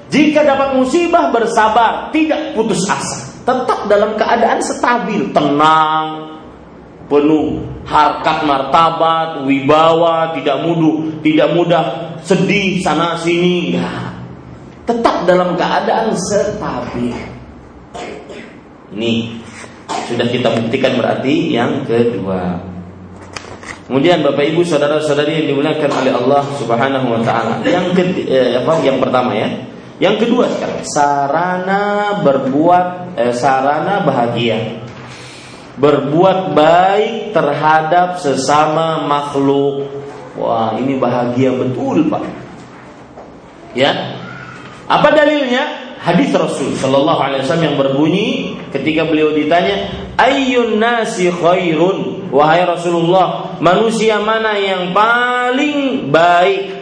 Jika 0.09 0.41
dapat 0.41 0.77
musibah 0.81 1.29
bersabar, 1.29 2.09
tidak 2.17 2.57
putus 2.57 2.81
asa. 2.89 3.45
Tetap 3.45 3.93
dalam 3.93 4.17
keadaan 4.17 4.61
stabil, 4.65 5.29
tenang, 5.37 6.41
penuh 7.13 7.61
harkat 7.85 8.49
martabat, 8.49 9.45
wibawa, 9.45 10.33
tidak 10.33 10.65
mudah, 10.65 11.21
tidak 11.21 11.49
mudah 11.53 11.85
sedih 12.25 12.81
sana 12.81 13.21
sini. 13.21 13.77
Ya. 13.77 14.17
Tetap 14.89 15.29
dalam 15.29 15.61
keadaan 15.61 16.17
stabil. 16.17 17.13
Ini 18.97 19.44
sudah 20.09 20.27
kita 20.29 20.49
buktikan 20.53 20.99
berarti 20.99 21.55
yang 21.55 21.83
kedua. 21.87 22.73
Kemudian 23.85 24.25
Bapak 24.25 24.49
Ibu 24.49 24.65
saudara-saudari 24.65 25.45
yang 25.45 25.47
dimuliakan 25.53 25.91
oleh 25.93 26.13
Allah 26.17 26.43
Subhanahu 26.57 27.07
wa 27.13 27.21
taala. 27.21 27.61
Yang 27.69 28.17
eh, 28.25 28.57
apa 28.57 28.81
yang 28.81 28.97
pertama 28.97 29.37
ya. 29.37 29.49
Yang 30.01 30.27
kedua 30.27 30.49
sekarang 30.49 30.81
sarana 30.89 31.85
berbuat 32.25 32.87
eh, 33.21 33.35
sarana 33.37 34.01
bahagia. 34.01 34.81
Berbuat 35.77 36.57
baik 36.57 37.37
terhadap 37.37 38.25
sesama 38.25 39.05
makhluk. 39.05 39.85
Wah, 40.41 40.75
ini 40.81 40.97
bahagia 40.97 41.53
betul, 41.53 42.09
Pak. 42.09 42.25
Ya. 43.77 44.17
Apa 44.89 45.13
dalilnya? 45.13 45.84
Hadis 46.05 46.31
Rasul 46.37 46.77
Shallallahu 46.77 47.17
Alaihi 47.17 47.41
Wasallam 47.49 47.67
yang 47.73 47.79
berbunyi 47.81 48.29
ketika 48.69 49.09
beliau 49.09 49.33
ditanya 49.33 49.89
Ayyun 50.21 50.77
nasi 50.77 51.33
khairun? 51.33 52.29
Wahai 52.29 52.69
Rasulullah 52.69 53.57
Manusia 53.65 54.21
mana 54.21 54.53
yang 54.61 54.93
paling 54.93 56.13
baik? 56.13 56.77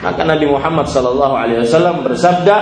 Maka 0.00 0.22
Nabi 0.22 0.46
Muhammad 0.46 0.86
Shallallahu 0.86 1.34
Alaihi 1.34 1.66
Wasallam 1.66 2.06
bersabda 2.06 2.56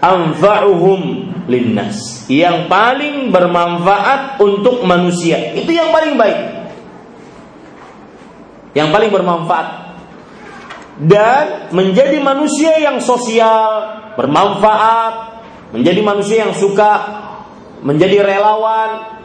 Anfa'uhum 0.00 1.28
linnas. 1.44 2.24
Yang 2.30 2.72
paling 2.72 3.28
bermanfaat 3.34 4.40
untuk 4.40 4.86
manusia 4.86 5.56
Itu 5.56 5.72
yang 5.72 5.90
paling 5.90 6.14
baik. 6.20 6.40
Yang 8.76 8.88
paling 8.94 9.10
bermanfaat. 9.10 9.68
Dan 11.00 11.72
menjadi 11.72 12.20
manusia 12.20 12.76
yang 12.76 13.00
sosial 13.00 13.98
Bermanfaat 14.14 15.29
menjadi 15.70 16.00
manusia 16.02 16.46
yang 16.46 16.54
suka 16.54 16.90
menjadi 17.80 18.20
relawan, 18.22 19.20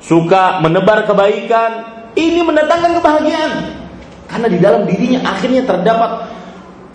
suka 0.00 0.62
menebar 0.64 1.04
kebaikan, 1.04 1.70
ini 2.16 2.40
mendatangkan 2.40 2.98
kebahagiaan. 2.98 3.52
Karena 4.24 4.46
di 4.48 4.58
dalam 4.58 4.82
dirinya 4.88 5.20
akhirnya 5.28 5.62
terdapat 5.68 6.32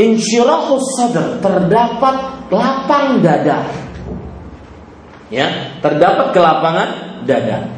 insyirahus 0.01 0.97
sadar, 0.97 1.38
terdapat 1.43 2.15
lapang 2.49 3.21
dada. 3.21 3.67
Ya, 5.30 5.77
terdapat 5.86 6.34
kelapangan 6.34 6.89
dada. 7.30 7.69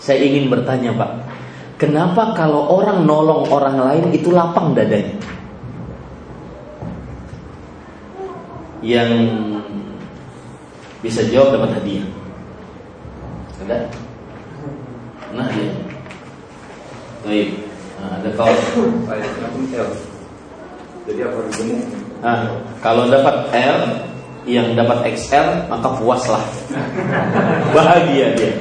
Saya 0.00 0.22
ingin 0.22 0.48
bertanya, 0.48 0.94
Pak, 0.96 1.10
kenapa 1.76 2.32
kalau 2.38 2.70
orang 2.78 3.04
nolong 3.04 3.50
orang 3.50 3.76
lain 3.76 4.04
itu 4.14 4.30
lapang 4.30 4.72
dadanya? 4.72 5.18
Yang 8.80 9.10
bisa 11.00 11.24
jawab 11.28 11.56
dapat 11.56 11.80
hadiah. 11.80 12.06
Ada? 13.64 13.78
Nah, 15.36 15.48
ya. 15.52 15.68
Baik. 17.24 17.48
Nah, 18.00 18.10
ada 18.16 18.28
kau. 18.36 18.52
Jadi 21.08 21.20
apa 21.24 21.38
gemuk? 21.52 21.80
Nah, 22.20 22.40
kalau 22.84 23.08
dapat 23.08 23.36
L 23.56 23.80
yang 24.48 24.72
dapat 24.76 25.12
XL 25.16 25.68
maka 25.68 25.88
puaslah. 26.00 26.44
Bahagia 27.76 28.32
dia. 28.36 28.52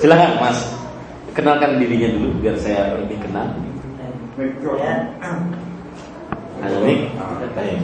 Silakan 0.00 0.32
Mas. 0.40 0.58
Kenalkan 1.36 1.78
dirinya 1.78 2.08
dulu 2.16 2.28
biar 2.42 2.56
saya 2.58 2.96
lebih 2.98 3.20
kenal. 3.22 3.48
Ya. 4.80 4.94
Ada 6.58 6.76
mic? 6.82 7.00
Baik. 7.54 7.78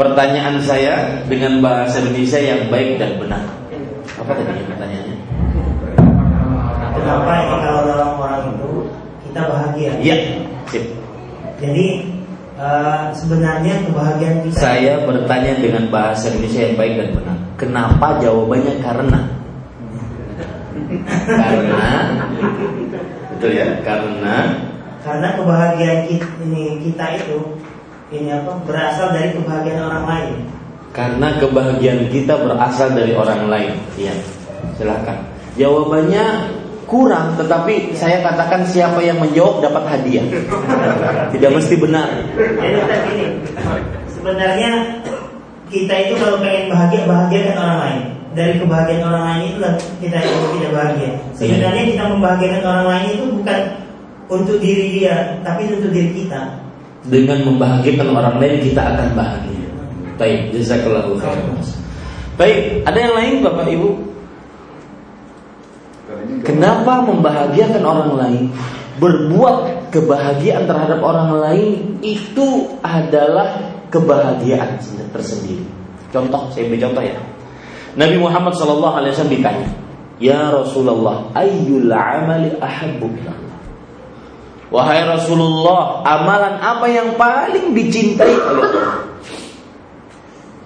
Pertanyaan 0.00 0.56
saya 0.64 1.20
dengan 1.28 1.60
bahasa 1.60 2.00
Indonesia 2.00 2.40
yang 2.40 2.72
baik 2.72 2.96
dan 2.96 3.20
benar. 3.20 3.44
Apa 4.16 4.32
tadi 4.32 4.64
pertanyaannya? 4.64 5.16
Kenapa 6.96 7.32
ya 7.36 7.54
kalau 7.60 7.82
dalam 7.84 8.10
orang 8.16 8.42
itu 8.48 8.70
kita 9.28 9.40
bahagia? 9.44 9.92
Iya, 10.00 10.16
sip. 10.72 10.88
Jadi 11.60 12.16
uh, 12.56 13.12
sebenarnya 13.12 13.84
kebahagiaan 13.84 14.40
kita. 14.48 14.56
Saya 14.56 15.04
bertanya 15.04 15.52
dengan 15.60 15.92
bahasa 15.92 16.32
Indonesia 16.32 16.60
yang 16.64 16.76
baik 16.80 16.94
dan 16.96 17.08
benar. 17.20 17.36
Kenapa? 17.60 18.06
Jawabannya 18.24 18.74
karena. 18.80 19.20
karena 21.28 21.88
betul 23.36 23.52
ya 23.52 23.68
karena 23.84 24.36
karena 25.00 25.28
kebahagiaan 25.32 26.00
kita, 26.12 26.28
ini, 26.44 26.76
kita 26.88 27.04
itu 27.20 27.38
ini 28.10 28.28
apa 28.34 28.52
berasal 28.66 29.14
dari 29.14 29.30
kebahagiaan 29.38 29.82
orang 29.86 30.04
lain. 30.06 30.36
Karena 30.90 31.38
kebahagiaan 31.38 32.10
kita 32.10 32.34
berasal 32.42 32.90
dari 32.90 33.14
orang 33.14 33.46
lain. 33.46 33.72
Iya. 33.94 34.14
Silakan. 34.74 35.18
Jawabannya 35.54 36.24
kurang, 36.90 37.38
tetapi 37.38 37.94
saya 37.94 38.18
katakan 38.26 38.66
siapa 38.66 38.98
yang 38.98 39.22
menjawab 39.22 39.62
dapat 39.62 39.86
hadiah. 39.86 40.26
Tidak 41.34 41.50
mesti 41.54 41.74
benar. 41.78 42.10
Jadi 42.34 42.98
gini, 43.06 43.26
sebenarnya 44.10 44.70
kita 45.70 45.94
itu 46.10 46.14
kalau 46.18 46.42
pengen 46.42 46.66
bahagia 46.66 47.06
bahagiakan 47.06 47.56
orang 47.62 47.78
lain. 47.78 48.02
Dari 48.30 48.62
kebahagiaan 48.62 49.06
orang 49.06 49.24
lain 49.26 49.42
itu 49.42 49.58
kita 50.06 50.18
itu 50.22 50.38
tidak 50.54 50.70
bahagia. 50.70 51.10
Sebenarnya 51.34 51.82
kita 51.82 52.02
membahagiakan 52.14 52.62
orang 52.62 52.86
lain 52.86 53.06
itu 53.10 53.24
bukan 53.26 53.60
untuk 54.30 54.56
diri 54.62 54.86
dia, 54.94 55.34
tapi 55.42 55.66
untuk 55.66 55.90
diri 55.90 56.14
kita 56.14 56.69
dengan 57.08 57.44
membahagiakan 57.48 58.08
orang 58.12 58.36
lain 58.36 58.56
kita 58.60 58.82
akan 58.82 59.08
bahagia. 59.16 59.68
Baik, 60.20 60.52
jazakallahu 60.52 61.16
khairan. 61.16 61.56
Baik, 62.36 62.84
ada 62.84 62.98
yang 63.00 63.14
lain 63.16 63.34
Bapak 63.40 63.66
Ibu? 63.68 63.90
Kenapa 66.44 67.04
membahagiakan 67.04 67.82
orang 67.84 68.10
lain 68.16 68.42
berbuat 69.00 69.88
kebahagiaan 69.88 70.68
terhadap 70.68 71.00
orang 71.00 71.40
lain 71.40 71.96
itu 72.04 72.76
adalah 72.84 73.80
kebahagiaan 73.88 74.76
tersendiri. 75.12 75.64
Contoh, 76.12 76.52
saya 76.52 76.68
beri 76.68 76.80
contoh 76.82 77.00
ya. 77.00 77.16
Nabi 77.96 78.16
Muhammad 78.20 78.54
SAW 78.54 79.02
ditanya, 79.26 79.68
Ya 80.20 80.52
Rasulullah, 80.52 81.32
ayyul 81.32 81.88
amali 81.88 82.52
ahabbu 82.60 83.08
Wahai 84.70 85.02
Rasulullah, 85.02 86.06
amalan 86.06 86.54
apa 86.62 86.86
yang 86.86 87.18
paling 87.18 87.74
dicintai 87.74 88.30
oleh 88.30 88.62
Allah? 88.62 88.88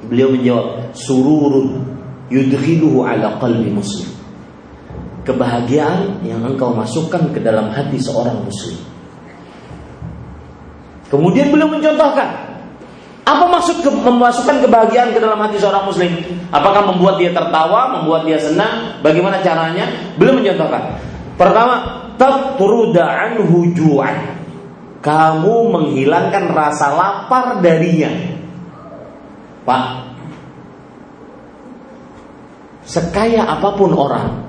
Beliau 0.04 0.28
menjawab, 0.36 0.92
sururun 0.92 1.80
yudkhiluhu 2.28 3.00
ala 3.08 3.40
qalbi 3.40 3.72
muslim 3.72 4.14
kebahagiaan 5.24 6.20
yang 6.22 6.44
engkau 6.44 6.76
masukkan 6.76 7.32
ke 7.32 7.40
dalam 7.40 7.72
hati 7.72 7.96
seorang 7.96 8.44
muslim. 8.44 8.76
Kemudian 11.08 11.48
beliau 11.48 11.72
mencontohkan 11.72 12.28
apa 13.24 13.44
maksud 13.48 13.80
ke, 13.80 13.88
memasukkan 13.88 14.60
kebahagiaan 14.68 15.16
ke 15.16 15.18
dalam 15.18 15.40
hati 15.40 15.56
seorang 15.56 15.88
muslim? 15.88 16.12
Apakah 16.52 16.84
membuat 16.84 17.16
dia 17.16 17.32
tertawa, 17.32 17.96
membuat 17.98 18.28
dia 18.28 18.36
senang? 18.36 19.00
Bagaimana 19.00 19.40
caranya? 19.40 19.88
Beliau 20.20 20.36
mencontohkan. 20.36 21.13
Pertama, 21.34 21.74
tatruda 22.14 23.04
anhu 23.04 23.74
ju'an. 23.74 24.38
Kamu 25.04 25.68
menghilangkan 25.68 26.54
rasa 26.54 26.94
lapar 26.96 27.60
darinya. 27.60 28.08
Pak, 29.64 29.84
sekaya 32.84 33.44
apa 33.48 33.68
pun 33.76 33.92
orang, 33.92 34.44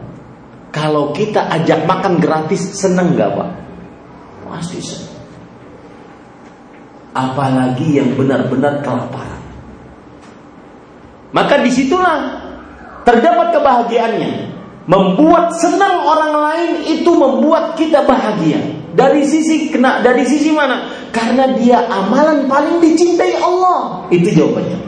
kalau 0.71 1.11
kita 1.11 1.47
ajak 1.59 1.88
makan 1.88 2.19
gratis, 2.19 2.75
seneng 2.75 3.15
gak 3.15 3.31
Pak? 3.36 3.49
Pasti 4.47 4.79
seneng. 4.79 5.15
Apalagi 7.15 7.95
yang 7.95 8.15
benar-benar 8.15 8.83
kelaparan. 8.83 9.43
Maka 11.31 11.63
di 11.63 11.71
situlah 11.71 12.43
terdapat 13.03 13.55
kebahagiaannya. 13.55 14.54
Membuat 14.86 15.57
senang 15.57 16.05
orang 16.05 16.33
lain 16.33 16.71
itu 16.86 17.09
membuat 17.09 17.73
kita 17.73 18.05
bahagia. 18.05 18.61
Dari 18.93 19.25
sisi 19.25 19.73
kena 19.73 20.05
dari 20.05 20.23
sisi 20.29 20.53
mana? 20.53 21.09
Karena 21.09 21.57
dia 21.57 21.89
amalan 21.89 22.45
paling 22.45 22.77
dicintai 22.79 23.33
Allah. 23.41 24.05
Itu 24.13 24.29
jawabannya. 24.29 24.79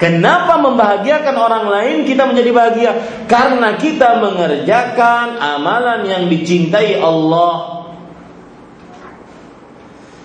Kenapa 0.00 0.56
membahagiakan 0.56 1.36
orang 1.36 1.64
lain 1.68 1.96
kita 2.08 2.24
menjadi 2.24 2.50
bahagia? 2.56 2.90
Karena 3.28 3.76
kita 3.76 4.24
mengerjakan 4.24 5.36
amalan 5.36 6.08
yang 6.08 6.32
dicintai 6.32 6.96
Allah. 6.96 7.84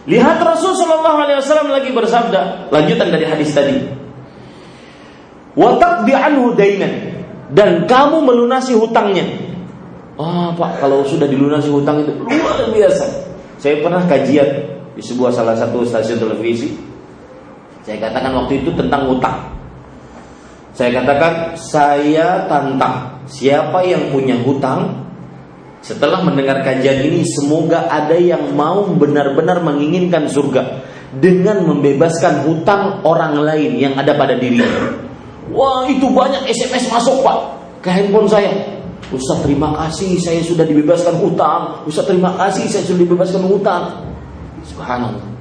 Lihat 0.07 0.39
Rasul 0.39 0.79
Shallallahu 0.79 1.19
Alaihi 1.19 1.43
Wasallam 1.43 1.69
lagi 1.75 1.91
bersabda, 1.91 2.71
lanjutan 2.71 3.11
dari 3.11 3.25
hadis 3.27 3.51
tadi. 3.51 3.75
Watak 5.59 6.07
anhu 6.07 6.55
dainan 6.55 7.14
dan 7.53 7.85
kamu 7.85 8.23
melunasi 8.25 8.73
hutangnya. 8.73 9.25
Ah, 10.15 10.55
Pak, 10.55 10.79
kalau 10.79 11.03
sudah 11.03 11.27
dilunasi 11.27 11.67
hutang 11.67 12.01
itu 12.01 12.15
luar 12.15 12.71
biasa. 12.71 13.05
Saya 13.59 13.83
pernah 13.83 14.01
kajian 14.07 14.47
di 14.95 15.03
sebuah 15.03 15.35
salah 15.35 15.59
satu 15.59 15.83
stasiun 15.83 16.23
televisi. 16.23 16.71
Saya 17.83 17.99
katakan 17.99 18.31
waktu 18.33 18.63
itu 18.63 18.71
tentang 18.73 19.11
hutang. 19.11 19.51
Saya 20.75 21.03
katakan 21.03 21.55
saya 21.55 22.47
tantang 22.47 23.23
siapa 23.27 23.83
yang 23.83 24.11
punya 24.11 24.35
hutang 24.43 25.05
setelah 25.85 26.25
mendengar 26.25 26.65
kajian 26.65 27.05
ini 27.05 27.21
semoga 27.23 27.85
ada 27.87 28.17
yang 28.17 28.57
mau 28.57 28.89
benar-benar 28.89 29.61
menginginkan 29.61 30.25
surga 30.25 30.81
dengan 31.13 31.63
membebaskan 31.63 32.43
hutang 32.43 33.05
orang 33.05 33.37
lain 33.37 33.77
yang 33.77 33.93
ada 33.95 34.17
pada 34.17 34.35
dirinya. 34.35 35.05
Wah 35.53 35.85
itu 35.85 36.09
banyak 36.09 36.49
SMS 36.49 36.89
masuk 36.89 37.21
pak 37.21 37.37
ke 37.85 37.89
handphone 37.93 38.25
saya. 38.25 38.49
Ustaz 39.13 39.45
terima 39.45 39.69
kasih 39.77 40.17
saya 40.17 40.41
sudah 40.41 40.65
dibebaskan 40.65 41.21
hutang. 41.21 41.85
Ustaz 41.85 42.09
terima 42.09 42.33
kasih 42.33 42.65
saya 42.65 42.81
sudah 42.89 43.05
dibebaskan 43.05 43.45
hutang. 43.45 43.83
Subhanallah. 44.65 45.35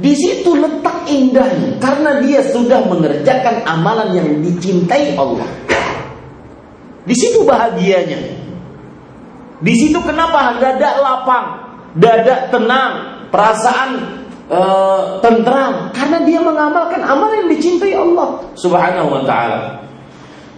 Di 0.00 0.14
situ 0.16 0.54
letak 0.56 1.04
indahnya 1.10 1.76
karena 1.82 2.22
dia 2.22 2.40
sudah 2.48 2.86
mengerjakan 2.86 3.66
amalan 3.66 4.14
yang 4.16 4.28
dicintai 4.40 5.18
Allah. 5.18 5.50
Di 7.04 7.14
situ 7.18 7.42
bahagianya. 7.42 8.38
Di 9.60 9.74
situ 9.76 9.98
kenapa 10.00 10.56
dada 10.56 10.96
lapang, 11.04 11.46
dada 11.98 12.48
tenang, 12.48 12.92
perasaan 13.28 14.19
uh, 14.50 15.22
tentram 15.22 15.94
karena 15.94 16.18
dia 16.26 16.42
mengamalkan 16.42 17.00
amalan 17.00 17.46
yang 17.46 17.50
dicintai 17.54 17.94
Allah 17.94 18.42
Subhanahu 18.58 19.08
wa 19.08 19.22
taala. 19.24 19.80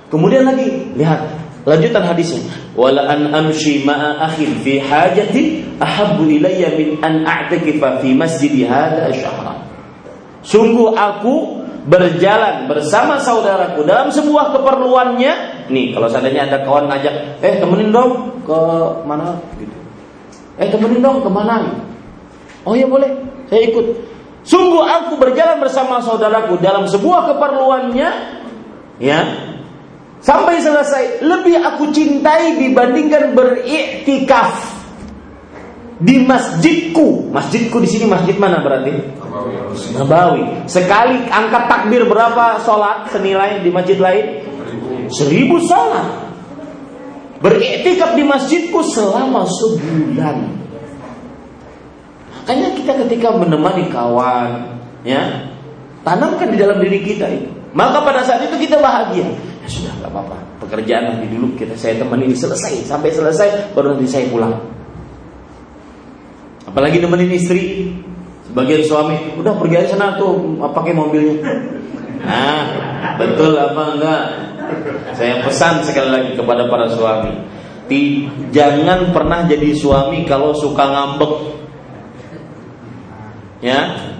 Kemudian 0.08 0.44
lagi 0.44 0.92
lihat 0.96 1.42
Lanjutan 1.62 2.02
hadisnya, 2.02 2.50
wala 2.74 3.06
an 3.06 3.30
amshi 3.30 3.86
ma'a 3.86 4.18
akhin 4.26 4.58
fi 4.66 4.82
hajati 4.82 5.62
ahabbu 5.78 6.26
ilayya 6.26 6.74
min 6.74 6.98
an 7.06 7.22
a'takifa 7.22 8.02
fi 8.02 8.10
masjid 8.18 8.66
hadha 8.66 9.06
syahra. 9.14 9.62
Sungguh 10.42 10.90
aku 10.90 11.62
berjalan 11.86 12.66
bersama 12.66 13.14
saudaraku 13.22 13.86
dalam 13.86 14.10
sebuah 14.10 14.50
keperluannya. 14.58 15.32
Nih, 15.70 15.94
kalau 15.94 16.10
seandainya 16.10 16.50
ada 16.50 16.66
kawan 16.66 16.90
ngajak, 16.90 17.38
"Eh, 17.46 17.62
temenin 17.62 17.94
dong 17.94 18.42
ke 18.42 18.58
mana?" 19.06 19.38
gitu. 19.54 19.78
"Eh, 20.58 20.66
temenin 20.66 20.98
dong 20.98 21.22
ke 21.22 21.30
mana?" 21.30 21.62
"Oh 22.66 22.74
ya 22.74 22.90
boleh, 22.90 23.06
saya 23.52 23.68
ikut." 23.68 23.86
Sungguh 24.42 24.82
aku 24.82 25.20
berjalan 25.20 25.62
bersama 25.62 26.02
saudaraku 26.02 26.58
dalam 26.58 26.90
sebuah 26.90 27.30
keperluannya, 27.30 28.10
ya, 28.98 29.20
sampai 30.18 30.58
selesai 30.58 31.22
lebih 31.22 31.62
aku 31.62 31.94
cintai 31.94 32.58
dibandingkan 32.58 33.38
beriktikaf 33.38 34.50
di 36.02 36.26
masjidku. 36.26 37.30
Masjidku 37.30 37.78
di 37.78 37.88
sini 37.90 38.10
masjid 38.10 38.34
mana 38.34 38.58
berarti? 38.58 38.90
Nabawi. 39.94 40.66
Sekali 40.66 41.22
angkat 41.30 41.70
takbir 41.70 42.02
berapa 42.10 42.58
sholat 42.66 43.14
senilai 43.14 43.62
di 43.62 43.70
masjid 43.70 43.96
lain? 43.96 44.42
Seribu 45.06 45.62
sholat. 45.62 46.34
Beriktikaf 47.38 48.18
di 48.18 48.26
masjidku 48.26 48.82
selama 48.86 49.46
sebulan. 49.46 50.61
Makanya 52.42 52.74
kita 52.74 52.92
ketika 53.06 53.30
menemani 53.38 53.86
kawan, 53.86 54.74
ya 55.06 55.46
tanamkan 56.02 56.50
di 56.50 56.58
dalam 56.58 56.82
diri 56.82 56.98
kita 56.98 57.30
itu. 57.30 57.46
Maka 57.70 58.02
pada 58.02 58.26
saat 58.26 58.42
itu 58.50 58.66
kita 58.66 58.82
bahagia. 58.82 59.30
Ya 59.62 59.68
sudah 59.70 59.94
nggak 60.02 60.10
apa-apa. 60.10 60.36
Pekerjaan 60.66 61.14
nanti 61.14 61.30
dulu 61.30 61.54
kita 61.54 61.78
saya 61.78 62.02
temenin 62.02 62.34
selesai 62.34 62.82
sampai 62.82 63.14
selesai 63.14 63.70
baru 63.78 63.94
nanti 63.94 64.10
saya 64.10 64.26
pulang. 64.26 64.58
Apalagi 66.66 66.98
nemenin 66.98 67.30
istri, 67.30 67.94
sebagian 68.50 68.82
suami 68.82 69.38
udah 69.38 69.54
pergi 69.54 69.74
aja 69.78 69.94
sana 69.94 70.18
tuh 70.18 70.58
pakai 70.58 70.92
mobilnya. 70.98 71.38
Nah, 72.26 72.62
betul 73.22 73.54
apa 73.54 73.82
enggak? 73.94 74.24
Saya 75.14 75.46
pesan 75.46 75.86
sekali 75.86 76.10
lagi 76.10 76.30
kepada 76.34 76.66
para 76.66 76.90
suami, 76.90 77.38
jangan 78.50 79.14
pernah 79.14 79.46
jadi 79.46 79.70
suami 79.78 80.26
kalau 80.26 80.50
suka 80.58 80.82
ngambek. 80.82 81.61
Ya, 83.62 84.10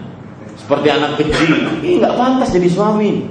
seperti 0.55 0.89
anak 0.89 1.19
kecil. 1.19 1.83
Ini 1.83 1.99
nggak 1.99 2.15
pantas 2.15 2.55
jadi 2.55 2.71
suami. 2.71 3.27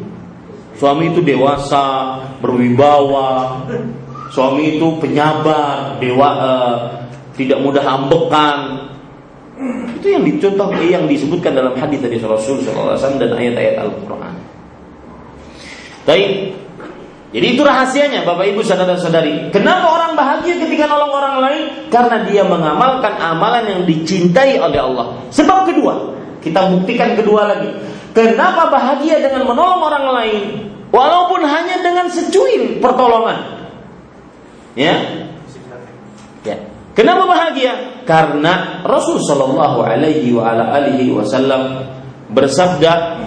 Suami 0.76 1.16
itu 1.16 1.24
dewasa, 1.24 2.20
berwibawa. 2.44 3.64
Suami 4.32 4.76
itu 4.76 4.88
penyabar, 5.00 6.00
dewa, 6.00 6.30
uh, 6.40 6.78
tidak 7.36 7.64
mudah 7.64 7.84
ambekan. 7.84 8.60
Itu 10.00 10.08
yang 10.12 10.24
dicontoh, 10.28 10.74
yang 10.84 11.06
disebutkan 11.08 11.56
dalam 11.56 11.76
hadis 11.80 12.00
dari 12.04 12.18
Rasul 12.20 12.60
SAW 12.64 12.98
dan 12.98 13.32
ayat-ayat 13.32 13.76
Al-Quran. 13.80 14.36
Baik, 16.02 16.58
jadi 17.32 17.56
itu 17.56 17.64
rahasianya 17.64 18.28
Bapak 18.28 18.44
Ibu 18.52 18.60
saudara-saudari. 18.60 19.56
Kenapa 19.56 19.88
orang 19.88 20.20
bahagia 20.20 20.60
ketika 20.68 20.84
nolong 20.84 21.16
orang 21.16 21.36
lain? 21.40 21.64
Karena 21.88 22.28
dia 22.28 22.44
mengamalkan 22.44 23.16
amalan 23.16 23.72
yang 23.72 23.82
dicintai 23.88 24.60
oleh 24.60 24.76
Allah. 24.76 25.16
Sebab 25.32 25.64
kedua, 25.72 26.12
kita 26.44 26.68
buktikan 26.68 27.16
kedua 27.16 27.48
lagi. 27.48 27.72
Kenapa 28.12 28.68
bahagia 28.68 29.24
dengan 29.24 29.48
menolong 29.48 29.80
orang 29.80 30.06
lain? 30.12 30.44
Walaupun 30.92 31.48
hanya 31.48 31.80
dengan 31.80 32.12
secuil 32.12 32.84
pertolongan. 32.84 33.64
Ya. 34.76 35.24
Ya. 36.44 36.68
Kenapa 36.92 37.24
bahagia? 37.24 38.04
Karena 38.04 38.84
Rasul 38.84 39.24
Shallallahu 39.24 39.80
Alaihi 39.80 40.36
Wasallam 41.16 41.88
bersabda 42.28 43.24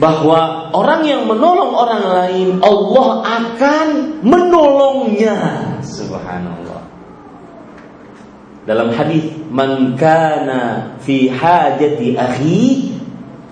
bahwa 0.00 0.72
orang 0.72 1.04
yang 1.04 1.22
menolong 1.28 1.76
orang 1.76 2.04
lain 2.08 2.48
Allah 2.64 3.08
akan 3.20 3.88
menolongnya. 4.24 5.36
Subhanallah. 5.84 6.60
dalam 8.70 8.92
hadis 8.92 9.24
man 9.48 9.96
kana 9.96 10.94
fi 11.00 11.26
hajati 11.32 12.14
akhi 12.14 12.92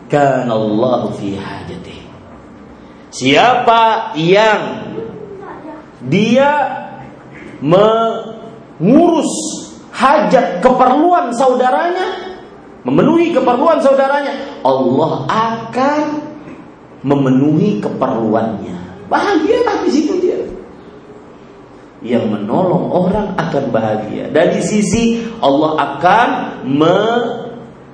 kana 0.07 0.53
Allah 0.53 1.11
fi 1.17 1.35
hajati 1.35 1.99
siapa 3.11 4.15
yang 4.15 4.95
dia 6.07 6.53
mengurus 7.65 9.33
hajat 9.91 10.63
keperluan 10.63 11.35
saudaranya 11.35 12.39
memenuhi 12.87 13.35
keperluan 13.35 13.83
saudaranya 13.83 14.61
Allah 14.63 15.27
akan 15.27 16.28
memenuhi 17.05 17.79
keperluannya 17.83 19.07
bahagialah 19.09 19.87
di 19.87 19.91
situ 19.91 20.13
dia 20.21 20.39
yang 22.03 22.31
menolong 22.31 22.95
orang 22.95 23.35
akan 23.35 23.75
bahagia. 23.75 24.31
Dari 24.31 24.63
sisi 24.63 25.19
Allah 25.43 25.99
akan 25.99 26.31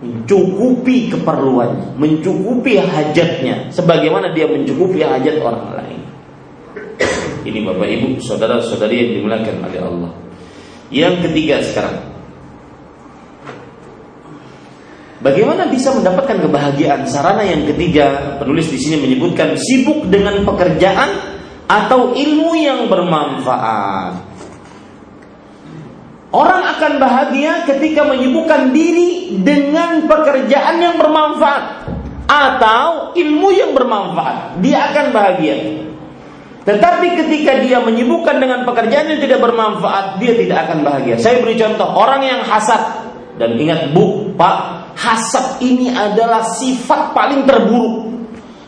mencukupi 0.05 1.09
keperluannya, 1.09 1.97
mencukupi 1.97 2.77
hajatnya, 2.85 3.73
sebagaimana 3.73 4.37
dia 4.37 4.45
mencukupi 4.45 5.01
hajat 5.01 5.41
orang 5.41 5.81
lain. 5.81 6.01
Ini 7.45 7.61
Bapak 7.65 7.89
Ibu, 7.89 8.25
saudara-saudari 8.25 9.05
yang 9.05 9.11
dimuliakan 9.21 9.57
oleh 9.69 9.81
Allah. 9.81 10.13
Yang 10.89 11.29
ketiga 11.29 11.61
sekarang, 11.61 12.14
Bagaimana 15.25 15.73
bisa 15.73 15.89
mendapatkan 15.97 16.37
kebahagiaan? 16.37 17.09
Sarana 17.09 17.49
yang 17.49 17.65
ketiga, 17.65 18.37
penulis 18.37 18.69
di 18.69 18.77
sini 18.77 19.01
menyebutkan 19.01 19.57
sibuk 19.57 20.05
dengan 20.13 20.45
pekerjaan 20.45 21.41
atau 21.65 22.13
ilmu 22.13 22.53
yang 22.53 22.93
bermanfaat. 22.93 24.21
Orang 26.29 26.63
akan 26.77 26.93
bahagia 27.01 27.65
ketika 27.65 28.05
menyibukkan 28.05 28.77
diri 28.77 29.41
dengan 29.41 30.05
pekerjaan 30.05 30.85
yang 30.85 31.01
bermanfaat 31.01 31.89
atau 32.29 33.17
ilmu 33.17 33.49
yang 33.49 33.73
bermanfaat. 33.73 34.61
Dia 34.61 34.93
akan 34.93 35.07
bahagia. 35.09 35.57
Tetapi 36.69 37.07
ketika 37.25 37.65
dia 37.65 37.81
menyibukkan 37.81 38.37
dengan 38.37 38.69
pekerjaan 38.69 39.09
yang 39.09 39.21
tidak 39.25 39.41
bermanfaat, 39.41 40.21
dia 40.21 40.37
tidak 40.37 40.69
akan 40.69 40.85
bahagia. 40.85 41.17
Saya 41.17 41.41
beri 41.41 41.57
contoh, 41.57 41.89
orang 41.97 42.21
yang 42.29 42.41
hasad 42.45 43.14
dan 43.41 43.59
ingat 43.59 43.91
Bu, 43.91 44.35
Pak, 44.39 44.57
hasad 44.95 45.59
ini 45.63 45.91
adalah 45.91 46.47
sifat 46.47 47.11
paling 47.15 47.43
terburuk 47.43 48.15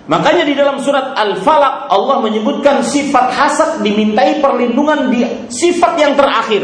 Makanya 0.06 0.46
di 0.46 0.54
dalam 0.54 0.78
surat 0.78 1.18
Al-Falaq 1.18 1.90
Allah 1.90 2.22
menyebutkan 2.22 2.78
sifat 2.86 3.26
hasad 3.34 3.82
dimintai 3.82 4.38
perlindungan 4.38 5.10
di 5.10 5.26
sifat 5.50 5.98
yang 5.98 6.14
terakhir. 6.14 6.62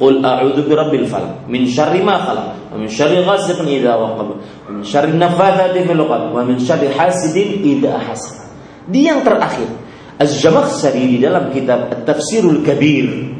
Qul 0.00 0.24
a'udzu 0.24 0.64
birabbil 0.64 1.04
falaq 1.04 1.44
min 1.44 1.68
syarri 1.68 2.00
ma 2.00 2.16
khalaq 2.24 2.72
wa 2.72 2.76
min 2.80 2.88
syarri 2.88 3.20
ghasiqin 3.20 3.68
idza 3.68 4.00
waqab 4.00 4.32
wa 4.32 4.70
min 4.72 4.80
syarri 4.80 5.12
nafathati 5.12 5.84
fil 5.84 6.00
'uqad 6.00 6.32
wa 6.32 6.40
min 6.40 6.56
syarri 6.56 6.88
hasidin 6.88 7.60
idza 7.60 8.00
hasad. 8.00 8.48
Di 8.88 9.12
yang 9.12 9.20
terakhir, 9.20 9.68
Az-Zamakhsyari 10.16 11.04
di 11.04 11.18
dalam 11.20 11.52
kitab 11.52 11.92
At-Tafsirul 11.92 12.64
Kabir. 12.64 13.36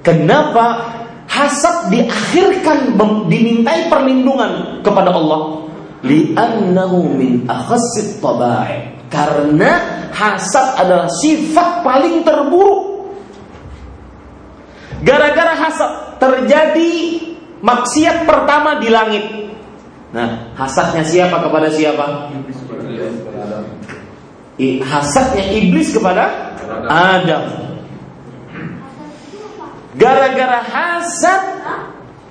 Kenapa 0.00 0.88
hasad 1.40 1.88
diakhirkan 1.88 3.00
dimintai 3.28 3.88
perlindungan 3.88 4.84
kepada 4.84 5.08
Allah? 5.16 5.60
li'annahu 6.04 7.12
min 7.16 7.44
akhassit 7.44 8.20
tabai. 8.20 8.96
Karena 9.10 10.06
hasad 10.14 10.86
adalah 10.86 11.10
sifat 11.10 11.82
paling 11.82 12.22
terburuk. 12.22 13.10
Gara-gara 15.02 15.56
hasad 15.56 16.20
terjadi 16.20 16.92
maksiat 17.64 18.28
pertama 18.28 18.78
di 18.78 18.88
langit. 18.92 19.24
Nah 20.14 20.54
hasadnya 20.54 21.02
siapa 21.02 21.42
kepada 21.42 21.68
siapa? 21.74 22.30
Hasadnya 24.60 25.44
iblis 25.56 25.90
kepada 25.90 26.54
Adam 26.86 27.69
gara-gara 30.00 30.64
hasad 30.64 31.60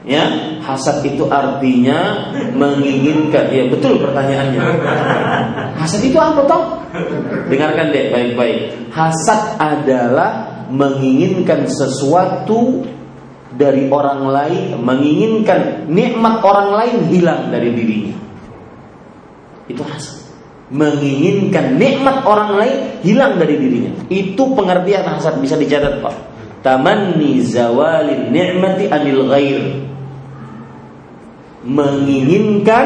Ya, 0.08 0.26
hasad 0.64 1.04
itu 1.04 1.28
artinya 1.28 2.32
menginginkan. 2.56 3.52
Ya, 3.52 3.68
betul 3.68 4.00
pertanyaannya. 4.00 4.64
Hasad 5.76 6.02
itu 6.08 6.16
apa 6.16 6.40
toh? 6.48 6.82
Dengarkan 7.52 7.92
deh 7.92 8.08
baik-baik. 8.10 8.90
Hasad 8.96 9.60
adalah 9.60 10.66
menginginkan 10.72 11.68
sesuatu 11.68 12.88
dari 13.54 13.92
orang 13.92 14.24
lain, 14.32 14.80
menginginkan 14.80 15.92
nikmat 15.92 16.48
orang 16.48 16.74
lain 16.74 16.96
hilang 17.12 17.52
dari 17.52 17.70
dirinya. 17.76 18.16
Itu 19.68 19.84
hasad. 19.84 20.26
Menginginkan 20.72 21.76
nikmat 21.76 22.24
orang 22.24 22.56
lain 22.56 23.04
hilang 23.04 23.36
dari 23.36 23.60
dirinya. 23.60 23.92
Itu 24.08 24.56
pengertian 24.56 25.04
hasad 25.04 25.44
bisa 25.44 25.60
dicatat, 25.60 26.00
Pak. 26.00 26.29
Tamanni 26.60 27.40
zawalin 27.40 28.36
ni'mati 28.36 28.92
anil 28.92 29.32
ghair 29.32 29.64
menginginkan 31.64 32.86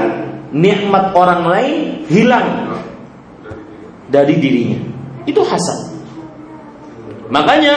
nikmat 0.54 1.14
orang 1.14 1.42
lain 1.50 1.76
hilang 2.10 2.78
dari 4.10 4.38
dirinya. 4.38 4.80
Itu 5.26 5.42
hasad. 5.42 5.94
Makanya 7.34 7.76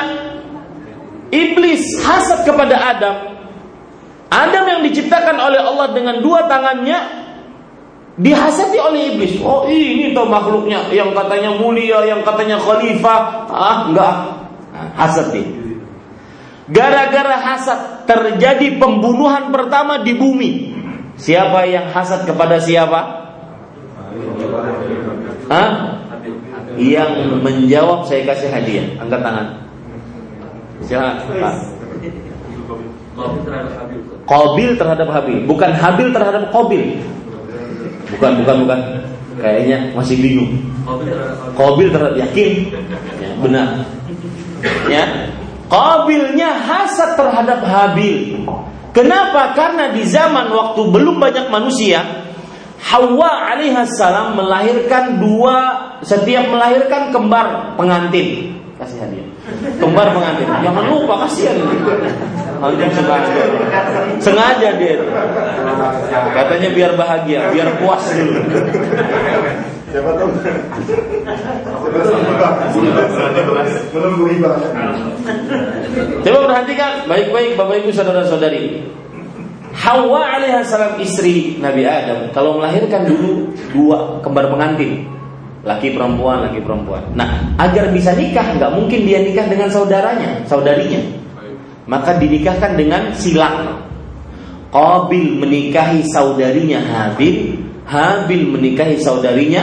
iblis 1.32 1.80
hasad 2.04 2.44
kepada 2.44 2.76
Adam. 2.76 3.16
Adam 4.28 4.64
yang 4.68 4.80
diciptakan 4.84 5.40
oleh 5.40 5.60
Allah 5.62 5.96
dengan 5.96 6.20
dua 6.20 6.44
tangannya 6.44 7.24
dihasati 8.20 8.76
oleh 8.76 9.16
iblis. 9.16 9.40
Oh 9.40 9.64
ini 9.68 10.12
tuh 10.12 10.28
makhluknya 10.28 10.92
yang 10.92 11.16
katanya 11.16 11.56
mulia, 11.56 12.04
yang 12.04 12.20
katanya 12.20 12.60
khalifah. 12.60 13.48
Ah 13.48 13.88
enggak, 13.88 14.14
hasad 14.96 15.32
dia. 15.32 15.65
Gara-gara 16.66 17.36
hasad 17.38 18.08
terjadi 18.10 18.74
pembunuhan 18.82 19.54
pertama 19.54 20.02
di 20.02 20.18
bumi. 20.18 20.50
Siapa 21.16 21.64
yang 21.64 21.94
hasad 21.94 22.26
kepada 22.26 22.58
siapa? 22.58 23.00
Hah? 25.46 25.70
Yang 26.76 27.40
menjawab 27.40 28.04
saya 28.04 28.26
kasih 28.26 28.50
hadiah. 28.50 28.86
Angkat 28.98 29.20
tangan. 29.22 29.46
Siapa? 30.84 31.50
Qabil 34.26 34.70
terhadap 34.76 35.08
Habil, 35.08 35.38
bukan 35.48 35.70
Habil 35.72 36.08
terhadap 36.12 36.52
Qabil. 36.52 37.00
Bukan, 38.12 38.32
bukan, 38.42 38.56
bukan. 38.66 38.80
Kayaknya 39.40 39.92
masih 39.96 40.16
bingung. 40.20 40.50
Qabil 41.56 41.88
terhadap 41.88 42.16
yakin? 42.18 42.50
Ya, 43.22 43.30
benar. 43.40 43.68
Ya. 44.90 45.04
Qabilnya 45.66 46.50
hasad 46.62 47.18
terhadap 47.18 47.60
Habil. 47.66 48.46
Kenapa? 48.94 49.52
Karena 49.52 49.92
di 49.92 50.06
zaman 50.08 50.48
waktu 50.48 50.80
belum 50.88 51.20
banyak 51.20 51.52
manusia, 51.52 52.00
Hawa 52.76 53.56
alaihissalam 53.56 54.38
melahirkan 54.38 55.18
dua, 55.18 55.56
setiap 56.06 56.48
melahirkan 56.48 57.10
kembar 57.10 57.74
pengantin. 57.74 58.56
Kasih 58.76 59.00
hadiah. 59.00 59.26
Kembar 59.80 60.12
pengantin. 60.12 60.46
Jangan 60.60 60.84
lupa 60.86 61.24
kasihan. 61.26 61.56
Antum 62.56 62.88
sengaja. 62.88 63.32
Sengaja 64.20 64.68
dia. 64.80 64.96
Katanya 66.32 66.68
biar 66.72 66.92
bahagia, 66.96 67.52
biar 67.52 67.68
puas 67.80 68.04
dulu. 68.12 68.40
Siapa 69.96 70.12
tahu? 70.12 70.28
Coba 76.20 76.38
perhatikan 76.44 77.08
baik-baik 77.08 77.56
Bapak 77.56 77.80
Ibu 77.80 77.90
saudara-saudari. 77.96 78.84
Hawa 79.72 80.36
alaihissalam 80.36 81.00
istri 81.00 81.56
Nabi 81.64 81.88
Adam 81.88 82.28
kalau 82.36 82.60
melahirkan 82.60 83.08
dulu 83.08 83.48
dua 83.72 84.20
kembar 84.20 84.52
pengantin 84.52 85.08
laki 85.64 85.96
perempuan 85.96 86.44
laki 86.44 86.60
perempuan. 86.60 87.00
Nah 87.16 87.56
agar 87.56 87.88
bisa 87.88 88.12
nikah 88.12 88.52
nggak 88.52 88.76
mungkin 88.76 89.00
dia 89.00 89.24
nikah 89.24 89.48
dengan 89.48 89.72
saudaranya 89.72 90.44
saudarinya 90.44 91.00
maka 91.88 92.20
dinikahkan 92.20 92.76
dengan 92.76 93.16
silang. 93.16 93.80
Qabil 94.76 95.40
menikahi 95.40 96.04
saudarinya 96.12 96.84
Habil 96.84 97.64
Habil 97.86 98.50
menikahi 98.50 98.98
saudarinya 98.98 99.62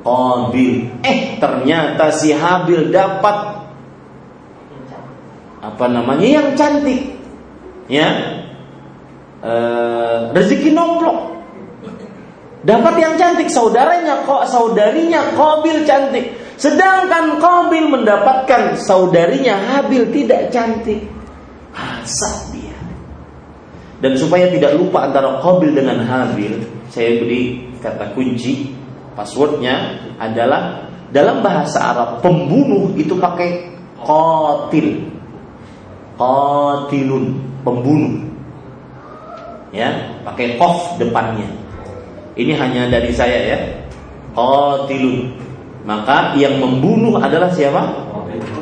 Qabil. 0.00 1.04
Eh, 1.04 1.36
ternyata 1.36 2.08
si 2.12 2.32
Habil 2.32 2.88
dapat 2.88 3.60
apa 5.60 5.84
namanya 5.92 6.24
yang 6.40 6.48
cantik. 6.56 7.20
Ya. 7.90 8.08
E, 9.44 9.52
rezeki 10.32 10.72
nomplok. 10.72 11.36
Dapat 12.60 12.94
yang 13.00 13.14
cantik 13.16 13.48
saudaranya 13.48 14.24
kok 14.24 14.48
saudarinya 14.48 15.36
Qabil 15.36 15.84
cantik. 15.84 16.32
Sedangkan 16.60 17.40
Qabil 17.40 17.88
mendapatkan 17.88 18.76
saudarinya 18.80 19.56
Habil 19.56 20.08
tidak 20.12 20.52
cantik. 20.52 21.04
Hasad 21.76 22.52
dia. 22.52 22.76
Dan 24.00 24.16
supaya 24.16 24.48
tidak 24.48 24.76
lupa 24.80 25.08
antara 25.08 25.40
Qabil 25.44 25.76
dengan 25.76 26.04
Habil, 26.04 26.60
saya 26.88 27.20
beri 27.20 27.68
kata 27.80 28.12
kunci 28.16 28.79
passwordnya 29.14 30.06
adalah 30.18 30.90
dalam 31.10 31.42
bahasa 31.42 31.78
Arab 31.94 32.22
pembunuh 32.22 32.94
itu 32.94 33.18
pakai 33.18 33.70
qatil. 33.98 35.10
Qatilun, 36.20 37.24
pembunuh. 37.64 38.28
Ya, 39.72 40.18
pakai 40.26 40.60
qaf 40.60 41.00
depannya. 41.00 41.48
Ini 42.36 42.52
hanya 42.58 42.92
dari 42.92 43.10
saya 43.10 43.38
ya. 43.56 43.58
Qatilun. 44.36 45.40
Maka 45.84 46.36
yang 46.36 46.60
membunuh 46.60 47.16
adalah 47.16 47.48
siapa? 47.48 47.88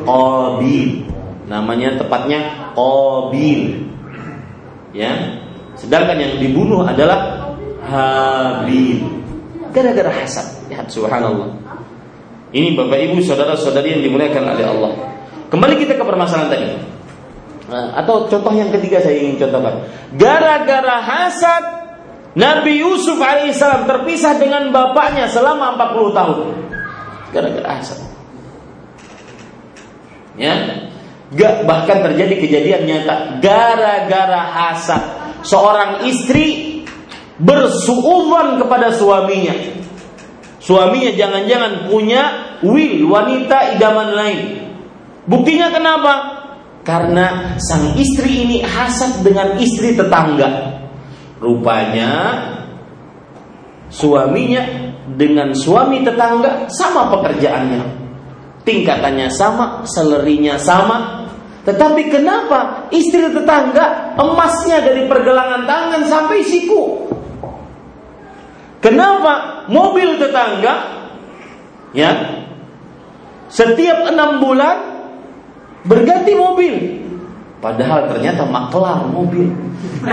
Qabil. 0.06 1.02
Namanya 1.50 1.98
tepatnya 1.98 2.72
Qabil. 2.78 3.84
Ya. 4.94 5.42
Sedangkan 5.74 6.18
yang 6.18 6.34
dibunuh 6.38 6.86
adalah 6.86 7.50
Habil. 7.82 9.17
Gara-gara 9.78 10.10
hasad. 10.10 10.66
Ya, 10.66 10.82
subhanallah. 10.90 11.54
Ini 12.50 12.74
Bapak 12.74 12.98
Ibu 12.98 13.22
saudara-saudari 13.22 13.94
yang 13.94 14.02
dimuliakan 14.02 14.42
oleh 14.58 14.66
Allah. 14.66 14.92
Kembali 15.54 15.78
kita 15.78 15.94
ke 15.94 16.02
permasalahan 16.02 16.50
tadi. 16.50 16.66
Nah, 17.70 17.94
atau 17.94 18.26
contoh 18.26 18.50
yang 18.50 18.74
ketiga 18.74 18.98
saya 18.98 19.22
ingin 19.22 19.38
contohkan. 19.38 19.86
Gara-gara 20.18 20.98
hasad 20.98 21.62
Nabi 22.34 22.82
Yusuf 22.82 23.22
alaihissalam 23.22 23.86
terpisah 23.86 24.34
dengan 24.42 24.74
bapaknya 24.74 25.30
selama 25.30 25.78
40 25.78 26.18
tahun. 26.18 26.38
Gara-gara 27.30 27.68
hasad. 27.78 27.98
Ya, 30.34 30.54
Gak 31.28 31.68
bahkan 31.68 32.00
terjadi 32.00 32.40
kejadian 32.40 32.88
nyata 32.88 33.36
gara-gara 33.44 34.48
hasad 34.48 35.02
seorang 35.44 36.08
istri 36.08 36.77
bersuudzon 37.38 38.58
kepada 38.58 38.90
suaminya 38.90 39.54
Suaminya 40.58 41.14
jangan-jangan 41.14 41.86
punya 41.86 42.22
will 42.66 43.08
wanita 43.08 43.78
idaman 43.78 44.10
lain. 44.12 44.40
Buktinya 45.24 45.70
kenapa? 45.70 46.12
Karena 46.82 47.56
sang 47.62 47.94
istri 47.96 48.44
ini 48.44 48.58
hasad 48.60 49.22
dengan 49.22 49.54
istri 49.56 49.94
tetangga. 49.94 50.76
Rupanya 51.38 52.12
suaminya 53.88 54.92
dengan 55.14 55.54
suami 55.54 56.02
tetangga 56.02 56.66
sama 56.68 57.16
pekerjaannya. 57.16 57.82
Tingkatannya 58.66 59.32
sama, 59.32 59.86
selerinya 59.86 60.58
sama. 60.58 61.30
Tetapi 61.64 62.12
kenapa 62.12 62.90
istri 62.92 63.30
tetangga 63.30 64.16
emasnya 64.18 64.82
dari 64.82 65.06
pergelangan 65.08 65.64
tangan 65.64 66.02
sampai 66.04 66.44
siku? 66.44 67.08
Kenapa 68.78 69.66
mobil 69.66 70.22
tetangga 70.22 70.74
ya 71.90 72.10
setiap 73.50 74.12
enam 74.12 74.38
bulan 74.38 74.76
berganti 75.88 76.36
mobil, 76.36 76.74
padahal 77.58 78.06
ternyata 78.12 78.44
maklar 78.46 79.08
mobil. 79.08 79.50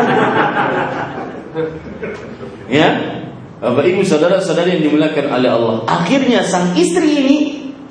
ya, 2.80 2.89
Bapak 3.61 3.86
Ibu 3.86 4.01
saudara-saudari 4.07 4.80
yang 4.80 4.84
dimuliakan 4.89 5.26
oleh 5.30 5.49
Allah. 5.51 5.76
Akhirnya 5.86 6.41
sang 6.47 6.74
istri 6.74 7.22
ini 7.22 7.38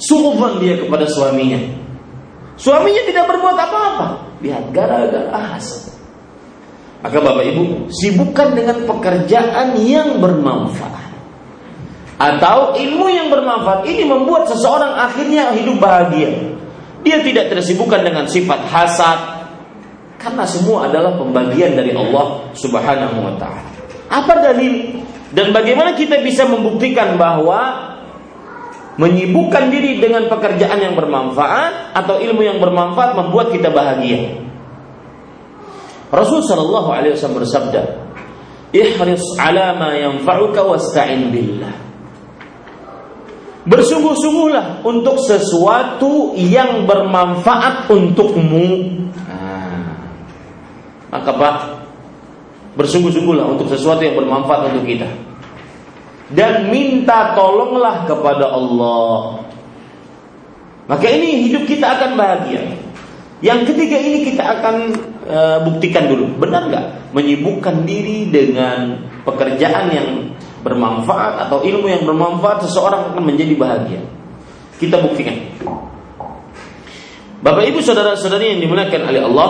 suudzon 0.01 0.59
dia 0.59 0.81
kepada 0.81 1.07
suaminya. 1.07 1.61
Suaminya 2.59 3.03
tidak 3.07 3.31
berbuat 3.31 3.57
apa-apa. 3.59 4.07
Lihat 4.43 4.75
gara-gara 4.75 5.55
hasad. 5.55 5.93
Maka 7.05 7.20
Bapak 7.20 7.44
Ibu 7.44 7.92
sibukkan 7.92 8.57
dengan 8.57 8.80
pekerjaan 8.88 9.76
yang 9.76 10.24
bermanfaat 10.24 11.12
atau 12.16 12.72
ilmu 12.72 13.12
yang 13.12 13.28
bermanfaat 13.28 13.84
ini 13.84 14.09
membuat 14.09 14.48
seseorang 14.48 14.96
akhirnya 14.96 15.52
hidup 15.52 15.76
bahagia. 15.84 16.32
Dia 17.05 17.20
tidak 17.20 17.52
tersibukkan 17.52 18.00
dengan 18.00 18.24
sifat 18.24 18.64
hasad 18.72 19.18
karena 20.16 20.48
semua 20.48 20.88
adalah 20.88 21.12
pembagian 21.20 21.76
dari 21.76 21.92
Allah 21.92 22.48
Subhanahu 22.57 23.20
wa 23.20 23.36
taala. 23.36 23.68
Apa 24.09 24.40
dalil 24.40 25.05
dan 25.36 25.52
bagaimana 25.52 25.92
kita 25.92 26.24
bisa 26.24 26.48
membuktikan 26.48 27.20
bahwa 27.20 27.92
menyibukkan 28.96 29.68
diri 29.68 30.00
dengan 30.00 30.24
pekerjaan 30.32 30.80
yang 30.80 30.96
bermanfaat 30.96 31.92
atau 31.92 32.16
ilmu 32.16 32.40
yang 32.40 32.57
bermanfaat 32.64 33.12
membuat 33.12 33.52
kita 33.52 33.68
bahagia? 33.68 34.40
Rasul 36.14 36.46
sallallahu 36.46 36.94
alaihi 36.94 37.18
wasallam 37.18 37.42
bersabda, 37.42 37.82
"Ihris 38.70 39.26
ala 39.42 39.74
ma 39.74 39.90
yanfa'uka 39.98 40.62
wasta'in 40.62 41.34
billah." 41.34 41.74
Bersungguh-sungguhlah 43.64 44.84
untuk 44.84 45.18
sesuatu 45.24 46.36
yang 46.36 46.84
bermanfaat 46.84 47.88
untukmu. 47.88 48.92
Nah, 49.24 49.96
maka 51.08 51.32
Pak, 51.32 51.56
bersungguh-sungguhlah 52.76 53.56
untuk 53.56 53.72
sesuatu 53.72 54.04
yang 54.04 54.20
bermanfaat 54.20 54.68
untuk 54.70 54.84
kita. 54.84 55.08
Dan 56.28 56.68
minta 56.68 57.32
tolonglah 57.32 58.04
kepada 58.04 58.52
Allah. 58.52 59.48
Maka 60.84 61.06
ini 61.08 61.48
hidup 61.48 61.64
kita 61.64 61.96
akan 61.96 62.20
bahagia. 62.20 62.68
Yang 63.40 63.72
ketiga 63.72 63.96
ini 63.96 64.28
kita 64.28 64.44
akan 64.44 64.76
e, 65.25 65.39
buktikan 65.64 66.07
dulu, 66.07 66.39
benar 66.39 66.68
nggak 66.70 66.87
menyibukkan 67.16 67.89
diri 67.89 68.29
dengan 68.29 69.09
pekerjaan 69.25 69.91
yang 69.91 70.09
bermanfaat 70.64 71.49
atau 71.49 71.61
ilmu 71.61 71.87
yang 71.89 72.05
bermanfaat 72.05 72.64
seseorang 72.68 73.12
akan 73.12 73.25
menjadi 73.25 73.55
bahagia. 73.57 74.01
Kita 74.81 75.01
buktikan. 75.01 75.37
Bapak 77.45 77.64
Ibu 77.68 77.85
saudara-saudari 77.85 78.57
yang 78.57 78.61
dimuliakan 78.64 79.03
oleh 79.05 79.20
Allah 79.20 79.49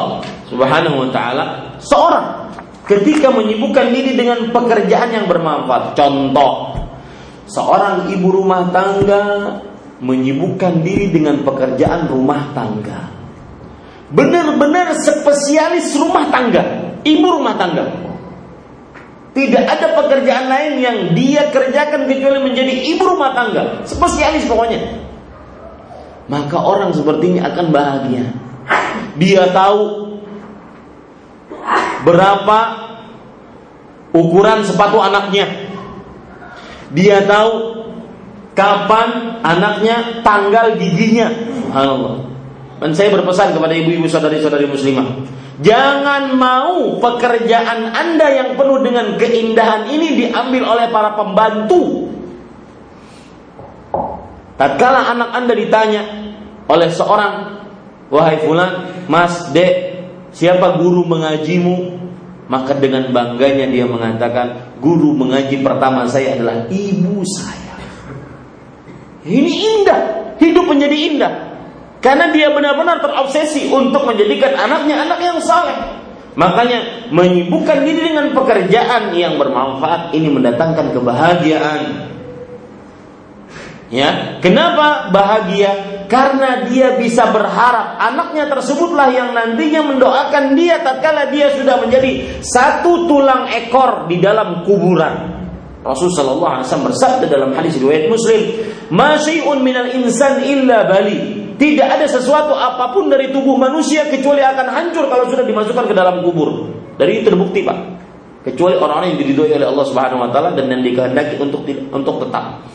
Subhanahu 0.51 1.07
wa 1.07 1.09
taala, 1.15 1.45
seorang 1.79 2.51
ketika 2.85 3.31
menyibukkan 3.31 3.95
diri 3.95 4.19
dengan 4.19 4.51
pekerjaan 4.51 5.15
yang 5.15 5.27
bermanfaat. 5.31 5.95
Contoh, 5.95 6.75
seorang 7.47 8.11
ibu 8.11 8.29
rumah 8.35 8.69
tangga 8.75 9.23
menyibukkan 10.03 10.83
diri 10.83 11.15
dengan 11.15 11.47
pekerjaan 11.47 12.11
rumah 12.11 12.51
tangga 12.51 13.14
benar-benar 14.15 14.95
spesialis 14.95 15.99
rumah 15.99 16.31
tangga, 16.31 16.63
ibu 17.03 17.27
rumah 17.27 17.59
tangga. 17.59 17.85
Tidak 19.35 19.65
ada 19.67 19.99
pekerjaan 19.99 20.47
lain 20.47 20.73
yang 20.79 20.97
dia 21.19 21.51
kerjakan 21.51 22.07
kecuali 22.07 22.39
menjadi 22.39 22.95
ibu 22.95 23.03
rumah 23.03 23.35
tangga, 23.35 23.83
spesialis 23.83 24.47
pokoknya. 24.47 25.03
Maka 26.31 26.57
orang 26.57 26.95
seperti 26.95 27.35
ini 27.35 27.41
akan 27.43 27.67
bahagia. 27.75 28.31
Dia 29.19 29.51
tahu 29.51 29.83
berapa 32.07 32.59
ukuran 34.15 34.63
sepatu 34.63 35.03
anaknya. 35.03 35.51
Dia 36.95 37.27
tahu 37.27 37.83
kapan 38.55 39.43
anaknya 39.43 40.23
tanggal 40.23 40.79
giginya. 40.79 41.29
Subhanallah. 41.35 42.34
Dan 42.85 42.93
saya 42.93 43.17
berpesan 43.17 43.57
kepada 43.57 43.73
ibu-ibu 43.73 44.05
saudari-saudari 44.05 44.69
muslimah, 44.69 45.25
jangan 45.65 46.37
mau 46.37 47.01
pekerjaan 47.01 47.97
Anda 47.97 48.29
yang 48.29 48.61
penuh 48.61 48.85
dengan 48.85 49.17
keindahan 49.17 49.89
ini 49.89 50.21
diambil 50.21 50.69
oleh 50.69 50.93
para 50.93 51.17
pembantu. 51.17 52.13
Tatkala 54.61 55.17
anak 55.17 55.33
Anda 55.33 55.57
ditanya 55.57 56.03
oleh 56.69 56.93
seorang, 56.93 57.65
"Wahai 58.13 58.45
fulan, 58.45 58.93
Mas, 59.09 59.49
Dek, 59.57 60.05
siapa 60.37 60.77
guru 60.77 61.09
mengajimu?" 61.09 62.05
Maka 62.53 62.77
dengan 62.77 63.09
bangganya 63.09 63.65
dia 63.65 63.89
mengatakan, 63.89 64.77
"Guru 64.85 65.17
mengaji 65.17 65.65
pertama 65.65 66.05
saya 66.05 66.37
adalah 66.37 66.69
ibu 66.69 67.25
saya." 67.25 67.81
Ini 69.25 69.53
indah, 69.73 70.01
hidup 70.37 70.69
menjadi 70.69 70.97
indah. 71.01 71.54
Karena 72.05 72.29
dia 72.29 72.53
benar-benar 72.53 73.01
terobsesi 73.01 73.73
untuk 73.73 74.05
menjadikan 74.05 74.53
anaknya 74.61 75.09
anak 75.09 75.25
yang 75.25 75.41
saleh. 75.41 75.73
Makanya 76.37 77.09
menyibukkan 77.09 77.81
diri 77.81 78.13
dengan 78.13 78.37
pekerjaan 78.37 79.17
yang 79.17 79.41
bermanfaat 79.41 80.13
ini 80.13 80.29
mendatangkan 80.29 80.93
kebahagiaan. 80.93 82.13
Ya, 83.89 84.37
kenapa 84.45 85.09
bahagia? 85.15 86.05
Karena 86.11 86.69
dia 86.69 87.01
bisa 87.01 87.31
berharap 87.33 87.97
anaknya 87.97 88.53
tersebutlah 88.53 89.09
yang 89.09 89.33
nantinya 89.33 89.95
mendoakan 89.95 90.53
dia 90.53 90.85
tatkala 90.85 91.33
dia 91.33 91.57
sudah 91.57 91.81
menjadi 91.81 92.43
satu 92.45 93.09
tulang 93.09 93.49
ekor 93.49 94.11
di 94.13 94.21
dalam 94.21 94.67
kuburan. 94.69 95.33
Rasul 95.81 96.13
sallallahu 96.13 96.53
alaihi 96.61 96.67
wasallam 96.69 96.89
bersabda 96.93 97.27
dalam 97.33 97.51
hadis 97.57 97.81
riwayat 97.81 98.13
Muslim, 98.13 98.41
"Ma 98.93 99.17
syai'un 99.17 99.61
minal 99.65 99.89
insan 99.97 100.45
illa 100.45 100.85
bali." 100.85 101.44
Tidak 101.55 101.87
ada 101.87 102.07
sesuatu 102.11 102.51
apa 102.51 102.91
pun 102.91 103.07
dari 103.07 103.31
tubuh 103.31 103.55
manusia 103.55 104.11
kecuali 104.11 104.43
akan 104.43 104.67
hancur 104.75 105.07
kalau 105.07 105.31
sudah 105.31 105.47
dimasukkan 105.47 105.87
ke 105.87 105.95
dalam 105.95 106.27
kubur. 106.27 106.75
Dari 106.99 107.23
itu 107.23 107.31
terbukti 107.31 107.63
Pak. 107.63 107.79
Kecuali 108.45 108.77
orang-orang 108.77 109.15
yang 109.15 109.21
diridhoi 109.23 109.57
oleh 109.57 109.67
Allah 109.71 109.87
Subhanahu 109.87 110.21
wa 110.21 110.31
taala 110.35 110.53
dan 110.53 110.69
yang 110.69 110.83
dikehendaki 110.83 111.39
untuk 111.39 111.65
untuk 111.95 112.27
tetap. 112.27 112.67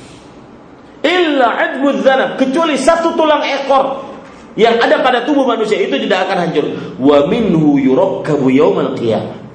Illa 1.04 1.48
adbud 1.56 2.02
dzanab, 2.02 2.40
kecuali 2.40 2.76
satu 2.76 3.16
tulang 3.16 3.44
ekor 3.46 4.10
yang 4.58 4.82
ada 4.82 5.00
pada 5.00 5.24
tubuh 5.28 5.46
manusia 5.46 5.80
itu 5.80 6.00
tidak 6.08 6.28
akan 6.28 6.38
hancur. 6.48 6.66
Wa 7.00 7.28
minhu 7.28 7.78
yurakkabu 7.78 8.48
yaumal. 8.50 8.96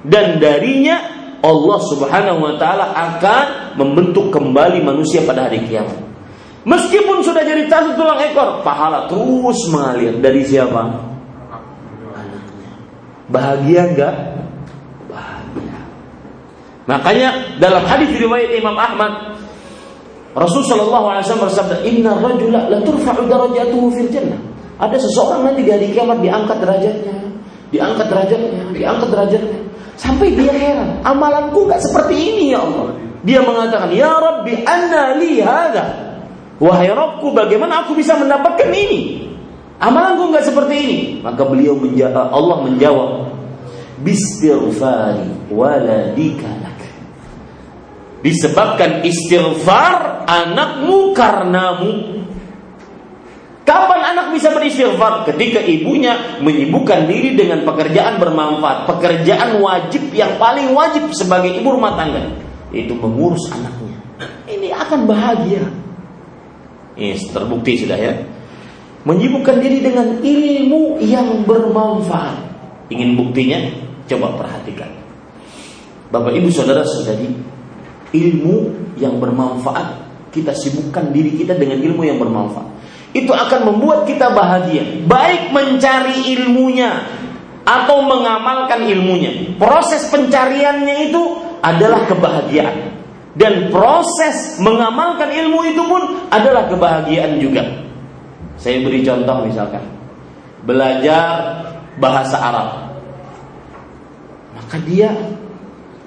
Dan 0.05 0.37
darinya 0.37 1.01
Allah 1.41 1.79
Subhanahu 1.81 2.39
wa 2.45 2.53
taala 2.61 2.93
akan 2.93 3.75
membentuk 3.77 4.29
kembali 4.29 4.85
manusia 4.85 5.25
pada 5.25 5.49
hari 5.49 5.65
kiamat. 5.65 6.04
Meskipun 6.65 7.21
sudah 7.21 7.45
jadi 7.45 7.69
satu 7.69 7.93
tulang 7.93 8.17
ekor, 8.25 8.65
pahala 8.65 9.05
terus 9.05 9.69
mengalir 9.69 10.17
dari 10.17 10.41
siapa? 10.41 10.97
Bahagia 13.29 13.93
enggak? 13.93 14.15
Bahagia. 15.05 15.77
Makanya 16.89 17.29
dalam 17.61 17.85
hadis 17.85 18.17
riwayat 18.17 18.49
Imam 18.57 18.73
Ahmad, 18.73 19.37
Rasul 20.33 20.65
Shallallahu 20.65 21.05
Alaihi 21.13 21.23
Wasallam 21.29 21.45
bersabda, 21.53 21.75
Inna 21.85 22.17
rajula 22.17 22.65
la 22.65 22.81
turfa'u 22.81 23.29
darajatuhu 23.29 23.87
fil 23.93 24.09
jannah. 24.09 24.41
Ada 24.81 24.97
seseorang 24.97 25.45
nanti 25.45 25.63
di 25.63 25.71
hari 25.71 25.93
kiamat 25.93 26.17
diangkat 26.19 26.57
derajatnya, 26.59 27.15
diangkat 27.69 28.07
derajatnya, 28.09 28.63
diangkat 28.73 29.09
derajatnya. 29.13 29.59
Sampai 29.95 30.35
dia 30.35 30.51
heran, 30.51 30.99
amalanku 31.05 31.69
gak 31.69 31.79
seperti 31.79 32.17
ini 32.17 32.45
ya 32.51 32.59
Allah. 32.59 32.91
Dia 33.23 33.39
mengatakan, 33.41 33.89
Ya 33.95 34.11
Rabbi, 34.11 34.53
anna 34.67 35.15
li 35.17 35.39
hadha. 35.39 36.04
Wahai 36.55 36.87
Rabbku, 36.87 37.35
bagaimana 37.35 37.83
aku 37.83 37.99
bisa 37.99 38.15
mendapatkan 38.15 38.71
ini? 38.71 39.27
Amalanku 39.75 40.31
nggak 40.31 40.47
seperti 40.47 40.75
ini. 40.75 40.97
Maka 41.19 41.43
beliau 41.43 41.75
menjawab, 41.75 42.31
Allah 42.31 42.57
menjawab, 42.63 43.09
Bistighfari 43.95 45.51
waladika 45.51 46.51
lak. 46.63 46.79
Disebabkan 48.23 49.07
istighfar 49.07 50.27
anakmu 50.27 51.15
karenamu. 51.15 51.91
Kapan 53.65 54.01
anak 54.13 54.35
bisa 54.35 54.51
beristighfar? 54.51 55.25
Ketika 55.25 55.63
ibunya 55.63 56.37
menyibukkan 56.43 57.07
diri 57.07 57.39
dengan 57.39 57.63
pekerjaan 57.63 58.19
bermanfaat, 58.19 58.85
pekerjaan 58.85 59.63
wajib 59.63 60.11
yang 60.11 60.37
paling 60.37 60.71
wajib 60.75 61.09
sebagai 61.15 61.55
ibu 61.55 61.73
rumah 61.73 61.97
tangga, 61.97 62.35
yaitu 62.75 62.93
mengurus 62.93 63.47
anaknya. 63.51 63.97
Ini 64.45 64.69
akan 64.75 64.99
bahagia. 65.09 65.84
Ini 66.95 67.31
terbukti 67.31 67.83
sudah 67.83 67.99
ya. 67.99 68.13
Menyibukkan 69.05 69.61
diri 69.61 69.85
dengan 69.85 70.17
ilmu 70.23 70.97
yang 71.03 71.45
bermanfaat. 71.45 72.41
Ingin 72.89 73.19
buktinya? 73.19 73.59
Coba 74.09 74.33
perhatikan. 74.39 74.89
Bapak 76.09 76.33
Ibu 76.33 76.49
Saudara 76.49 76.81
Saudari, 76.87 77.29
ilmu 78.15 78.55
yang 78.97 79.19
bermanfaat 79.19 80.05
kita 80.31 80.55
sibukkan 80.55 81.11
diri 81.11 81.35
kita 81.35 81.55
dengan 81.55 81.79
ilmu 81.79 82.01
yang 82.03 82.17
bermanfaat. 82.17 82.67
Itu 83.15 83.31
akan 83.31 83.71
membuat 83.71 84.03
kita 84.03 84.31
bahagia. 84.35 85.07
Baik 85.07 85.55
mencari 85.55 86.35
ilmunya 86.35 87.07
atau 87.63 88.03
mengamalkan 88.03 88.83
ilmunya. 88.85 89.55
Proses 89.55 90.07
pencariannya 90.11 91.09
itu 91.09 91.23
adalah 91.63 92.03
kebahagiaan. 92.05 92.94
Dan 93.35 93.67
proses 93.67 94.55
mengamalkan 94.63 95.27
ilmu 95.27 95.67
itu 95.67 95.83
pun 95.83 96.31
adalah 96.31 96.71
kebahagiaan 96.71 97.35
juga. 97.43 97.67
Saya 98.55 98.79
beri 98.79 99.03
contoh 99.03 99.43
misalkan. 99.43 99.83
Belajar 100.63 101.61
bahasa 101.99 102.39
Arab. 102.39 102.69
Maka 104.55 104.79
dia 104.87 105.11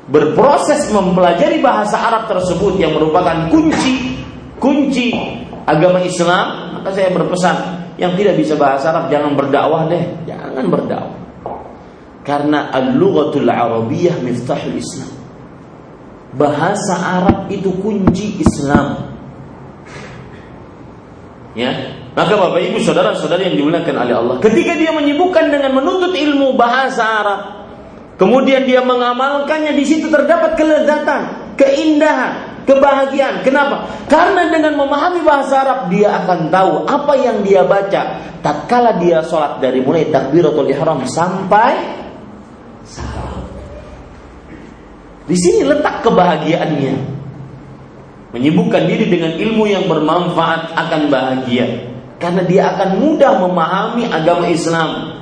berproses 0.08 0.88
mempelajari 0.88 1.60
bahasa 1.60 2.00
Arab 2.00 2.32
tersebut 2.32 2.80
yang 2.80 2.96
merupakan 2.96 3.52
kunci 3.52 4.16
kunci 4.56 5.12
agama 5.68 6.00
Islam, 6.00 6.80
maka 6.80 6.96
saya 6.96 7.12
berpesan 7.12 7.56
yang 8.00 8.16
tidak 8.16 8.40
bisa 8.40 8.56
bahasa 8.56 8.88
Arab 8.88 9.12
jangan 9.12 9.36
berdakwah 9.36 9.84
deh, 9.86 10.04
jangan 10.24 10.64
berdakwah. 10.72 11.18
Karena 12.24 12.72
al-lughatul 12.72 13.48
arabiyyah 13.48 14.16
miftahul 14.20 14.76
Islam. 14.76 15.17
Bahasa 16.36 16.94
Arab 16.98 17.48
itu 17.48 17.72
kunci 17.80 18.36
Islam. 18.40 19.08
Ya, 21.56 21.74
maka 22.14 22.38
Bapak 22.38 22.60
Ibu 22.62 22.78
saudara-saudari 22.78 23.50
yang 23.50 23.56
dimuliakan 23.58 23.96
oleh 23.98 24.14
Allah, 24.14 24.36
ketika 24.38 24.78
dia 24.78 24.94
menyibukkan 24.94 25.50
dengan 25.50 25.74
menuntut 25.74 26.14
ilmu 26.14 26.54
bahasa 26.54 27.02
Arab, 27.02 27.40
kemudian 28.14 28.62
dia 28.62 28.84
mengamalkannya 28.84 29.74
di 29.74 29.82
situ 29.82 30.06
terdapat 30.06 30.54
kelezatan, 30.54 31.54
keindahan, 31.58 32.62
kebahagiaan. 32.68 33.42
Kenapa? 33.42 33.88
Karena 34.06 34.52
dengan 34.52 34.76
memahami 34.76 35.24
bahasa 35.24 35.64
Arab 35.64 35.78
dia 35.88 36.20
akan 36.22 36.52
tahu 36.52 36.84
apa 36.84 37.12
yang 37.16 37.40
dia 37.40 37.64
baca 37.64 38.20
tatkala 38.44 39.00
dia 39.00 39.24
sholat 39.24 39.58
dari 39.58 39.80
mulai 39.82 40.06
takbiratul 40.12 40.68
ihram 40.68 41.02
sampai 41.08 41.74
salam. 42.84 43.27
Di 45.28 45.36
sini 45.36 45.60
letak 45.68 46.00
kebahagiaannya. 46.08 47.20
Menyibukkan 48.32 48.82
diri 48.88 49.08
dengan 49.12 49.36
ilmu 49.36 49.64
yang 49.68 49.84
bermanfaat 49.84 50.72
akan 50.72 51.02
bahagia. 51.12 51.92
Karena 52.16 52.42
dia 52.48 52.72
akan 52.74 52.98
mudah 52.98 53.32
memahami 53.44 54.08
agama 54.08 54.48
Islam. 54.48 55.20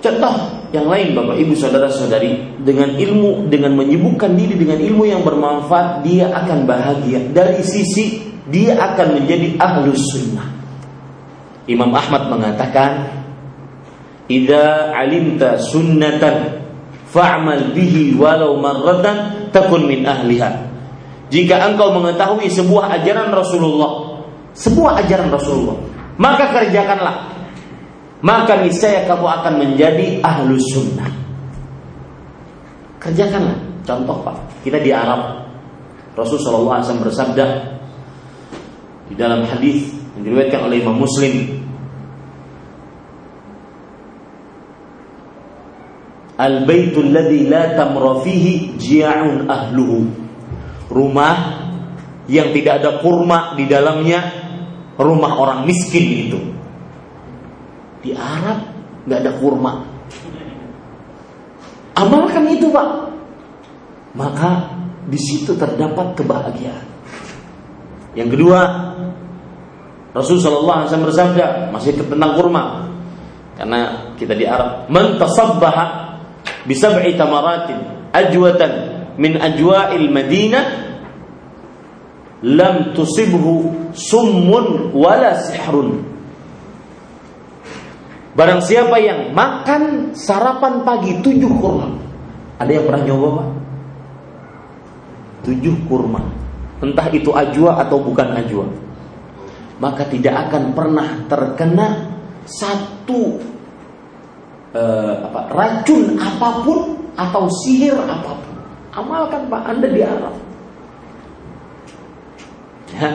Contoh 0.00 0.34
yang 0.74 0.90
lain 0.90 1.16
Bapak 1.16 1.38
Ibu 1.40 1.54
Saudara 1.56 1.88
Saudari 1.88 2.60
dengan 2.60 2.92
ilmu 2.92 3.48
dengan 3.48 3.72
menyibukkan 3.72 4.36
diri 4.36 4.58
dengan 4.58 4.76
ilmu 4.76 5.08
yang 5.08 5.24
bermanfaat 5.24 6.04
dia 6.04 6.28
akan 6.28 6.68
bahagia 6.68 7.30
dari 7.32 7.64
sisi 7.64 8.20
dia 8.50 8.76
akan 8.76 9.22
menjadi 9.22 9.56
ahlus 9.56 10.04
sunnah. 10.12 10.44
Imam 11.64 11.88
Ahmad 11.96 12.28
mengatakan, 12.28 13.08
"Idza 14.28 14.92
alimta 14.92 15.56
sunnatan 15.56 16.53
fa'mal 17.14 17.70
bihi 17.70 18.18
walau 18.18 18.58
marratan 18.58 19.48
takun 19.54 19.86
min 19.86 20.02
ahliha." 20.02 20.50
Jika 21.30 21.70
engkau 21.70 21.94
mengetahui 21.94 22.50
sebuah 22.50 23.00
ajaran 23.00 23.30
Rasulullah, 23.30 24.22
sebuah 24.54 25.02
ajaran 25.06 25.30
Rasulullah, 25.30 25.78
maka 26.18 26.50
kerjakanlah. 26.50 27.32
Maka 28.24 28.56
niscaya 28.64 29.04
kamu 29.04 29.26
akan 29.28 29.54
menjadi 29.60 30.24
ahlu 30.24 30.56
sunnah. 30.72 31.12
Kerjakanlah. 32.96 33.58
Contoh 33.84 34.16
Pak, 34.24 34.64
kita 34.64 34.80
di 34.80 34.88
Arab. 34.96 35.44
Rasulullah 36.16 36.80
SAW 36.80 37.04
bersabda 37.04 37.46
di 39.10 39.14
dalam 39.18 39.44
hadis 39.44 39.90
yang 40.16 40.30
diriwayatkan 40.30 40.60
oleh 40.70 40.80
Imam 40.80 41.02
Muslim 41.02 41.63
Al-baitul 46.34 47.14
ladzi 47.14 47.46
la 47.46 47.78
tamra 47.78 48.18
fihi 48.26 48.74
ji'un 48.74 49.46
ahluhu. 49.46 50.10
Rumah 50.90 51.36
yang 52.26 52.50
tidak 52.50 52.82
ada 52.82 52.90
kurma 52.98 53.54
di 53.54 53.70
dalamnya, 53.70 54.20
rumah 54.98 55.32
orang 55.38 55.62
miskin 55.62 56.28
itu. 56.28 56.40
Di 58.02 58.12
Arab 58.12 58.66
nggak 59.06 59.18
ada 59.22 59.32
kurma. 59.38 59.72
Amalkan 61.94 62.50
itu, 62.50 62.66
Pak. 62.74 62.88
Maka 64.18 64.74
di 65.06 65.18
situ 65.20 65.54
terdapat 65.54 66.18
kebahagiaan. 66.18 66.86
Yang 68.14 68.38
kedua, 68.38 68.60
Rasul 70.14 70.38
Shallallahu 70.38 70.78
Alaihi 70.78 70.88
Wasallam 70.90 71.08
bersabda 71.10 71.46
masih 71.74 71.98
tentang 71.98 72.38
kurma, 72.38 72.86
karena 73.58 74.14
kita 74.14 74.38
di 74.38 74.46
Arab, 74.46 74.86
man 74.86 75.18
tasabbaha 75.18 76.13
bisab'i 76.64 77.16
tamaratin 77.16 78.10
ajwatan 78.12 78.72
min 79.20 79.38
ajwa'il 79.38 80.08
Madinah 80.10 80.64
lam 82.44 82.92
tusibhu 82.92 83.72
summun 83.96 84.92
wala 84.92 85.32
sihrun 85.38 86.14
Barang 88.34 88.58
siapa 88.58 88.98
yang 88.98 89.30
makan 89.30 90.10
sarapan 90.10 90.82
pagi 90.82 91.22
tujuh 91.22 91.54
kurma 91.54 91.86
Ada 92.58 92.70
yang 92.74 92.84
pernah 92.90 93.02
nyoba 93.06 93.28
pak? 93.30 93.48
Tujuh 95.46 95.76
kurma. 95.86 96.18
Entah 96.82 97.06
itu 97.14 97.30
ajwa 97.30 97.78
atau 97.78 98.02
bukan 98.02 98.34
ajwa. 98.34 98.66
Maka 99.78 100.02
tidak 100.10 100.50
akan 100.50 100.74
pernah 100.74 101.08
terkena 101.30 101.88
Satu 102.42 103.53
eh, 104.74 105.12
apa, 105.22 105.40
racun 105.54 106.18
apa 106.18 106.48
pun 106.66 106.78
atau 107.14 107.46
sihir 107.62 107.94
apa 107.94 108.34
pun. 108.34 108.54
Amalkan 108.94 109.46
Pak 109.50 109.62
Anda 109.66 109.88
di 109.90 110.02
Arab. 110.02 110.34
Ya. 112.94 113.10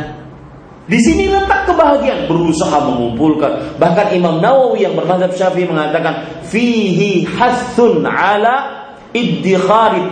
Di 0.89 0.97
sini 0.97 1.29
letak 1.29 1.69
kebahagiaan 1.69 2.25
berusaha 2.25 2.81
mengumpulkan. 2.81 3.77
Bahkan 3.77 4.07
Imam 4.17 4.41
Nawawi 4.41 4.89
yang 4.89 4.97
bermadhab 4.97 5.37
Syafi'i 5.37 5.69
mengatakan 5.69 6.41
fihi 6.49 7.29
hasun 7.29 8.01
ala 8.09 8.89
iddikhari. 9.13 10.09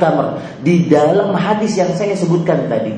Di 0.62 0.86
dalam 0.86 1.34
hadis 1.34 1.74
yang 1.82 1.90
saya 1.98 2.14
sebutkan 2.14 2.70
tadi, 2.70 2.94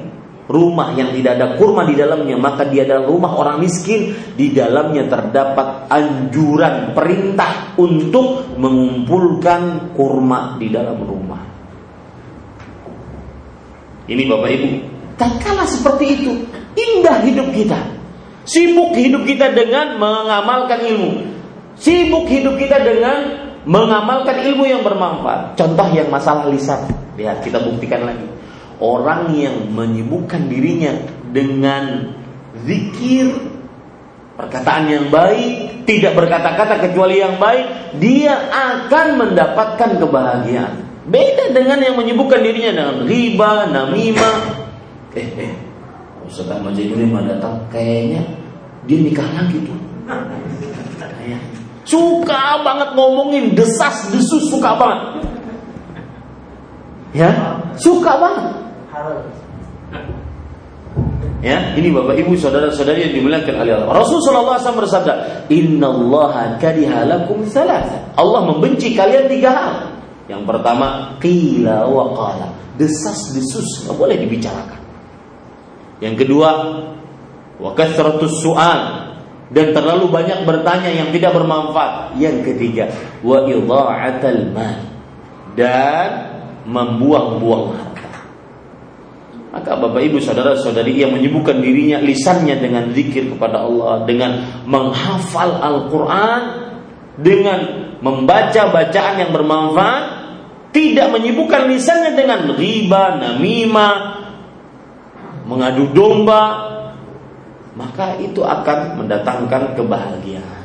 rumah 0.50 0.98
yang 0.98 1.14
tidak 1.14 1.38
ada 1.38 1.48
kurma 1.56 1.86
di 1.86 1.94
dalamnya, 1.94 2.36
maka 2.42 2.66
dia 2.66 2.82
adalah 2.84 3.06
rumah 3.06 3.32
orang 3.38 3.62
miskin. 3.62 4.18
Di 4.34 4.50
dalamnya 4.50 5.06
terdapat 5.06 5.86
anjuran 5.94 6.98
perintah 6.98 7.78
untuk 7.78 8.58
mengumpulkan 8.58 9.94
kurma 9.94 10.58
di 10.58 10.68
dalam 10.74 10.98
rumah. 11.06 11.42
Ini 14.10 14.26
Bapak 14.26 14.50
Ibu, 14.50 14.68
tak 15.22 15.38
kalah 15.46 15.70
seperti 15.70 16.06
itu, 16.18 16.34
indah 16.74 17.22
hidup 17.22 17.54
kita. 17.54 17.78
Sibuk 18.50 18.98
hidup 18.98 19.30
kita 19.30 19.54
dengan 19.54 20.02
mengamalkan 20.02 20.82
ilmu. 20.82 21.12
Sibuk 21.78 22.26
hidup 22.26 22.58
kita 22.58 22.82
dengan 22.82 23.46
mengamalkan 23.70 24.42
ilmu 24.42 24.66
yang 24.66 24.82
bermanfaat. 24.82 25.54
Contoh 25.54 25.86
yang 25.94 26.10
masalah 26.10 26.50
lisan. 26.50 26.90
Lihat, 27.14 27.46
kita 27.46 27.62
buktikan 27.62 28.10
lagi. 28.10 28.39
Orang 28.80 29.36
yang 29.36 29.76
menyibukkan 29.76 30.48
dirinya 30.48 30.96
dengan 31.36 32.16
zikir, 32.64 33.36
perkataan 34.40 34.88
yang 34.88 35.06
baik, 35.12 35.84
tidak 35.84 36.16
berkata-kata 36.16 36.88
kecuali 36.88 37.20
yang 37.20 37.36
baik, 37.36 38.00
dia 38.00 38.40
akan 38.48 39.20
mendapatkan 39.20 40.00
kebahagiaan. 40.00 40.74
Beda 41.12 41.52
dengan 41.52 41.84
yang 41.84 42.00
menyibukkan 42.00 42.40
dirinya 42.40 42.72
dengan 42.72 42.96
riba, 43.04 43.52
namimah. 43.68 44.38
Eh, 45.12 45.28
eh, 45.28 45.54
Ustaz 46.30 46.48
Ahmad 46.48 46.78
Zainuri 46.78 47.10
datang 47.26 47.66
kayaknya 47.74 48.22
dia 48.86 48.98
nikah 49.02 49.28
lagi 49.34 49.58
tuh. 49.66 49.80
Suka 51.90 52.62
banget 52.62 52.94
ngomongin 52.94 53.58
desas 53.58 54.14
desus 54.14 54.54
suka 54.54 54.78
banget. 54.78 55.26
Ya, 57.18 57.58
suka 57.82 58.14
banget. 58.22 58.69
Ya, 61.40 61.72
ini 61.80 61.88
Bapak 61.96 62.20
Ibu 62.20 62.36
saudara-saudari 62.36 63.08
yang 63.08 63.14
dimuliakan 63.16 63.64
oleh 63.64 63.74
Allah. 63.80 63.96
Rasulullah 63.96 64.60
SAW 64.60 64.84
bersabda, 64.84 65.14
Inna 65.48 65.88
Allah 65.88 66.60
kariha 66.60 67.08
lakum 67.08 67.48
Allah 68.20 68.42
membenci 68.44 68.92
kalian 68.92 69.32
tiga 69.32 69.50
hal. 69.56 69.74
Yang 70.28 70.44
pertama, 70.44 71.16
qila 71.24 71.88
wa 71.88 72.12
qala. 72.12 72.48
Desas 72.76 73.32
desus 73.32 73.88
nggak 73.88 73.96
boleh 73.96 74.20
dibicarakan. 74.20 74.80
Yang 76.04 76.28
kedua, 76.28 76.50
wa 77.60 77.72
kathratus 77.72 78.44
su'al 78.44 78.82
dan 79.56 79.72
terlalu 79.72 80.12
banyak 80.12 80.44
bertanya 80.44 80.92
yang 80.92 81.10
tidak 81.16 81.40
bermanfaat. 81.40 82.20
Yang 82.20 82.52
ketiga, 82.52 82.92
wa 83.24 83.48
idha'atal 83.48 84.44
mal 84.52 84.80
dan 85.56 86.10
membuang-buang 86.70 87.74
harta. 87.74 87.89
Maka 89.50 89.74
Bapak 89.82 90.02
Ibu 90.06 90.22
saudara-saudari 90.22 91.02
yang 91.02 91.18
menyibukkan 91.18 91.58
dirinya 91.58 91.98
lisannya 91.98 92.62
dengan 92.62 92.94
zikir 92.94 93.34
kepada 93.34 93.66
Allah, 93.66 94.06
dengan 94.06 94.46
menghafal 94.70 95.58
Al-Qur'an, 95.58 96.42
dengan 97.18 97.60
membaca 97.98 98.70
bacaan 98.70 99.16
yang 99.26 99.32
bermanfaat, 99.34 100.04
tidak 100.70 101.10
menyibukkan 101.18 101.66
lisannya 101.66 102.14
dengan 102.14 102.54
riba, 102.54 103.18
namimah, 103.18 103.96
mengadu 105.50 105.90
domba, 105.98 106.44
maka 107.74 108.22
itu 108.22 108.46
akan 108.46 109.02
mendatangkan 109.02 109.74
kebahagiaan. 109.74 110.62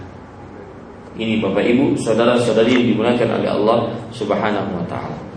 Ini 1.16 1.40
Bapak 1.40 1.64
Ibu, 1.64 1.96
saudara-saudari 1.96 2.74
yang 2.74 2.86
dimuliakan 2.92 3.38
oleh 3.40 3.48
Allah 3.48 3.78
Subhanahu 4.12 4.70
wa 4.76 4.84
taala. 4.90 5.33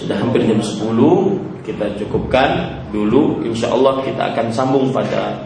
Sudah 0.00 0.16
hampir 0.16 0.48
jam 0.48 0.56
10, 0.56 0.96
kita 1.60 1.92
cukupkan 2.00 2.80
dulu. 2.88 3.44
Insya 3.44 3.68
Allah 3.68 4.00
kita 4.00 4.32
akan 4.32 4.46
sambung 4.48 4.88
pada 4.88 5.36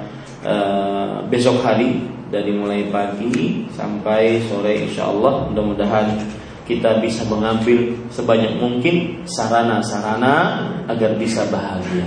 uh, 0.47 1.27
besok 1.27 1.59
hari 1.67 2.07
dari 2.31 2.55
mulai 2.55 2.87
pagi 2.87 3.67
sampai 3.75 4.39
sore 4.47 4.87
insya 4.87 5.11
Allah 5.11 5.51
mudah-mudahan 5.51 6.07
kita 6.65 7.03
bisa 7.05 7.27
mengambil 7.29 7.93
sebanyak 8.09 8.57
mungkin 8.57 9.27
sarana-sarana 9.29 10.65
agar 10.89 11.19
bisa 11.21 11.45
bahagia. 11.53 12.07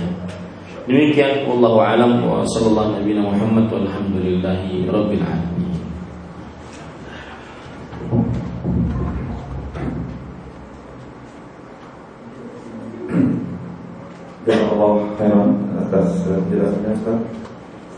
Demikian 0.88 1.44
wallahu 1.44 1.84
alam 1.84 2.24
wa 2.24 2.42
sallallahu 2.48 2.96
nabi 2.96 3.12
Muhammad 3.12 3.68
walhamdulillahi. 3.70 4.88
Allah 14.78 15.10
khairan 15.18 15.50
atas 15.74 16.22
penjelasannya 16.22 16.90
Ustaz. 16.94 17.18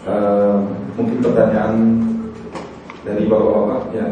Uh, 0.09 0.65
mungkin 0.97 1.20
pertanyaan 1.20 1.77
dari 3.05 3.28
bapak-bapak 3.28 3.93
ya. 3.93 4.07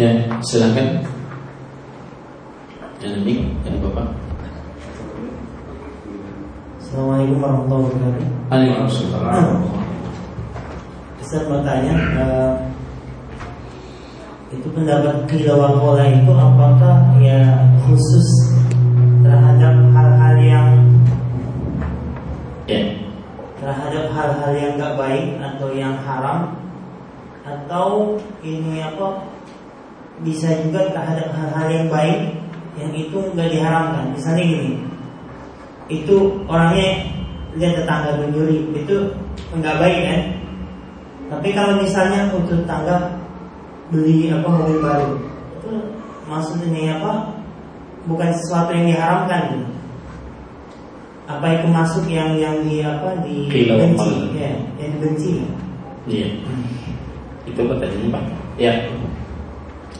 Ya, 0.00 0.10
silakan. 0.40 1.04
Yang 2.98 3.14
ini, 3.22 3.34
yang 3.68 3.76
Bapak. 3.84 4.08
Assalamualaikum 6.80 7.38
warahmatullahi 7.44 7.84
wabarakatuh. 7.92 8.26
Waalaikumsalam. 8.48 9.46
Ustaz 11.20 11.42
mau 11.50 11.60
tanya, 11.60 11.94
uh, 12.16 12.52
itu 14.48 14.64
pendapat 14.72 15.28
kilawakola 15.28 16.08
itu 16.08 16.32
apakah 16.32 17.12
ya 17.20 17.68
khusus 17.84 18.28
terhadap 19.20 19.76
hal-hal 19.92 20.34
yang 20.40 20.68
ya. 22.64 22.80
terhadap 23.60 24.08
hal-hal 24.08 24.52
yang 24.56 24.72
gak 24.80 24.96
baik 24.96 25.36
atau 25.36 25.68
yang 25.76 26.00
haram? 26.00 26.56
Atau 27.44 28.16
ini 28.40 28.80
apa 28.80 29.24
bisa 30.24 30.48
juga 30.64 30.96
terhadap 30.96 31.28
hal-hal 31.36 31.68
yang 31.68 31.86
baik 31.92 32.40
yang 32.80 32.92
itu 32.96 33.18
nggak 33.36 33.52
diharamkan? 33.52 34.16
Misalnya 34.16 34.44
gini 34.48 34.72
itu 35.92 36.44
orangnya 36.48 37.04
lihat 37.56 37.84
tetangga 37.84 38.16
mencuri 38.16 38.64
itu 38.72 38.96
nggak 39.52 39.76
baik 39.76 40.00
kan? 40.08 40.20
Tapi 41.28 41.48
kalau 41.52 41.84
misalnya 41.84 42.32
untuk 42.32 42.64
tetangga 42.64 43.27
beli 43.88 44.28
apa 44.32 44.48
mobil 44.48 44.78
baru 44.80 45.10
itu 45.58 45.70
maksudnya 46.28 47.00
apa 47.00 47.12
bukan 48.08 48.30
sesuatu 48.36 48.72
yang 48.72 48.86
diharamkan 48.92 49.42
gitu. 49.52 49.68
apa 51.28 51.46
itu 51.60 51.66
masuk 51.68 52.04
yang 52.08 52.36
yang 52.40 52.56
di 52.64 52.80
apa 52.80 53.20
di 53.24 53.48
benci 53.52 54.32
ya 54.36 54.52
yang 54.80 54.90
dibenci 54.96 55.44
iya 56.08 56.28
itu 57.48 57.60
pertanyaannya 57.64 58.10
Pak. 58.12 58.24
Ya. 58.60 58.72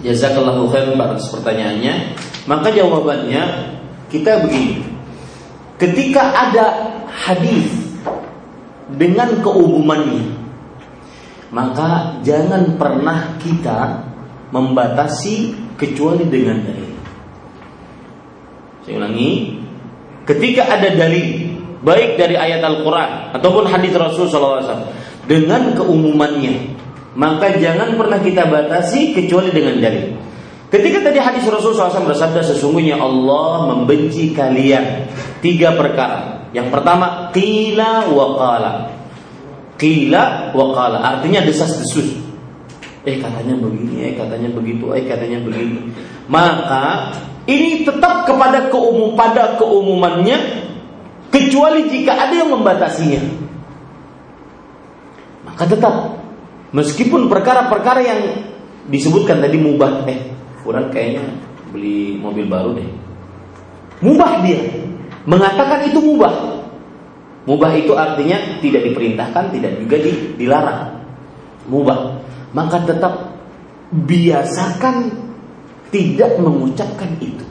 Jazakallahu 0.05 0.69
khairan 0.71 0.95
Pak 1.01 1.09
atas 1.17 1.29
pertanyaannya. 1.33 1.95
Maka 2.47 2.69
jawabannya 2.71 3.43
kita 4.13 4.47
begini. 4.47 4.85
Ketika 5.79 6.23
ada 6.35 6.67
hadis 7.11 7.71
dengan 8.99 9.39
keumumannya, 9.43 10.27
maka 11.49 12.21
jangan 12.25 12.77
pernah 12.77 13.37
kita 13.41 14.05
membatasi 14.53 15.57
kecuali 15.77 16.25
dengan 16.29 16.61
dalil. 16.65 16.93
Saya 18.85 19.05
ulangi, 19.05 19.61
ketika 20.25 20.69
ada 20.69 20.89
dalil 20.93 21.57
baik 21.85 22.17
dari 22.19 22.37
ayat 22.37 22.65
Al-Qur'an 22.65 23.37
ataupun 23.37 23.69
hadis 23.69 23.93
Rasul 23.95 24.27
SAW 24.27 24.89
dengan 25.29 25.77
keumumannya 25.77 26.79
maka 27.19 27.57
jangan 27.59 27.99
pernah 27.99 28.23
kita 28.23 28.47
batasi 28.47 29.11
kecuali 29.11 29.51
dengan 29.51 29.83
dalil. 29.83 30.15
Ketika 30.69 31.01
tadi 31.01 31.19
hadis 31.19 31.49
Rasulullah 31.49 31.89
SAW 31.89 32.13
bersabda 32.13 32.45
sesungguhnya 32.45 33.01
Allah 33.01 33.73
membenci 33.73 34.37
kalian 34.37 35.09
tiga 35.41 35.73
perkara. 35.75 36.47
Yang 36.53 36.69
pertama 36.71 37.33
qila 37.33 38.07
wa 38.13 38.27
qala. 38.37 38.73
Qila 39.79 40.53
wa 40.53 40.67
qala 40.75 40.99
artinya 41.01 41.47
desas-desus. 41.47 42.19
Eh 43.07 43.17
katanya 43.23 43.55
begini, 43.55 44.11
eh 44.11 44.13
katanya 44.19 44.51
begitu, 44.51 44.91
eh 44.93 45.07
katanya 45.07 45.39
begini. 45.41 45.95
Maka 46.27 47.15
ini 47.47 47.87
tetap 47.87 48.27
kepada 48.27 48.69
keumum 48.69 49.15
pada 49.15 49.55
keumumannya 49.57 50.67
kecuali 51.31 51.87
jika 51.87 52.13
ada 52.19 52.35
yang 52.35 52.51
membatasinya. 52.53 53.23
Maka 55.47 55.65
tetap 55.65 56.19
Meskipun 56.69 57.33
perkara-perkara 57.33 58.01
yang 58.05 58.21
disebutkan 58.93 59.41
tadi 59.41 59.57
mubah, 59.57 60.05
eh, 60.05 60.21
kurang 60.61 60.93
kayaknya 60.93 61.25
beli 61.73 62.21
mobil 62.21 62.45
baru 62.45 62.77
deh. 62.77 62.89
Mubah 64.05 64.45
dia. 64.45 64.61
mengatakan 65.29 65.85
itu 65.85 66.01
mubah. 66.01 66.58
Mubah 67.49 67.73
itu 67.81 67.97
artinya 67.97 68.61
tidak 68.61 68.85
diperintahkan, 68.93 69.57
tidak 69.57 69.81
juga 69.81 69.97
dilarang. 70.37 71.01
Mubah. 71.65 72.21
Maka 72.53 72.85
tetap 72.85 73.33
biasakan 73.89 75.09
tidak 75.89 76.37
mengucapkan 76.37 77.09
itu. 77.25 77.49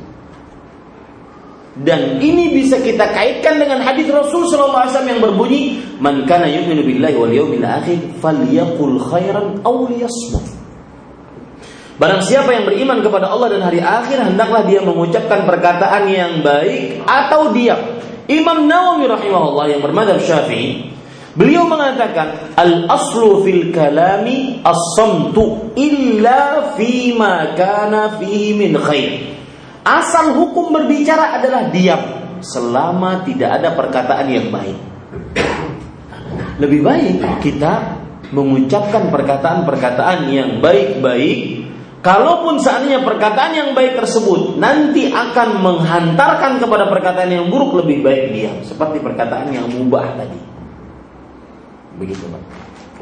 Dan 1.78 2.18
ini 2.18 2.58
bisa 2.58 2.82
kita 2.82 3.10
kaitkan 3.14 3.62
dengan 3.62 3.82
hadis 3.86 4.10
Rasul 4.10 4.50
wasallam 4.50 5.18
yang 5.18 5.22
berbunyi, 5.22 5.82
"Man 6.02 6.26
kana 6.26 6.50
yu'minu 6.50 6.82
billahi 6.82 7.16
wal 7.18 7.34
yawmil 7.34 7.66
akhir 7.66 8.18
falyaqul 8.18 8.98
khairan 8.98 9.62
aw 9.62 9.86
liyasmut." 9.86 10.46
Barang 11.98 12.22
siapa 12.22 12.54
yang 12.54 12.70
beriman 12.70 13.02
kepada 13.02 13.30
Allah 13.30 13.58
dan 13.58 13.62
hari 13.66 13.82
akhir, 13.82 14.22
hendaklah 14.22 14.66
dia 14.66 14.82
mengucapkan 14.86 15.50
perkataan 15.50 16.10
yang 16.10 16.46
baik 16.46 17.02
atau 17.06 17.50
diam. 17.54 17.98
Imam 18.28 18.68
Nawawi 18.68 19.08
rahimahullah 19.08 19.66
yang 19.72 19.82
bermadhab 19.84 20.20
Syafi'i, 20.20 20.92
beliau 21.34 21.64
mengatakan, 21.64 22.56
"Al-aslu 22.60 23.48
fil 23.48 23.72
kalami 23.72 24.60
as-samtu 24.64 25.72
illa 25.80 26.76
fima 26.76 27.56
kana 27.56 28.20
fihi 28.20 28.52
min 28.52 28.76
khair." 28.76 29.40
Asal 29.88 30.36
hukum 30.36 30.76
berbicara 30.76 31.40
adalah 31.40 31.72
diam 31.72 32.04
selama 32.44 33.24
tidak 33.24 33.64
ada 33.64 33.72
perkataan 33.72 34.28
yang 34.28 34.52
baik. 34.52 34.76
Lebih 36.60 36.84
baik 36.84 37.16
kita 37.40 37.96
mengucapkan 38.36 39.08
perkataan-perkataan 39.08 40.28
yang 40.28 40.60
baik-baik 40.60 41.67
Kalaupun 42.08 42.56
seandainya 42.56 43.04
perkataan 43.04 43.52
yang 43.52 43.70
baik 43.76 44.00
tersebut 44.00 44.56
nanti 44.56 45.12
akan 45.12 45.60
menghantarkan 45.60 46.56
kepada 46.56 46.88
perkataan 46.88 47.28
yang 47.28 47.52
buruk 47.52 47.84
lebih 47.84 48.00
baik 48.00 48.32
diam 48.32 48.64
seperti 48.64 49.04
perkataan 49.04 49.52
yang 49.52 49.68
mubah 49.68 50.16
tadi. 50.16 50.40
Begitu 52.00 52.24
Pak. 52.32 52.44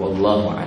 Wallahu. 0.02 0.57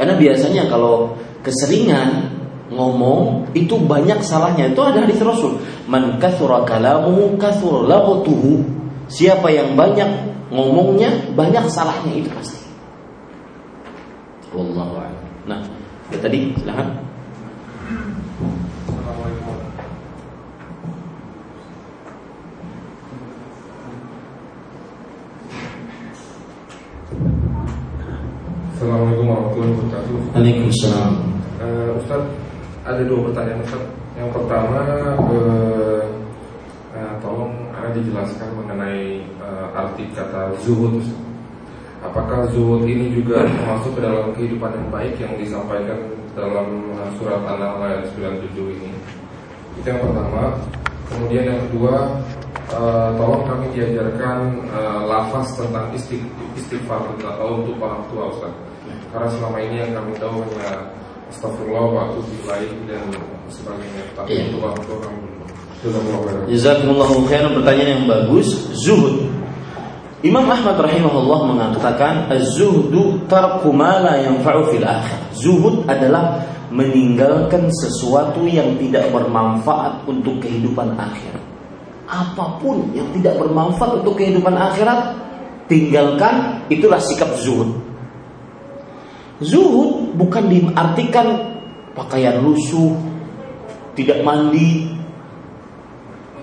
Karena 0.00 0.16
biasanya 0.16 0.72
kalau 0.72 1.12
keseringan 1.44 2.40
ngomong 2.72 3.52
itu 3.52 3.76
banyak 3.76 4.24
salahnya. 4.24 4.72
Itu 4.72 4.80
ada 4.80 5.04
hadis 5.04 5.20
Rasul. 5.20 5.60
Man 5.92 6.16
kathura 6.16 6.64
kalamuhu 6.64 7.36
kathura. 7.36 8.00
Siapa 9.12 9.52
yang 9.52 9.76
banyak 9.76 10.08
ngomongnya, 10.48 11.36
banyak 11.36 11.68
salahnya 11.68 12.16
itu 12.16 12.32
pasti. 12.32 12.64
Wallahu 14.56 14.96
a'lam. 14.96 15.24
Nah, 15.44 15.60
ya 16.08 16.18
tadi 16.24 16.56
silahkan. 16.56 16.88
Assalamualaikum 28.78 29.26
warahmatullahi 29.26 29.72
wabarakatuh. 29.74 30.16
Waalaikumsalam. 30.32 31.12
Uh, 31.58 31.90
Ustaz, 31.98 32.22
ada 32.86 33.02
dua 33.04 33.20
pertanyaan 33.28 33.60
Ustaz. 33.66 33.82
Yang 34.14 34.30
pertama, 34.38 34.78
uh, 35.18 36.02
uh, 36.94 37.14
tolong 37.18 37.52
Anda 37.74 37.90
dijelaskan 37.90 38.48
mengenai 38.54 39.26
uh, 39.42 39.66
arti 39.74 40.08
kata 40.14 40.56
zuhud. 40.62 41.02
Ustaz. 41.02 41.27
Apakah 41.98 42.46
zuhud 42.54 42.86
ini 42.86 43.10
juga 43.10 43.42
masuk 43.66 43.98
ke 43.98 44.00
dalam 44.06 44.30
kehidupan 44.38 44.70
yang 44.70 44.88
baik 44.94 45.14
yang 45.18 45.34
disampaikan 45.34 45.98
dalam 46.38 46.94
surat 47.18 47.42
An-Nahl 47.42 47.82
ayat 47.82 48.06
97 48.14 48.54
ini? 48.78 48.90
Itu 49.82 49.86
yang 49.90 50.00
pertama. 50.06 50.54
Kemudian 51.08 51.44
yang 51.50 51.60
kedua, 51.66 52.22
uh, 52.70 53.10
tolong 53.18 53.42
kami 53.48 53.66
diajarkan 53.74 54.62
uh, 54.70 55.00
lafaz 55.08 55.56
tentang 55.58 55.90
istig 55.96 56.22
istighfar 56.54 57.02
atau 57.18 57.64
untuk 57.64 57.74
para 57.82 57.98
tua 58.12 58.30
Ustaz. 58.30 58.54
Karena 59.08 59.28
selama 59.34 59.58
ini 59.58 59.76
yang 59.82 59.92
kami 59.96 60.12
tahu 60.20 60.44
hanya 60.44 60.92
Astagfirullah 61.28 61.86
waktu 61.92 62.20
lain 62.48 62.72
dan 62.88 63.04
sebagainya. 63.52 64.02
Tapi 64.16 64.28
Iya. 64.32 64.42
untuk 64.48 64.60
orang 64.64 64.80
tua 64.84 64.98
kami 65.04 65.18
belum. 65.78 66.04
Jazakumullah 66.50 67.08
khairan 67.30 67.52
pertanyaan 67.62 67.90
yang 68.00 68.04
bagus. 68.10 68.48
Zuhud. 68.74 69.37
Imam 70.18 70.50
Ahmad 70.50 70.74
rahimahullah 70.82 71.40
mengatakan 71.46 72.26
az-zuhdu 72.26 73.22
tarku 73.30 73.70
ma 73.70 74.02
la 74.02 74.18
yanfa'u 74.18 74.74
fil 74.74 74.82
akhir. 74.82 75.30
Zuhud 75.38 75.86
adalah 75.86 76.42
meninggalkan 76.74 77.70
sesuatu 77.70 78.42
yang 78.50 78.74
tidak 78.82 79.14
bermanfaat 79.14 80.02
untuk 80.10 80.42
kehidupan 80.42 80.98
akhirat. 80.98 81.44
Apa 82.10 82.58
pun 82.58 82.90
yang 82.98 83.06
tidak 83.14 83.38
bermanfaat 83.38 84.02
untuk 84.02 84.18
kehidupan 84.18 84.58
akhirat, 84.58 85.14
tinggalkan 85.70 86.66
itulah 86.66 86.98
sikap 86.98 87.38
zuhud. 87.38 87.78
Zuhud 89.38 90.18
bukan 90.18 90.50
diartikan 90.50 91.54
pakaian 91.94 92.42
lusuh, 92.42 92.90
tidak 93.94 94.26
mandi, 94.26 94.98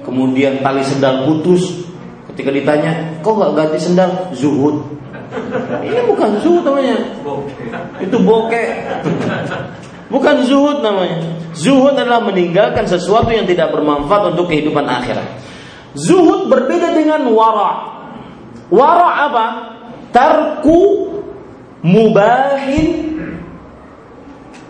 kemudian 0.08 0.64
tali 0.64 0.80
sendal 0.80 1.28
putus. 1.28 1.85
Ketika 2.36 2.52
ditanya, 2.52 2.92
kok 3.24 3.32
nggak 3.32 3.52
ganti 3.56 3.80
sendal? 3.80 4.12
Zuhud. 4.36 4.84
Ini 5.88 6.04
bukan 6.04 6.36
zuhud 6.44 6.68
namanya. 6.68 7.00
Itu 8.04 8.20
bokeh. 8.20 8.68
Bukan 10.12 10.36
zuhud 10.44 10.84
namanya. 10.84 11.24
Zuhud 11.56 11.96
adalah 11.96 12.20
meninggalkan 12.28 12.84
sesuatu 12.84 13.32
yang 13.32 13.48
tidak 13.48 13.72
bermanfaat 13.72 14.36
untuk 14.36 14.52
kehidupan 14.52 14.84
akhirat. 14.84 15.24
Zuhud 15.96 16.52
berbeda 16.52 16.92
dengan 16.92 17.24
wara. 17.32 18.04
Wara 18.68 19.32
apa? 19.32 19.46
Tarku 20.12 21.08
mubahin 21.80 23.16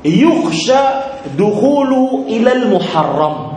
yukhsha 0.05 1.17
dukhulu 1.33 2.29
ilal 2.29 2.69
muharram 2.69 3.54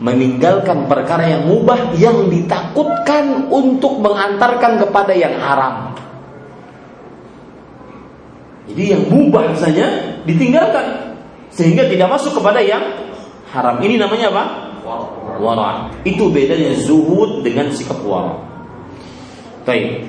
meninggalkan 0.00 0.88
perkara 0.88 1.28
yang 1.28 1.44
mubah 1.44 1.92
yang 2.00 2.32
ditakutkan 2.32 3.52
untuk 3.52 4.00
mengantarkan 4.00 4.80
kepada 4.80 5.12
yang 5.12 5.36
haram. 5.36 5.92
Jadi 8.72 8.82
yang 8.96 9.04
mubah 9.12 9.52
saja 9.60 10.16
ditinggalkan 10.24 11.16
sehingga 11.52 11.84
tidak 11.84 12.08
masuk 12.16 12.40
kepada 12.40 12.64
yang 12.64 12.80
haram. 13.52 13.76
Ini 13.84 14.00
namanya 14.00 14.32
apa? 14.32 14.44
Wara. 15.36 15.92
Itu 16.02 16.32
bedanya 16.32 16.72
zuhud 16.80 17.44
dengan 17.44 17.68
sikap 17.68 18.00
wara. 18.00 18.40
Baik. 19.68 20.08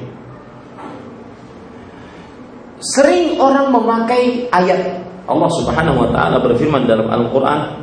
Sering 2.81 3.38
orang 3.38 3.69
memakai 3.69 4.49
ayat 4.49 5.05
Allah 5.30 5.51
Subhanahu 5.53 6.01
wa 6.01 6.09
taala 6.09 6.41
berfirman 6.41 6.89
dalam 6.89 7.11
Al-Qur'an 7.11 7.80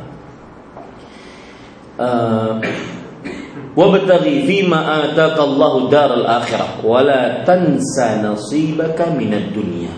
Wabtaghi 3.75 4.47
fima 4.47 5.07
ataka 5.07 5.43
Allahu 5.43 5.91
daral 5.91 6.25
akhirah 6.25 6.83
wa 6.83 7.01
la 7.03 7.43
tansa 7.43 8.23
nasibaka 8.23 9.11
minad 9.11 9.51
dunya. 9.51 9.91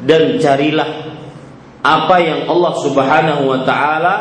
Dan 0.00 0.40
carilah 0.40 0.88
apa 1.84 2.16
yang 2.20 2.48
Allah 2.48 2.72
Subhanahu 2.80 3.42
wa 3.48 3.60
taala 3.64 4.14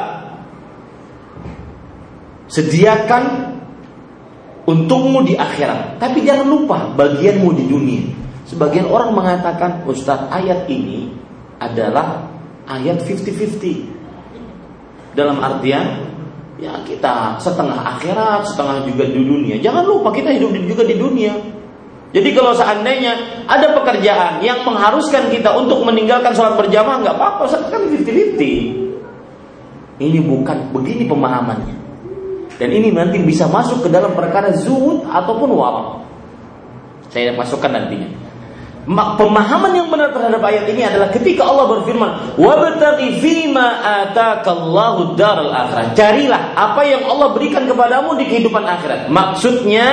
sediakan 2.51 3.23
untukmu 4.67 5.23
di 5.27 5.35
akhirat. 5.35 5.99
Tapi 5.99 6.23
jangan 6.23 6.47
lupa 6.47 6.87
bagianmu 6.95 7.49
di 7.55 7.65
dunia. 7.67 8.03
Sebagian 8.43 8.91
orang 8.91 9.15
mengatakan, 9.15 9.87
Ustaz, 9.87 10.27
ayat 10.29 10.67
ini 10.67 11.15
adalah 11.57 12.27
ayat 12.67 12.99
50-50. 13.01 15.15
Dalam 15.15 15.39
artian 15.39 16.12
ya 16.61 16.73
kita 16.85 17.41
setengah 17.41 17.97
akhirat, 17.97 18.45
setengah 18.53 18.85
juga 18.85 19.09
di 19.09 19.21
dunia. 19.21 19.55
Jangan 19.57 19.85
lupa 19.85 20.13
kita 20.13 20.33
hidup 20.33 20.53
juga 20.53 20.83
di 20.85 20.95
dunia. 20.97 21.33
Jadi 22.13 22.29
kalau 22.37 22.53
seandainya 22.53 23.41
ada 23.49 23.73
pekerjaan 23.73 24.45
yang 24.45 24.61
mengharuskan 24.61 25.33
kita 25.33 25.49
untuk 25.57 25.81
meninggalkan 25.81 26.29
sholat 26.37 26.53
berjamaah 26.61 27.01
nggak 27.01 27.17
apa-apa, 27.17 27.49
kan 27.73 27.81
50-50. 27.89 29.97
Ini 29.97 30.19
bukan 30.21 30.57
begini 30.69 31.09
pemahamannya. 31.09 31.75
Dan 32.61 32.69
ini 32.69 32.93
nanti 32.93 33.17
bisa 33.17 33.49
masuk 33.49 33.85
ke 33.85 33.89
dalam 33.89 34.13
perkara 34.13 34.53
zuhud 34.53 35.09
ataupun 35.09 35.49
wara. 35.57 36.05
Saya 37.09 37.33
masukkan 37.33 37.73
nantinya. 37.73 38.22
Pemahaman 38.83 39.71
yang 39.71 39.87
benar 39.87 40.11
terhadap 40.11 40.43
ayat 40.43 40.67
ini 40.67 40.83
adalah 40.83 41.07
ketika 41.07 41.47
Allah 41.47 41.71
berfirman, 41.71 42.35
"Wabtaghi 42.35 43.23
fima 43.23 43.79
daral 45.15 45.55
akhirah." 45.55 45.95
Carilah 45.95 46.51
apa 46.51 46.83
yang 46.83 47.07
Allah 47.07 47.31
berikan 47.31 47.63
kepadamu 47.63 48.19
di 48.19 48.27
kehidupan 48.27 48.59
akhirat. 48.67 49.07
Maksudnya, 49.07 49.87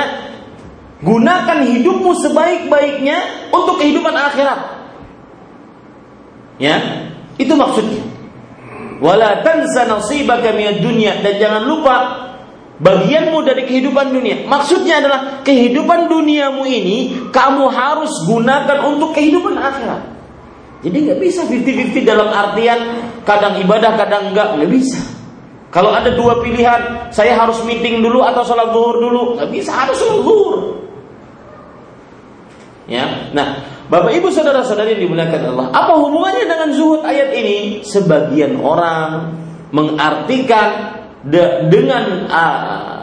gunakan 0.99 1.63
hidupmu 1.63 2.11
sebaik-baiknya 2.19 3.47
untuk 3.55 3.79
kehidupan 3.79 4.11
akhirat. 4.11 4.59
Ya, 6.59 6.77
itu 7.39 7.53
maksudnya. 7.55 8.03
Wala 9.01 9.41
tansa 9.41 9.87
nasibaka 9.89 10.53
dunya 10.83 11.17
dan 11.25 11.33
jangan 11.41 11.63
lupa 11.65 11.95
bagianmu 12.81 13.45
dari 13.45 13.63
kehidupan 13.69 14.09
dunia. 14.09 14.49
Maksudnya 14.49 14.99
adalah 14.99 15.45
kehidupan 15.45 16.09
duniamu 16.09 16.65
ini 16.65 17.29
kamu 17.29 17.69
harus 17.69 18.11
gunakan 18.25 18.77
untuk 18.89 19.13
kehidupan 19.13 19.55
akhirat. 19.55 20.01
Jadi 20.81 20.97
nggak 21.05 21.19
bisa 21.21 21.45
50-50 21.45 22.09
dalam 22.09 22.33
artian 22.33 23.05
kadang 23.21 23.61
ibadah 23.61 23.93
kadang 23.93 24.33
enggak, 24.33 24.57
nggak 24.57 24.71
bisa. 24.73 24.97
Kalau 25.71 25.93
ada 25.93 26.11
dua 26.11 26.41
pilihan, 26.43 27.13
saya 27.13 27.37
harus 27.37 27.63
meeting 27.63 28.03
dulu 28.03 28.25
atau 28.25 28.43
sholat 28.43 28.73
zuhur 28.75 28.97
dulu, 28.97 29.21
nggak 29.37 29.49
bisa 29.53 29.71
harus 29.71 29.95
sholat 29.95 30.19
zuhur. 30.25 30.59
Ya, 32.89 33.31
nah 33.31 33.61
Bapak 33.87 34.11
Ibu 34.11 34.33
saudara-saudari 34.33 34.99
dimuliakan 34.99 35.53
Allah, 35.53 35.67
apa 35.71 35.95
hubungannya 35.95 36.43
dengan 36.49 36.69
zuhud 36.75 37.05
ayat 37.07 37.29
ini? 37.31 37.85
Sebagian 37.87 38.59
orang 38.59 39.31
mengartikan 39.71 41.00
de, 41.25 41.69
dengan 41.69 42.03
uh, 42.29 43.01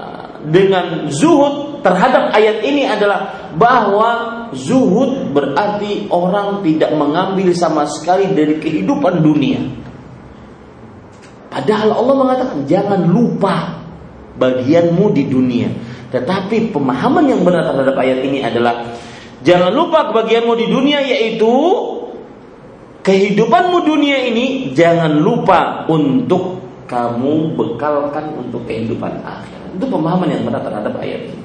dengan 0.48 1.10
zuhud 1.10 1.82
terhadap 1.82 2.30
ayat 2.34 2.62
ini 2.62 2.86
adalah 2.86 3.50
bahwa 3.54 4.10
zuhud 4.54 5.34
berarti 5.34 6.06
orang 6.10 6.62
tidak 6.62 6.94
mengambil 6.94 7.50
sama 7.54 7.84
sekali 7.86 8.30
dari 8.32 8.58
kehidupan 8.62 9.20
dunia. 9.22 9.60
Padahal 11.48 11.90
Allah 11.96 12.14
mengatakan 12.14 12.58
jangan 12.70 13.02
lupa 13.08 13.82
bagianmu 14.38 15.10
di 15.10 15.24
dunia. 15.26 15.68
Tetapi 16.08 16.72
pemahaman 16.72 17.24
yang 17.28 17.42
benar 17.44 17.68
terhadap 17.68 17.96
ayat 17.98 18.20
ini 18.24 18.40
adalah 18.40 18.94
jangan 19.44 19.74
lupa 19.74 20.14
bagianmu 20.14 20.54
di 20.56 20.66
dunia 20.70 21.02
yaitu 21.04 21.52
kehidupanmu 23.02 23.84
dunia 23.84 24.28
ini 24.28 24.72
jangan 24.72 25.18
lupa 25.18 25.88
untuk 25.88 26.67
kamu 26.88 27.54
bekalkan 27.54 28.32
untuk 28.34 28.64
kehidupan 28.64 29.20
akhirat. 29.22 29.76
Itu 29.76 29.86
pemahaman 29.86 30.32
yang 30.32 30.42
benar 30.48 30.64
terhadap 30.64 30.96
ayat 30.98 31.28
ini. 31.28 31.44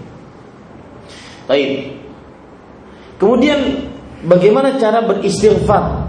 Baik. 1.43 1.71
Kemudian 3.19 3.59
bagaimana 4.23 4.79
cara 4.79 5.03
beristighfar? 5.03 6.07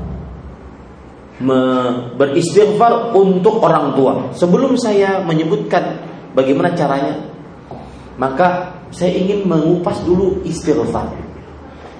Me, 1.42 1.60
beristighfar 2.14 3.10
untuk 3.12 3.58
orang 3.58 3.98
tua. 3.98 4.30
Sebelum 4.38 4.78
saya 4.78 5.18
menyebutkan 5.26 5.98
bagaimana 6.38 6.70
caranya, 6.78 7.18
maka 8.14 8.78
saya 8.94 9.10
ingin 9.18 9.42
mengupas 9.42 9.98
dulu 10.06 10.38
istighfar. 10.46 11.10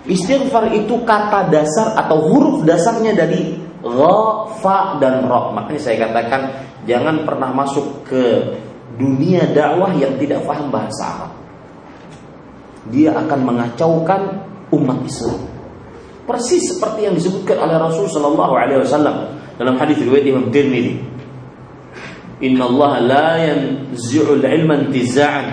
Istighfar 0.06 0.70
itu 0.70 1.02
kata 1.02 1.51
dasar 1.51 1.98
atau 1.98 2.31
huruf 2.31 2.62
dasarnya 2.62 3.19
dari 3.19 3.59
Ra, 3.82 4.48
Fa, 4.62 4.97
dan 5.02 5.27
Ra. 5.27 5.51
Makanya 5.51 5.81
saya 5.82 5.97
katakan 6.09 6.43
jangan 6.85 7.24
pernah 7.24 7.51
masuk 7.52 8.05
ke 8.09 8.23
dunia 8.97 9.51
dakwah 9.51 9.93
yang 9.97 10.15
tidak 10.20 10.44
paham 10.47 10.70
bahasa 10.70 11.02
Arab. 11.05 11.32
Dia 12.93 13.16
akan 13.16 13.40
mengacaukan 13.43 14.23
umat 14.70 14.98
Islam. 15.09 15.40
Persis 16.24 16.77
seperti 16.77 17.05
yang 17.09 17.15
disebutkan 17.16 17.61
oleh 17.61 17.77
Rasul 17.77 18.09
Shallallahu 18.09 18.55
Alaihi 18.56 18.81
Wasallam 18.81 19.16
dalam 19.61 19.77
hadis 19.77 20.01
riwayat 20.01 20.24
Imam 20.24 20.48
Tirmidzi. 20.48 20.97
Inna 22.44 22.65
Allah 22.69 22.93
la 23.05 23.28
yanzi'ul 23.40 24.43
ilma 24.43 24.89
intiza'an 24.89 25.47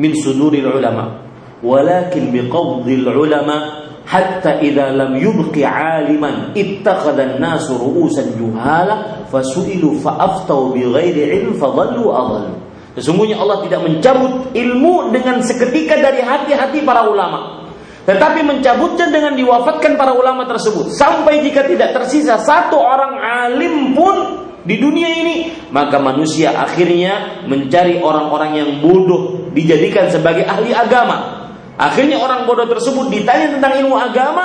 min 0.00 0.12
suduril 0.16 0.66
ulama, 0.66 1.24
walakin 1.60 2.32
biqabdil 2.34 3.06
ulama 3.06 3.83
hatta 4.14 4.62
idza 4.62 4.94
lam 4.94 5.18
yubqi 5.18 5.66
aliman 5.66 6.54
ittakhadha 6.54 7.34
an-nasu 7.34 7.74
ru'usan 7.74 8.38
juhala 8.38 9.26
fasu'ilu 9.26 9.98
fa'aftau 9.98 10.70
bighairi 10.70 11.42
ilm 11.42 11.58
adhallu 11.58 12.62
Sesungguhnya 12.94 13.42
Allah 13.42 13.58
tidak 13.66 13.82
mencabut 13.82 14.54
ilmu 14.54 15.10
dengan 15.10 15.42
seketika 15.42 15.98
dari 15.98 16.22
hati-hati 16.22 16.78
para 16.86 17.10
ulama. 17.10 17.66
Tetapi 18.06 18.46
mencabutnya 18.46 19.10
dengan 19.10 19.34
diwafatkan 19.34 19.98
para 19.98 20.14
ulama 20.14 20.46
tersebut. 20.46 20.94
Sampai 20.94 21.42
jika 21.42 21.66
tidak 21.66 21.90
tersisa 21.90 22.38
satu 22.38 22.78
orang 22.78 23.18
alim 23.18 23.98
pun 23.98 24.46
di 24.62 24.78
dunia 24.78 25.10
ini. 25.10 25.36
Maka 25.74 25.98
manusia 25.98 26.54
akhirnya 26.54 27.42
mencari 27.50 27.98
orang-orang 27.98 28.62
yang 28.62 28.70
bodoh. 28.78 29.50
Dijadikan 29.50 30.06
sebagai 30.14 30.46
ahli 30.46 30.70
agama. 30.70 31.33
Akhirnya 31.74 32.22
orang 32.22 32.46
bodoh 32.46 32.70
tersebut 32.70 33.10
ditanya 33.10 33.58
tentang 33.58 33.82
ilmu 33.82 33.98
agama, 33.98 34.44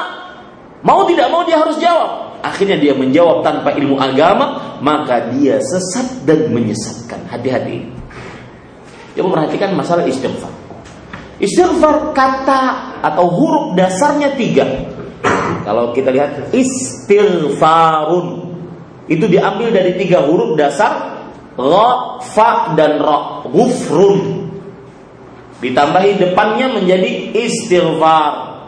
mau 0.82 1.06
tidak 1.06 1.30
mau 1.30 1.46
dia 1.46 1.62
harus 1.62 1.78
jawab. 1.78 2.42
Akhirnya 2.42 2.80
dia 2.80 2.96
menjawab 2.96 3.44
tanpa 3.44 3.76
ilmu 3.76 4.00
agama, 4.00 4.80
maka 4.80 5.30
dia 5.36 5.60
sesat 5.60 6.24
dan 6.26 6.50
menyesatkan. 6.50 7.28
Hati-hati. 7.30 7.86
Dia 9.14 9.22
memperhatikan 9.22 9.76
masalah 9.76 10.08
istighfar. 10.08 10.50
Istighfar 11.38 12.16
kata 12.16 12.62
atau 13.04 13.28
huruf 13.28 13.76
dasarnya 13.76 14.34
tiga. 14.40 14.66
Kalau 15.68 15.92
kita 15.92 16.10
lihat 16.16 16.56
istighfarun 16.56 18.28
itu 19.12 19.28
diambil 19.28 19.70
dari 19.76 20.00
tiga 20.00 20.24
huruf 20.24 20.56
dasar 20.56 21.20
ra, 21.60 22.20
fa 22.24 22.74
dan 22.80 23.04
ra. 23.04 23.44
Gufrun 23.52 24.39
Ditambahi 25.60 26.20
depannya 26.20 26.72
menjadi 26.72 27.36
istighfar. 27.36 28.60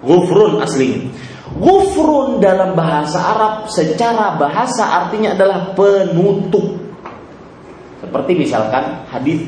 Gufrun 0.00 0.64
aslinya. 0.64 1.12
Gufrun 1.60 2.40
dalam 2.40 2.72
bahasa 2.72 3.20
Arab 3.20 3.68
secara 3.68 4.40
bahasa 4.40 5.04
artinya 5.04 5.36
adalah 5.36 5.76
penutup. 5.76 6.78
Seperti 8.00 8.32
misalkan 8.32 9.04
hadis 9.12 9.44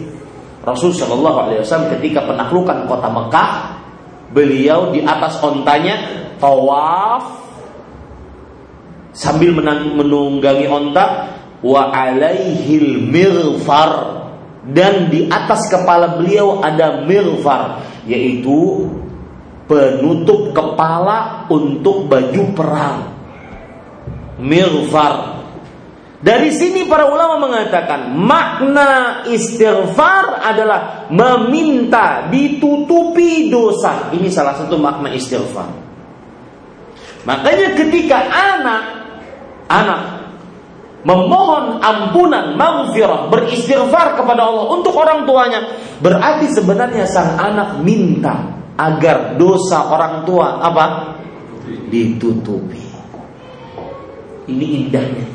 Rasul 0.62 0.92
Shallallahu 0.92 1.38
Alaihi 1.48 1.60
Wasallam 1.64 1.90
ketika 1.98 2.22
penaklukan 2.28 2.84
kota 2.84 3.08
Mekah, 3.08 3.50
beliau 4.30 4.92
di 4.92 5.00
atas 5.02 5.40
ontanya 5.40 6.28
tawaf 6.36 7.42
sambil 9.16 9.56
menunggangi 9.56 10.66
onta 10.68 11.32
wa 11.62 11.90
alaihil 11.90 12.98
mirfar 13.08 14.21
dan 14.62 15.10
di 15.10 15.26
atas 15.26 15.66
kepala 15.66 16.18
beliau 16.22 16.62
ada 16.62 17.02
milfar 17.02 17.82
yaitu 18.06 18.86
penutup 19.66 20.55
kepala 20.55 21.47
untuk 21.51 22.06
baju 22.06 22.43
perang 22.55 22.98
milfar 24.39 25.43
dari 26.22 26.55
sini 26.55 26.86
para 26.86 27.10
ulama 27.10 27.51
mengatakan 27.51 28.14
makna 28.14 29.26
istighfar 29.26 30.39
adalah 30.39 31.10
meminta 31.10 32.30
ditutupi 32.30 33.51
dosa. 33.51 34.14
Ini 34.14 34.30
salah 34.30 34.55
satu 34.55 34.78
makna 34.78 35.10
istighfar. 35.10 35.66
Makanya 37.26 37.74
ketika 37.74 38.22
anak 38.30 38.82
anak 39.66 40.21
memohon 41.02 41.82
ampunan, 41.82 42.54
maghfirah, 42.54 43.26
beristighfar 43.30 44.16
kepada 44.18 44.42
Allah 44.46 44.66
untuk 44.70 44.94
orang 44.94 45.26
tuanya, 45.26 45.60
berarti 45.98 46.46
sebenarnya 46.54 47.06
sang 47.10 47.34
anak 47.38 47.82
minta 47.82 48.34
agar 48.78 49.34
dosa 49.36 49.90
orang 49.90 50.24
tua 50.24 50.62
apa? 50.62 51.12
ditutupi. 51.92 52.80
Ini 54.48 54.66
indahnya. 54.80 55.28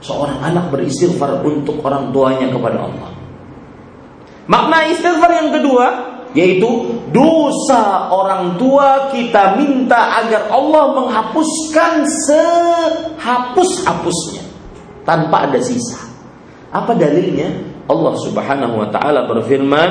Seorang 0.00 0.40
anak 0.40 0.72
beristighfar 0.72 1.44
untuk 1.44 1.84
orang 1.84 2.08
tuanya 2.14 2.48
kepada 2.48 2.88
Allah. 2.88 3.10
Makna 4.48 4.88
istighfar 4.88 5.30
yang 5.34 5.52
kedua 5.52 6.08
yaitu 6.30 7.02
dosa 7.10 8.06
orang 8.14 8.54
tua 8.54 9.10
kita 9.10 9.58
minta 9.58 10.22
agar 10.22 10.46
Allah 10.46 10.94
menghapuskan 10.94 12.06
sehapus-hapusnya 12.06 14.39
tanpa 15.10 15.50
ada 15.50 15.58
sisa. 15.58 15.98
Apa 16.70 16.94
dalilnya? 16.94 17.50
Allah 17.90 18.14
Subhanahu 18.22 18.78
wa 18.78 18.86
taala 18.94 19.26
berfirman, 19.26 19.90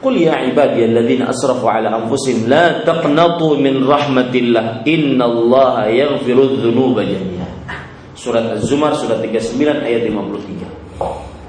"Qul 0.00 0.24
ya 0.24 0.40
ibadiyalladzina 0.48 1.28
asrafu 1.28 1.68
ala 1.68 1.92
anfusihim 2.00 2.48
la 2.48 2.80
taqnatu 2.80 3.60
min 3.60 3.84
rahmatillah, 3.84 4.88
innallaha 4.88 5.92
yaghfiru 5.92 6.56
dzunuba 6.56 7.04
jami'a." 7.04 7.76
Surat 8.16 8.56
Az-Zumar 8.56 8.96
surat 8.96 9.20
39 9.20 9.84
ayat 9.84 10.08
53. 10.08 10.64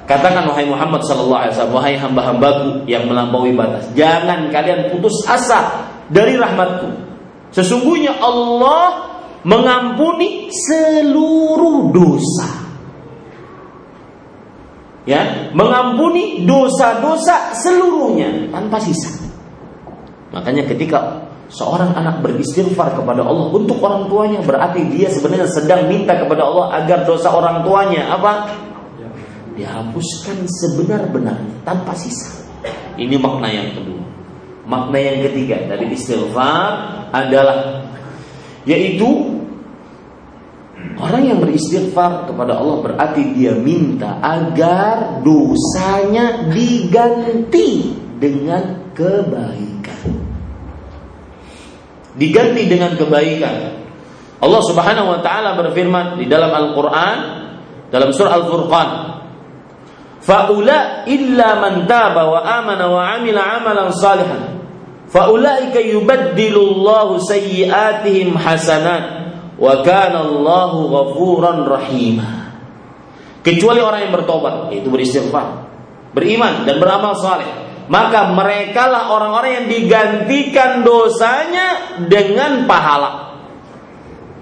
Katakan 0.04 0.44
wahai 0.52 0.68
Muhammad 0.68 1.08
sallallahu 1.08 1.40
alaihi 1.48 1.56
wasallam, 1.56 1.76
wahai 1.80 1.96
hamba-hambaku 1.96 2.68
yang 2.92 3.08
melampaui 3.08 3.56
batas, 3.56 3.88
jangan 3.96 4.52
kalian 4.52 4.92
putus 4.92 5.24
asa 5.24 5.88
dari 6.12 6.36
rahmatku. 6.36 6.92
Sesungguhnya 7.56 8.20
Allah 8.20 9.08
mengampuni 9.48 10.52
seluruh 10.52 11.96
dosa 11.96 12.61
ya 15.06 15.50
mengampuni 15.54 16.46
dosa-dosa 16.46 17.56
seluruhnya 17.58 18.50
tanpa 18.54 18.78
sisa. 18.78 19.10
Makanya 20.32 20.64
ketika 20.70 21.28
seorang 21.52 21.92
anak 21.98 22.24
beristighfar 22.24 22.96
kepada 22.96 23.26
Allah 23.26 23.52
untuk 23.52 23.82
orang 23.84 24.08
tuanya 24.08 24.40
berarti 24.40 24.88
dia 24.88 25.12
sebenarnya 25.12 25.52
sedang 25.52 25.92
minta 25.92 26.16
kepada 26.16 26.48
Allah 26.48 26.80
agar 26.80 27.04
dosa 27.04 27.30
orang 27.32 27.66
tuanya 27.68 28.08
apa? 28.16 28.34
dihapuskan 29.52 30.48
sebenar-benarnya 30.48 31.68
tanpa 31.68 31.92
sisa. 31.92 32.48
Ini 32.96 33.20
makna 33.20 33.52
yang 33.52 33.76
kedua. 33.76 34.04
Makna 34.64 34.98
yang 34.98 35.28
ketiga 35.28 35.60
dari 35.68 35.92
istighfar 35.92 36.72
adalah 37.12 37.84
yaitu 38.64 39.31
Orang 41.02 41.24
yang 41.26 41.40
beristighfar 41.42 42.30
kepada 42.30 42.62
Allah 42.62 42.78
berarti 42.86 43.34
dia 43.34 43.58
minta 43.58 44.22
agar 44.22 45.24
dosanya 45.26 46.52
diganti 46.54 47.96
dengan 48.22 48.94
kebaikan. 48.94 50.14
Diganti 52.14 52.64
dengan 52.70 52.94
kebaikan. 52.94 53.56
Allah 54.42 54.62
Subhanahu 54.62 55.08
wa 55.10 55.20
taala 55.22 55.58
berfirman 55.58 56.22
di 56.22 56.26
dalam 56.30 56.50
Al-Qur'an 56.54 57.18
dalam 57.94 58.10
surah 58.10 58.34
Al-Furqan 58.42 58.90
Faula 60.22 61.02
illa 61.10 61.58
man 61.58 61.90
taba 61.90 62.30
wa 62.30 62.46
amana 62.46 62.86
wa 62.94 63.02
amila 63.18 63.42
amalan 63.58 63.90
salihan 63.90 64.62
faulaika 65.10 65.82
yubaddilu 65.82 66.62
Allahu 66.78 67.18
sayyi'atihim 67.26 68.38
hasanat 68.38 69.21
wa 69.62 69.86
kana 69.86 70.26
Allahu. 70.26 70.90
Kecuali 73.42 73.80
orang 73.82 74.00
yang 74.06 74.14
bertobat, 74.14 74.74
yaitu 74.74 74.90
beristighfar, 74.90 75.66
beriman 76.14 76.66
dan 76.66 76.82
beramal 76.82 77.14
saleh. 77.18 77.50
Maka 77.92 78.32
mereka 78.32 78.88
lah 78.88 79.12
orang-orang 79.12 79.66
yang 79.66 79.68
digantikan 79.68 80.86
dosanya 80.86 82.00
dengan 82.08 82.64
pahala. 82.64 83.36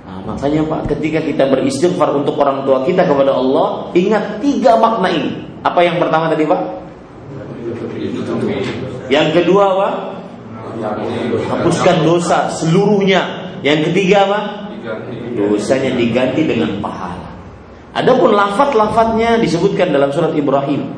Nah, 0.05 0.21
makanya 0.21 0.67
Pak, 0.67 0.81
ketika 0.93 1.23
kita 1.23 1.49
beristighfar 1.49 2.13
untuk 2.13 2.37
orang 2.37 2.61
tua 2.67 2.85
kita 2.85 3.07
kepada 3.07 3.33
Allah, 3.33 3.89
ingat 3.97 4.43
tiga 4.43 4.77
makna 4.77 5.09
ini. 5.09 5.31
Apa 5.65 5.81
yang 5.81 5.97
pertama 5.97 6.29
tadi 6.29 6.45
Pak? 6.45 6.61
Yang 9.09 9.27
kedua 9.41 9.65
Pak? 9.73 9.93
Hapuskan 11.49 12.05
dosa 12.05 12.53
seluruhnya. 12.53 13.49
Yang 13.65 13.91
ketiga 13.91 14.29
Pak? 14.29 14.68
Dosanya 15.35 15.95
diganti 15.95 16.45
dengan 16.47 16.79
pahala. 16.83 17.29
Adapun 17.95 18.31
lafat-lafatnya 18.37 19.41
disebutkan 19.41 19.89
dalam 19.89 20.13
surat 20.13 20.31
Ibrahim. 20.37 20.93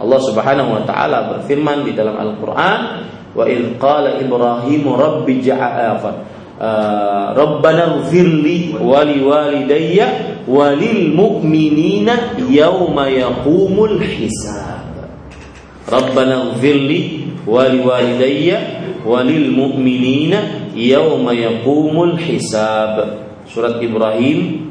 Allah 0.00 0.20
Subhanahu 0.24 0.80
wa 0.80 0.82
taala 0.88 1.28
berfirman 1.36 1.84
di 1.84 1.92
dalam 1.92 2.16
Al-Qur'an, 2.16 3.04
"Wa 3.36 3.44
id 3.44 3.76
qala 3.76 4.16
Ibrahim 4.16 4.82
rabbi 4.96 5.44
ja'al 5.44 6.00
uh, 6.00 7.36
Rabbana 7.36 8.00
ighfirli 8.00 8.80
wa 8.80 9.04
liwalidayya 9.04 10.06
wa 10.48 10.72
lil 10.72 11.12
mu'minina 11.12 12.40
yawma 12.48 13.12
yaqumul 13.12 14.00
hisab." 14.00 14.88
Rabbana 15.84 16.56
ighfirli 16.56 17.00
wa 17.44 17.68
liwalidayya 17.68 18.58
wa 19.04 19.20
lil 19.20 19.52
mu'minina 19.52 20.69
yauma 20.74 21.34
yaqumul 21.34 22.18
hisab. 22.18 23.26
Surat 23.50 23.82
Ibrahim 23.82 24.70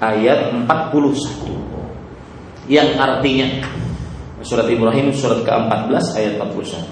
ayat 0.00 0.52
41. 0.52 2.68
Yang 2.68 2.90
artinya 3.00 3.46
surat 4.44 4.68
Ibrahim 4.68 5.12
surat 5.16 5.40
ke-14 5.42 6.04
ayat 6.20 6.36
41. 6.36 6.84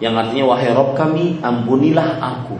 Yang 0.00 0.14
artinya 0.16 0.44
wahai 0.54 0.72
Rob 0.72 0.96
kami 0.96 1.36
ampunilah 1.42 2.22
aku 2.22 2.56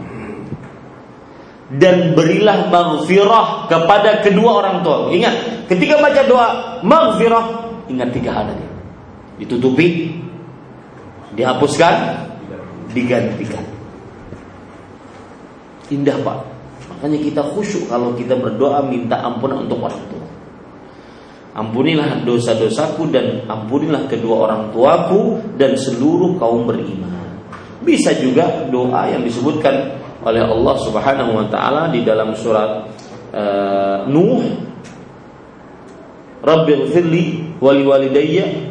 dan 1.71 2.11
berilah 2.11 2.67
maghfirah 2.67 3.71
kepada 3.71 4.19
kedua 4.19 4.59
orang 4.59 4.83
tua. 4.83 5.07
Ingat, 5.07 5.63
ketika 5.71 6.03
baca 6.03 6.21
doa 6.27 6.47
maghfirah, 6.83 7.45
ingat 7.87 8.11
tiga 8.11 8.35
hal 8.35 8.51
tadi. 8.51 8.67
Ditutupi, 9.39 10.19
dihapuskan, 11.31 12.27
digantikan. 12.91 13.70
Indah 15.91 16.17
Pak. 16.23 16.39
Makanya 16.97 17.19
kita 17.19 17.41
khusyuk 17.53 17.91
kalau 17.91 18.15
kita 18.15 18.39
berdoa 18.39 18.81
minta 18.87 19.19
ampunan 19.19 19.67
untuk 19.67 19.83
orang 19.83 20.03
tua. 20.07 20.27
Ampunilah 21.51 22.23
dosa-dosaku 22.23 23.11
dan 23.11 23.43
ampunilah 23.43 24.07
kedua 24.07 24.47
orang 24.47 24.71
tuaku 24.71 25.43
dan 25.59 25.75
seluruh 25.75 26.39
kaum 26.39 26.63
beriman. 26.63 27.11
Bisa 27.83 28.15
juga 28.15 28.71
doa 28.71 29.11
yang 29.11 29.25
disebutkan 29.27 29.99
oleh 30.23 30.39
Allah 30.45 30.75
Subhanahu 30.79 31.31
wa 31.35 31.45
taala 31.51 31.91
di 31.91 32.05
dalam 32.07 32.31
surat 32.37 32.87
uh, 33.33 34.07
Nuh 34.07 34.45
Rabbighfirli 36.41 37.57
wali 37.61 37.83
walidayya 37.85 38.70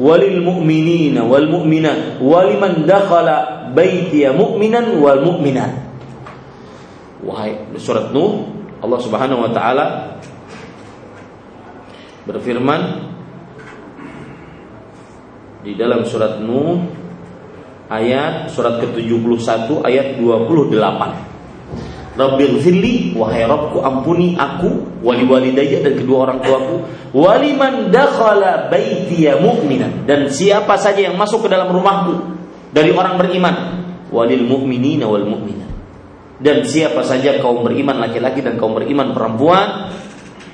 walil 0.00 0.40
mu'minina 0.40 1.20
wal 1.28 1.44
mu'minat 1.44 2.24
waliman 2.24 2.88
dakhala 2.88 3.68
baitiya 3.76 4.32
mu'minan 4.32 4.96
wal 4.98 5.20
mu'minat. 5.20 5.92
Wahai 7.20 7.68
surat 7.76 8.08
Nuh, 8.16 8.48
Allah 8.80 8.96
Subhanahu 8.96 9.44
wa 9.44 9.52
taala 9.52 10.16
berfirman 12.24 13.12
di 15.60 15.76
dalam 15.76 16.08
surat 16.08 16.40
Nuh 16.40 16.80
ayat 17.92 18.48
surat 18.48 18.80
ke-71 18.80 19.68
ayat 19.84 20.16
28. 20.16 21.29
Rabbil 22.20 22.60
firli 22.60 23.16
wahai 23.16 23.48
Rabbku 23.48 23.80
ampuni 23.80 24.36
aku 24.36 25.00
wali 25.00 25.24
walidayya 25.24 25.80
dan 25.80 25.96
kedua 25.96 26.28
orang 26.28 26.44
tuaku. 26.44 26.76
Waliman 27.16 27.88
dakhala 27.88 28.68
baitiya 28.68 29.40
mu'minan. 29.40 30.04
Dan 30.04 30.28
siapa 30.28 30.76
saja 30.76 31.08
yang 31.08 31.16
masuk 31.16 31.48
ke 31.48 31.48
dalam 31.48 31.72
rumahku 31.72 32.20
dari 32.76 32.92
orang 32.92 33.16
beriman 33.16 33.56
walil 34.12 34.44
mu'minina 34.44 35.08
wal 35.08 35.24
mu'minat 35.24 35.70
dan 36.40 36.64
siapa 36.64 37.04
saja 37.04 37.36
kaum 37.38 37.60
beriman 37.62 38.00
laki-laki 38.00 38.40
dan 38.40 38.56
kaum 38.56 38.72
beriman 38.72 39.12
perempuan 39.12 39.92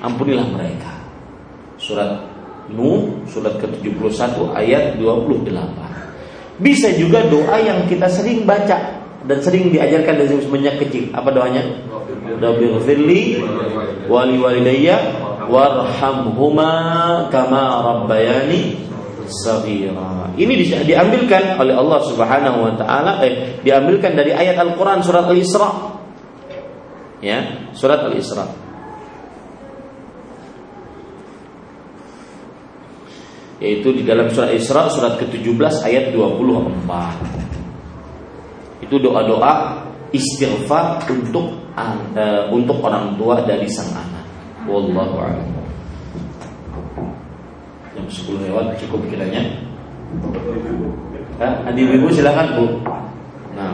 ampunilah 0.03 0.47
mereka. 0.51 0.93
Surat 1.79 2.35
Nuh 2.67 3.23
surat 3.31 3.55
ke-71 3.63 4.51
ayat 4.51 4.99
28 4.99 5.47
bisa 6.59 6.91
juga 6.99 7.23
doa 7.23 7.55
yang 7.63 7.87
kita 7.87 8.11
sering 8.11 8.43
baca 8.43 9.06
dan 9.25 9.37
sering 9.41 9.73
diajarkan 9.73 10.13
dari 10.21 10.37
semenjak 10.37 10.77
kecil 10.77 11.09
apa 11.15 11.33
doanya 11.33 11.63
Rabbighfirli 12.37 13.41
wali 14.05 14.37
walidayya 14.37 14.97
warhamhuma 15.47 16.71
kama 17.33 17.63
rabbayani 17.81 18.87
saghira. 19.27 20.31
Ini 20.37 20.53
diambilkan 20.85 21.59
oleh 21.59 21.75
Allah 21.75 21.99
Subhanahu 22.05 22.57
wa 22.63 22.73
taala 22.79 23.19
eh 23.25 23.59
diambilkan 23.63 24.15
dari 24.15 24.31
ayat 24.31 24.55
Al-Qur'an 24.55 25.03
surat 25.03 25.27
Al-Isra. 25.27 25.99
Ya, 27.19 27.71
surat 27.73 28.05
Al-Isra. 28.07 28.45
Yaitu 33.57 33.89
di 33.97 34.05
dalam 34.05 34.29
surat 34.29 34.53
Isra 34.53 34.85
surat 34.85 35.17
ke-17 35.17 35.73
ayat 35.81 36.13
24. 36.13 37.46
Itu 38.77 39.01
doa-doa 39.01 39.81
istighfar 40.13 41.01
untuk 41.09 41.57
uh, 41.73 42.45
untuk 42.53 42.77
orang 42.85 43.17
tua 43.17 43.41
dari 43.43 43.65
sang 43.67 43.89
anak. 43.91 44.25
Wallahu 44.69 45.17
a'lam. 45.17 45.49
Jam 47.97 48.05
10 48.05 48.45
lewat 48.45 48.77
cukup 48.77 49.01
kiranya. 49.09 49.41
Hah? 51.41 51.69
adik 51.69 51.97
ibu 51.97 52.07
silahkan 52.13 52.53
bu. 52.53 52.65
Nah. 53.57 53.73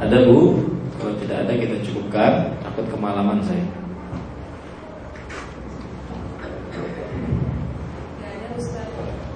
Ada 0.00 0.28
bu? 0.28 0.60
Kalau 1.00 1.12
tidak 1.20 1.36
ada 1.44 1.52
kita 1.52 1.76
cukupkan. 1.84 2.32
Takut 2.64 2.84
kemalaman 2.88 3.40
saya 3.44 3.83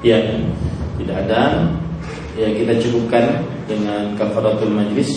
Ya, 0.03 0.19
tidak 0.99 1.17
ada. 1.27 1.67
Ya 2.39 2.55
kita 2.55 2.79
cukupkan 2.79 3.43
dengan 3.67 4.15
kafaratul 4.15 4.71
majlis. 4.71 5.11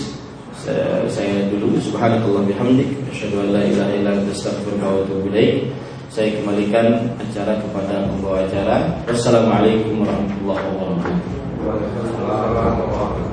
Saya 1.10 1.50
dulu. 1.54 1.78
Subhanakallah 1.78 2.46
bihamdik. 2.50 2.90
Asyhadu 3.14 3.46
an 3.46 3.48
la 3.54 3.62
ilaha 3.66 3.92
illa 3.94 4.10
anta 4.18 4.34
astaghfiruka 4.34 4.86
wa 4.86 5.06
atubu 5.06 5.30
ilaik. 5.30 5.70
Saya 6.10 6.34
kembalikan 6.36 7.14
acara 7.22 7.62
kepada 7.62 8.10
pembawa 8.10 8.44
acara. 8.44 8.90
Wassalamualaikum 9.06 10.02
warahmatullahi 10.02 10.66
wabarakatuh 11.64 13.31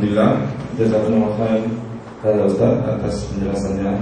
Alhamdulillah 0.00 0.32
jazakumullah 0.80 1.32
khairan 1.36 2.40
uh, 2.40 2.48
Ustaz 2.48 2.72
atas 2.88 3.14
penjelasannya. 3.28 3.92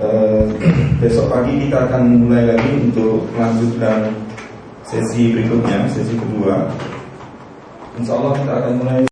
Uh, 0.00 0.48
besok 1.04 1.28
pagi 1.28 1.68
kita 1.68 1.84
akan 1.84 2.24
mulai 2.24 2.56
lagi 2.56 2.88
untuk 2.88 3.28
melanjutkan 3.36 4.16
sesi 4.80 5.36
berikutnya, 5.36 5.84
sesi 5.92 6.16
kedua. 6.16 6.72
Insya 8.00 8.16
Allah 8.16 8.32
kita 8.32 8.52
akan 8.56 8.72
mulai 8.80 9.04